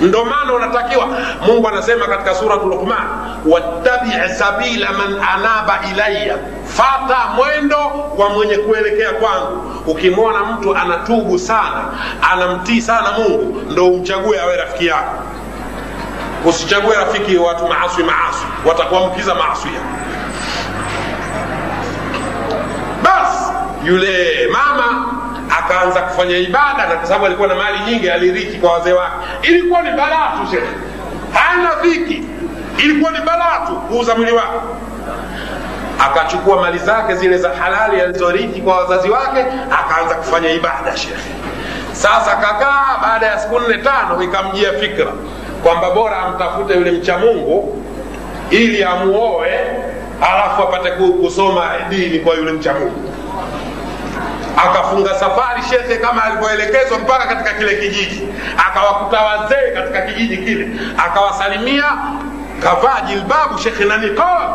Ndo 0.00 0.24
maana 0.24 0.52
unatakiwa, 0.54 1.08
Mungu 1.46 1.68
anasema 1.68 2.06
katika 2.06 2.34
suratul 2.34 2.68
Luqman, 2.68 3.08
wattabi 3.46 4.10
sabila 4.38 4.92
man 4.92 5.20
anaba 5.34 5.78
ilaya 5.92 6.36
fata 6.64 7.16
mwendo 7.36 7.78
wa 8.18 8.28
mwenye 8.28 8.56
kuelekea 8.56 9.10
kwangu. 9.12 9.72
Ukimwona 9.86 10.38
mtu 10.44 10.76
anatubu 10.76 11.38
sana, 11.38 11.84
anamtii 12.32 12.80
sana 12.80 13.12
Mungu, 13.18 13.62
ndo 13.70 13.86
umchague 13.86 14.40
awe 14.40 14.56
rafiki 14.56 14.86
yako. 14.86 15.22
Usichague 16.44 16.94
rafiki 16.96 17.36
watu 17.36 17.66
maaswi 17.68 18.04
maaswi 18.04 18.46
watakuambukiza 18.64 19.34
maaswia 19.34 19.80
basi 23.02 23.44
yule 23.84 24.48
mama 24.52 25.15
akaanza 25.58 26.00
kufanya 26.00 26.36
ibada 26.36 26.86
na 26.88 26.94
kwa 26.96 27.06
sababu 27.06 27.26
alikuwa 27.26 27.48
na 27.48 27.54
mali 27.54 27.78
nyingi 27.86 28.10
alirithi 28.10 28.58
kwa 28.58 28.72
wazee 28.72 28.92
wake. 28.92 29.14
Ilikuwa 29.42 29.82
ni 29.82 29.90
balaa 29.90 30.30
tu 30.40 30.50
shekhe 30.50 30.66
hana 31.32 31.70
dhiki. 31.82 32.22
Ilikuwa 32.78 33.10
ni 33.10 33.18
balaa 33.18 33.66
tu 33.66 33.72
kuuza 33.76 34.14
mwili 34.14 34.32
wake. 34.32 34.56
Akachukua 35.98 36.60
mali 36.60 36.78
zake 36.78 37.14
zile 37.14 37.38
za 37.38 37.48
halali 37.50 38.00
alizorithi 38.00 38.60
kwa 38.60 38.76
wazazi 38.76 39.10
wake 39.10 39.44
akaanza 39.70 40.14
kufanya 40.14 40.50
ibada 40.50 40.96
shekhe 40.96 41.30
sasa 41.92 42.36
kakaa 42.36 42.98
baada 43.02 43.26
ya 43.26 43.38
siku 43.38 43.60
nne 43.60 43.78
tano 43.78 44.22
ikamjia 44.22 44.72
fikra 44.72 45.06
kwamba 45.62 45.90
bora 45.90 46.18
amtafute 46.18 46.74
yule 46.74 46.90
mcha 46.90 47.18
mungu 47.18 47.82
ili 48.50 48.84
amuoe 48.84 49.60
alafu 50.32 50.62
apate 50.62 50.90
kusoma 50.90 51.70
dini 51.88 52.18
kwa 52.18 52.34
yule 52.34 52.52
mcha 52.52 52.72
mungu 52.74 53.12
akafunga 54.56 55.14
safari 55.14 55.62
shekhe 55.62 55.96
kama 55.96 56.24
alivyoelekezwa 56.24 56.98
mpaka 56.98 57.26
katika 57.26 57.52
kile 57.54 57.76
kijiji. 57.76 58.28
Akawakuta 58.68 59.20
wazee 59.20 59.70
katika 59.74 60.00
kijiji 60.02 60.36
kile. 60.36 60.68
Akawasalimia 61.06 61.84
kavaa 62.62 63.00
jilbabu 63.00 63.58
shekhe 63.58 63.84
na 63.84 63.96
niqab 63.96 64.50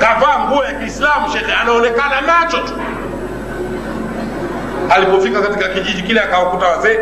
kavaa 0.00 0.38
nguo 0.38 0.64
ya 0.64 0.72
kiislamu 0.72 1.30
shekhe 1.32 1.52
anaonekana 1.52 2.22
macho 2.22 2.58
tu. 2.58 2.72
Alipofika 4.90 5.42
katika 5.42 5.68
kijiji 5.68 6.02
kile 6.02 6.20
akawakuta 6.20 6.66
wazee. 6.66 6.98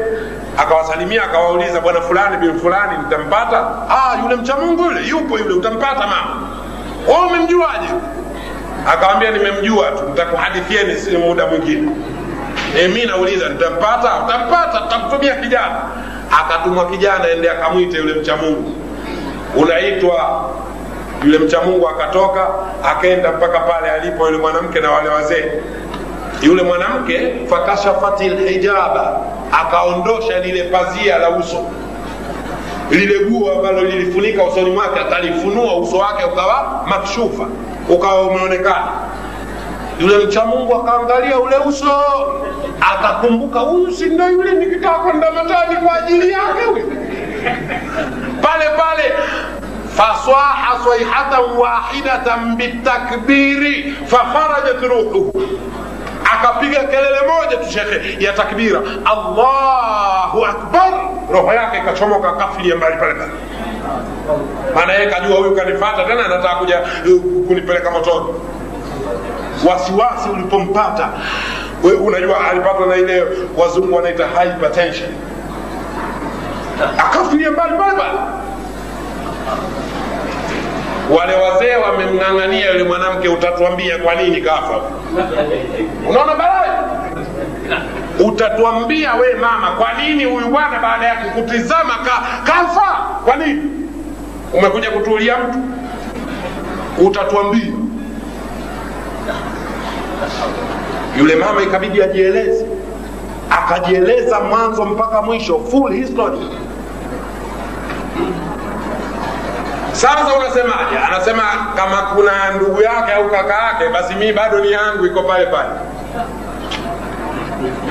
Akawasalimia 0.59 1.25
akawauliza 1.25 1.81
bwana 1.81 2.01
fulani 2.01 2.37
bin 2.37 2.61
fulani 2.61 2.99
nitampata 2.99 3.67
ah, 3.91 4.17
yule 4.23 4.37
mcha 4.37 4.57
mungu 4.57 4.85
yule 4.85 5.07
yupo 5.09 5.39
yule 5.39 5.55
utampata 5.55 6.07
mama. 6.07 6.49
Wewe 7.09 7.21
umemjuaje 7.27 7.89
akawambia 8.93 9.30
nimemjua 9.30 9.87
tu 9.91 10.09
nitakuhadithieni 10.09 10.95
si 10.97 11.16
muda 11.16 11.47
mwingine. 11.47 11.91
E, 12.78 12.89
mi 12.89 13.05
nauliza 13.05 13.49
nitampata? 13.49 14.12
Utampata 14.24 14.78
tutamtumia 14.80 15.35
kijana. 15.35 15.76
Akatumwa 16.41 16.91
kijana 16.91 17.28
ende 17.30 17.51
akamwite 17.51 17.97
yule 17.99 18.14
mchamungu 18.14 18.72
unaitwa? 19.57 20.51
Yule 21.24 21.39
mchamungu 21.39 21.89
akatoka 21.89 22.49
akaenda 22.85 23.32
mpaka 23.32 23.59
pale 23.61 23.91
alipo 23.91 24.26
yule 24.26 24.39
mwanamke 24.39 24.80
na 24.80 24.91
wale 24.91 25.09
wazee. 25.09 25.45
Yule 26.43 26.62
mwanamke 26.62 27.32
fakashafati 27.51 28.28
lhijaba 28.28 29.20
akaondosha 29.53 30.39
lile 30.39 30.62
pazia 30.62 31.18
la 31.18 31.30
uso. 31.30 31.66
Lile 32.91 33.18
guo 33.24 33.53
ambalo 33.53 33.80
lilifunika 33.80 34.45
usoni 34.45 34.70
mwake 34.70 35.01
akalifunua 35.01 35.76
uso 35.76 35.97
wake 35.99 36.24
ukawa 36.24 36.85
makshufa 36.89 37.47
ukawa 37.89 38.22
umeonekana. 38.22 38.93
Yule 40.01 40.18
mcha 40.26 40.45
mungu 40.45 40.74
akaangalia 40.74 41.39
ule 41.41 41.57
uso 41.57 41.91
akakumbuka 42.80 43.61
huyu 43.61 43.93
sindo 43.93 44.28
yule 44.28 44.53
nikitaka 44.53 44.99
kwenda 44.99 45.30
matani 45.32 45.76
kwa 45.76 45.95
ajili 45.97 46.30
yake 46.32 46.82
pale 48.43 48.64
pale 48.64 49.12
faswaha 49.97 50.78
swihatan 50.85 51.41
wahidatan 51.59 52.57
bitakbiri 52.57 53.95
fafarajat 54.07 54.82
ruhuhu. 54.82 55.32
Akapiga 56.35 56.80
kelele 56.85 57.18
moja 57.28 57.57
tu 57.57 57.72
shekhe 57.72 58.24
ya 58.24 58.32
takbira. 58.32 58.80
Allahu 59.05 60.45
akbar! 60.47 60.93
Roho 61.32 61.53
yake 61.55 61.78
ikachomoka 61.78 62.32
kafilia 62.32 62.76
mbali 62.76 62.97
pale 62.97 63.14
pale 63.14 63.30
maana 64.74 64.93
yeye 64.93 65.07
kajua 65.11 65.37
huyu 65.37 65.57
kanifata 65.57 66.05
tena 66.05 66.24
anataka 66.24 66.55
kuja 66.57 66.80
uh, 66.80 67.47
kunipeleka 67.49 67.91
motoni. 67.91 68.26
Wasiwasi 69.68 70.28
ulipompata. 70.28 71.09
Unajua 72.05 72.51
alipata 72.51 72.87
na 72.87 72.97
ile 72.97 73.24
wazungu 73.57 73.97
wanaita 73.97 74.26
hypertension. 74.26 75.09
Akafilia 76.99 77.51
mbali 77.51 77.72
pale 77.78 77.95
wale 81.18 81.35
wazee 81.35 81.76
wamemng'ang'ania 81.76 82.70
yule 82.70 82.85
mwanamke 82.85 83.28
utatuambia 83.28 83.99
kwa 83.99 84.14
nini 84.14 84.41
kafa. 84.41 84.80
Unaona 86.09 86.35
balaa 86.35 86.64
utatuambia 88.21 89.15
we 89.15 89.35
mama 89.35 89.71
kwa 89.71 89.93
nini 89.93 90.25
huyu 90.25 90.49
bwana 90.49 90.79
baada 90.79 91.07
ya 91.07 91.15
kukutizama 91.17 91.95
ka, 91.95 92.23
kafa? 92.45 92.97
Kwa 93.25 93.37
nini? 93.37 93.62
Umekuja 94.53 94.91
kutuulia 94.91 95.37
mtu? 95.39 95.59
Utatuambia. 97.07 97.73
Yule 101.19 101.37
mama 101.37 101.62
ikabidi 101.62 102.03
ajieleze. 102.03 102.67
Akajieleza 103.51 104.41
mwanzo 104.41 104.85
mpaka 104.85 105.23
mwisho 105.23 105.59
full 105.71 105.93
history. 105.93 106.39
Sasa 109.93 110.35
unasemaje? 110.39 110.99
Anasema 111.09 111.43
kama 111.77 111.97
kuna 111.97 112.33
ndugu 112.57 112.83
yake 112.83 113.12
au 113.12 113.31
kaka 113.31 113.55
yake 113.55 113.89
basi 113.89 114.15
mii 114.15 114.33
bado 114.33 114.61
ni 114.61 114.73
yangu 114.73 115.07
iko 115.07 115.23
pale 115.23 115.47
pale 115.47 115.69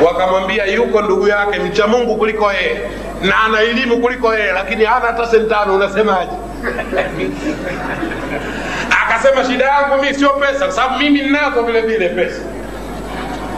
wakamwambia 0.06 0.66
yuko 0.66 1.02
ndugu 1.02 1.28
yake 1.28 1.60
mcha 1.60 1.88
mungu 1.88 2.16
kuliko 2.16 2.52
yeye 2.54 2.82
na 3.22 3.44
ana 3.44 3.62
elimu 3.62 3.98
kuliko 3.98 4.34
yeye 4.36 4.52
lakini 4.52 4.86
hana 4.86 5.06
hata 5.06 5.28
sentano. 5.28 5.76
Unasemaje? 5.76 6.32
Akasema 9.04 9.46
shida 9.46 9.66
yangu 9.66 10.02
mi 10.04 10.14
sio 10.14 10.30
pesa 10.30 10.66
kwa 10.66 10.72
sababu 10.72 11.00
mimi 11.00 11.22
ninazo 11.22 11.62
vile 11.64 11.82
vile 11.82 12.10
pesa. 12.10 12.42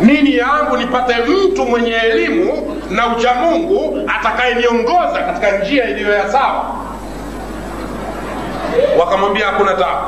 Nini 0.01 0.35
yangu 0.35 0.77
nipate 0.77 1.15
mtu 1.17 1.65
mwenye 1.65 1.91
elimu 1.95 2.81
na 2.89 3.07
uchamungu 3.07 4.09
atakayeniongoza 4.19 5.19
katika 5.25 5.57
njia 5.57 5.89
iliyo 5.89 6.11
ya 6.13 6.31
sawa? 6.31 6.75
Wakamwambia 8.99 9.45
hakuna 9.45 9.73
tabu. 9.73 10.01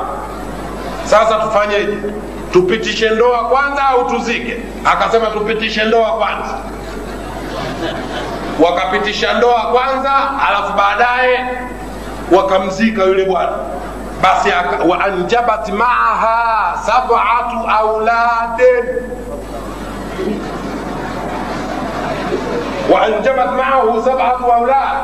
Sasa 1.04 1.34
tufanyeje 1.34 1.94
tupitishe 2.52 3.10
ndoa 3.10 3.38
kwanza 3.44 3.88
au 3.88 4.10
tuzike? 4.10 4.56
Akasema 4.84 5.26
tupitishe 5.26 5.84
ndoa 5.84 6.10
kwanza. 6.18 6.58
Wakapitisha 8.60 9.32
ndoa 9.34 9.60
kwanza 9.62 10.12
alafu 10.48 10.72
baadaye 10.72 11.46
wakamzika 12.32 13.02
yule 13.04 13.24
bwana. 13.24 13.52
Basi 14.22 14.48
waanjabat 14.88 15.68
maaha 15.68 16.78
sabatu 16.86 17.70
auladin 17.78 18.84
waanjabat 22.92 23.52
maahu 23.52 24.02
sabatu 24.04 24.52
aulad 24.52 24.98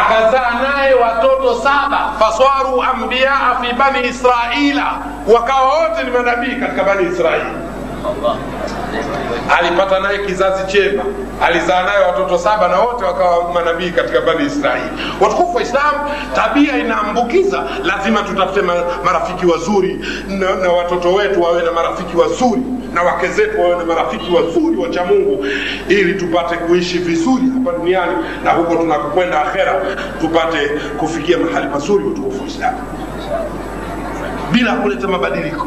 akazaa 0.00 0.50
naye 0.62 0.94
watoto 0.94 1.54
saba 1.54 2.12
faswaru 2.18 2.82
ambiyaa 2.82 3.56
fi 3.60 3.72
bani 3.72 4.08
israila 4.08 4.86
wakawa 5.34 5.78
wote 5.78 6.04
ni 6.04 6.10
manabii 6.10 6.56
katika 6.60 6.82
bani 6.84 7.08
israili 7.12 7.50
alipata 9.58 10.00
naye 10.00 10.18
kizazi 10.18 10.66
chema. 10.72 11.02
Alizaa 11.42 11.82
naye 11.82 12.04
watoto 12.06 12.38
saba 12.38 12.68
na 12.68 12.78
wote 12.80 13.04
wakawa 13.04 13.52
manabii 13.52 13.90
katika 13.90 14.20
bani 14.20 14.46
israeli. 14.46 14.84
Watukufu 15.20 15.56
wa 15.56 15.62
islam 15.62 15.94
tabia 16.34 16.78
inaambukiza. 16.78 17.64
Lazima 17.84 18.22
tutafute 18.22 18.62
marafiki 19.04 19.46
wazuri 19.46 20.00
na, 20.28 20.54
na 20.54 20.72
watoto 20.72 21.14
wetu 21.14 21.42
wawe 21.42 21.62
na 21.62 21.72
marafiki 21.72 22.16
wazuri 22.16 22.62
na 22.94 23.02
wake 23.02 23.28
zetu 23.28 23.60
wawe 23.60 23.76
na 23.76 23.84
marafiki 23.84 24.32
wazuri 24.34 24.76
wacha 24.76 25.04
mungu. 25.04 25.46
Ili 25.88 26.14
tupate 26.14 26.56
kuishi 26.56 26.98
vizuri 26.98 27.42
hapa 27.54 27.78
duniani 27.78 28.12
na 28.44 28.50
huko 28.52 28.76
tunakokwenda 28.76 29.42
akhera 29.42 29.82
tupate 30.20 30.68
kufikia 30.98 31.38
mahali 31.38 31.66
pazuri 31.66 32.04
watukufu 32.04 32.40
wa 32.42 32.46
islam. 32.48 32.74
Bila 34.52 34.72
kuleta 34.72 35.08
mabadiliko 35.08 35.66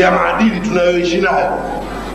ya 0.00 0.10
maadili 0.10 0.60
tunayoishi 0.60 1.20
nayo. 1.20 1.58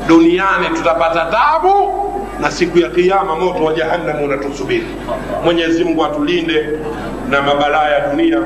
Duniani 0.08 0.70
tutapata 0.76 1.26
tabu 1.26 1.94
na 2.42 2.52
siku 2.52 2.80
ya 2.80 2.90
kiyama 2.90 3.36
moto 3.36 3.64
wa 3.64 3.74
jahannam 3.74 4.24
unatusubiri 4.24 4.88
mwenyezi 5.44 5.84
mungu 5.84 6.06
atulinde 6.06 6.70
na 7.30 7.42
mabalaa 7.42 7.90
ya 7.90 8.08
dunia 8.08 8.40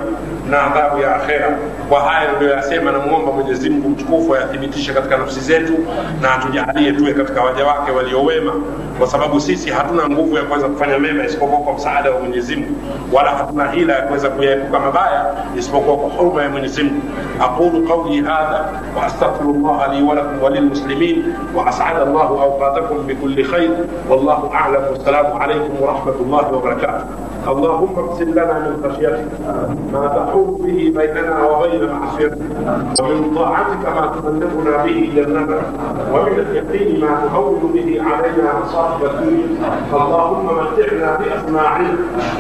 na 0.50 0.64
adhabu 0.64 1.02
ya 1.02 1.16
akhera. 1.16 1.58
Kwa 1.90 2.00
haya 2.02 2.32
niliyoyasema 2.32 2.92
namwomba 2.92 3.32
mwenyezi 3.32 3.70
mungu 3.70 3.90
mtukufu 3.90 4.36
ayathibitishe 4.36 4.94
katika 4.94 5.18
nafsi 5.18 5.40
zetu 5.40 5.74
na 6.22 6.34
atujalie 6.36 6.92
tuwe 6.92 7.14
katika 7.14 7.42
waja 7.42 7.66
wake 7.66 7.92
waliowema 7.92 8.54
kwa 8.98 9.08
sababu 9.08 9.40
sisi 9.42 9.70
hatuna 9.70 10.10
nguvu 10.10 10.36
ya 10.36 10.44
kuweza 10.44 10.68
kufanya 10.68 11.00
mema 11.00 11.26
isipokuwa 11.26 11.60
kwa 11.60 11.74
msaada 11.74 12.12
wa 12.12 12.20
mwenyezi 12.20 12.56
mungu 12.56 12.76
wala 13.14 13.30
hatuna 13.30 13.72
hila 13.72 13.94
ya 13.96 14.02
kuweza 14.02 14.30
kuyaepuka 14.30 14.80
mabaya 14.80 15.26
isipokuwa 15.58 15.98
kwa 15.98 16.10
huruma 16.10 16.44
ya 16.44 16.50
mwenyezi 16.50 16.84
mungu. 16.84 17.02
Aqulu 17.42 17.88
qauli 17.88 18.18
hadha 18.18 18.66
wa 18.98 19.04
astaghfiru 19.06 19.54
li 19.94 20.04
walakum 20.04 20.44
walilmuslimin 20.44 21.34
wa 21.56 21.68
asada 21.68 22.06
llahu 22.06 22.42
awqatakum 22.42 23.08
bikulli 23.08 23.44
khair. 23.44 23.70
والله 24.10 24.40
أعلم. 24.54 24.84
والسلام 24.92 25.28
عليكم 25.42 25.74
ورحمة 25.82 26.18
الله 26.22 26.46
وبركاته. 26.54 27.06
اللهم 27.48 27.94
اقسم 27.98 28.30
لنا 28.32 28.56
من 28.66 28.74
خشيتك 28.84 29.28
ما 29.94 30.04
تحول 30.08 30.50
به 30.64 30.80
بيننا 30.98 31.36
وبين 31.48 31.82
معصيتك 31.94 32.38
ومن 33.00 33.36
طاعتك 33.36 33.84
ما 33.96 34.04
تبلغنا 34.16 34.84
به 34.84 34.98
جنتك 35.16 35.64
ومن 36.14 36.36
اليقين 36.44 36.90
ما 37.02 37.12
تهون 37.24 37.72
به 37.74 37.90
علينا 38.10 38.50
مصائب 38.62 39.02
الدنيا. 39.12 39.48
اللهم 39.94 40.46
متعنا 40.60 41.10
بأسماعنا 41.20 41.92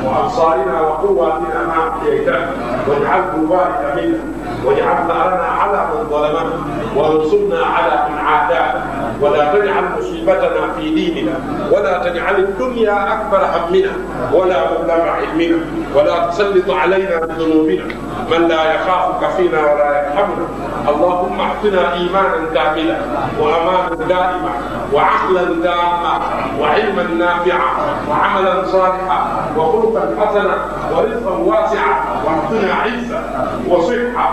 وأبصارنا 0.05 0.75
وقواتنا 0.81 1.59
ما 1.71 1.79
أحييتنا 1.89 2.41
واجعله 2.87 3.31
الوارث 3.39 3.79
منا 3.95 4.19
واجعل 4.65 4.97
ثأرنا 5.07 5.47
على 5.59 5.79
من 5.91 6.01
ظلمنا 6.11 6.55
وانصرنا 6.97 7.59
على 7.75 7.95
من 8.09 8.17
عادانا. 8.27 8.81
ولا 9.21 9.53
تجعل 9.53 9.83
مصيبتنا 9.97 10.73
في 10.77 10.95
ديننا 10.95 11.33
ولا 11.71 12.09
تجعل 12.09 12.35
الدنيا 12.35 13.13
أكبر 13.13 13.41
همنا 13.55 13.91
ولا 14.33 14.59
مبلغ 14.71 15.01
علمنا 15.09 15.59
ولا 15.95 16.27
تسلط 16.27 16.69
علينا 16.69 17.19
بذنوبنا. 17.19 17.83
من 18.31 18.47
لا 18.47 18.73
يخافك 18.75 19.29
فينا 19.37 19.59
ولا 19.59 19.89
يرحمنا. 19.97 20.47
اللهم 20.89 21.39
اعطنا 21.39 21.93
إيمانا 21.93 22.39
كاملا 22.53 22.97
وأمانا 23.39 23.95
دائما 24.09 24.51
وعقلا 24.93 25.45
تاما 25.63 26.19
وعلما 26.59 27.03
نافعا 27.03 27.69
وعملا 28.09 28.65
صالحا 28.65 29.19
وخلقا 29.57 30.03
حسنا 30.19 30.57
ورزقا 30.95 31.31
واسعا. 31.31 31.93
واعطنا 32.25 32.73
عزا 32.73 33.21
وصحة 33.69 34.27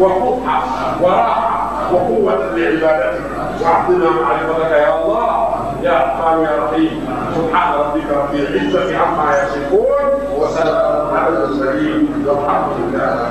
وفقه 0.00 0.62
وراحة 1.02 1.70
وقوة 1.92 2.56
لعبادتك. 2.56 3.37
واعطنا 3.68 4.10
معرفتك 4.10 4.70
يا 4.70 5.02
الله. 5.02 5.30
يا 5.82 5.96
رحمن 5.98 6.44
يا 6.44 6.52
رحيم. 6.64 7.08
سبحان 7.36 7.68
ربك 7.80 8.06
رب 8.10 8.34
العزة 8.34 8.98
عما 8.98 9.28
يصفون. 9.42 10.08
وسلام 10.38 11.14
على 11.14 11.28
المرسلين. 11.28 12.24
والحمد 12.26 12.72
لله. 12.78 13.30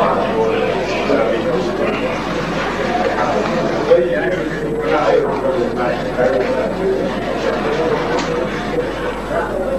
Thank 0.00 0.24
you. 0.24 0.29
Thank 4.00 4.34
you. 9.34 9.69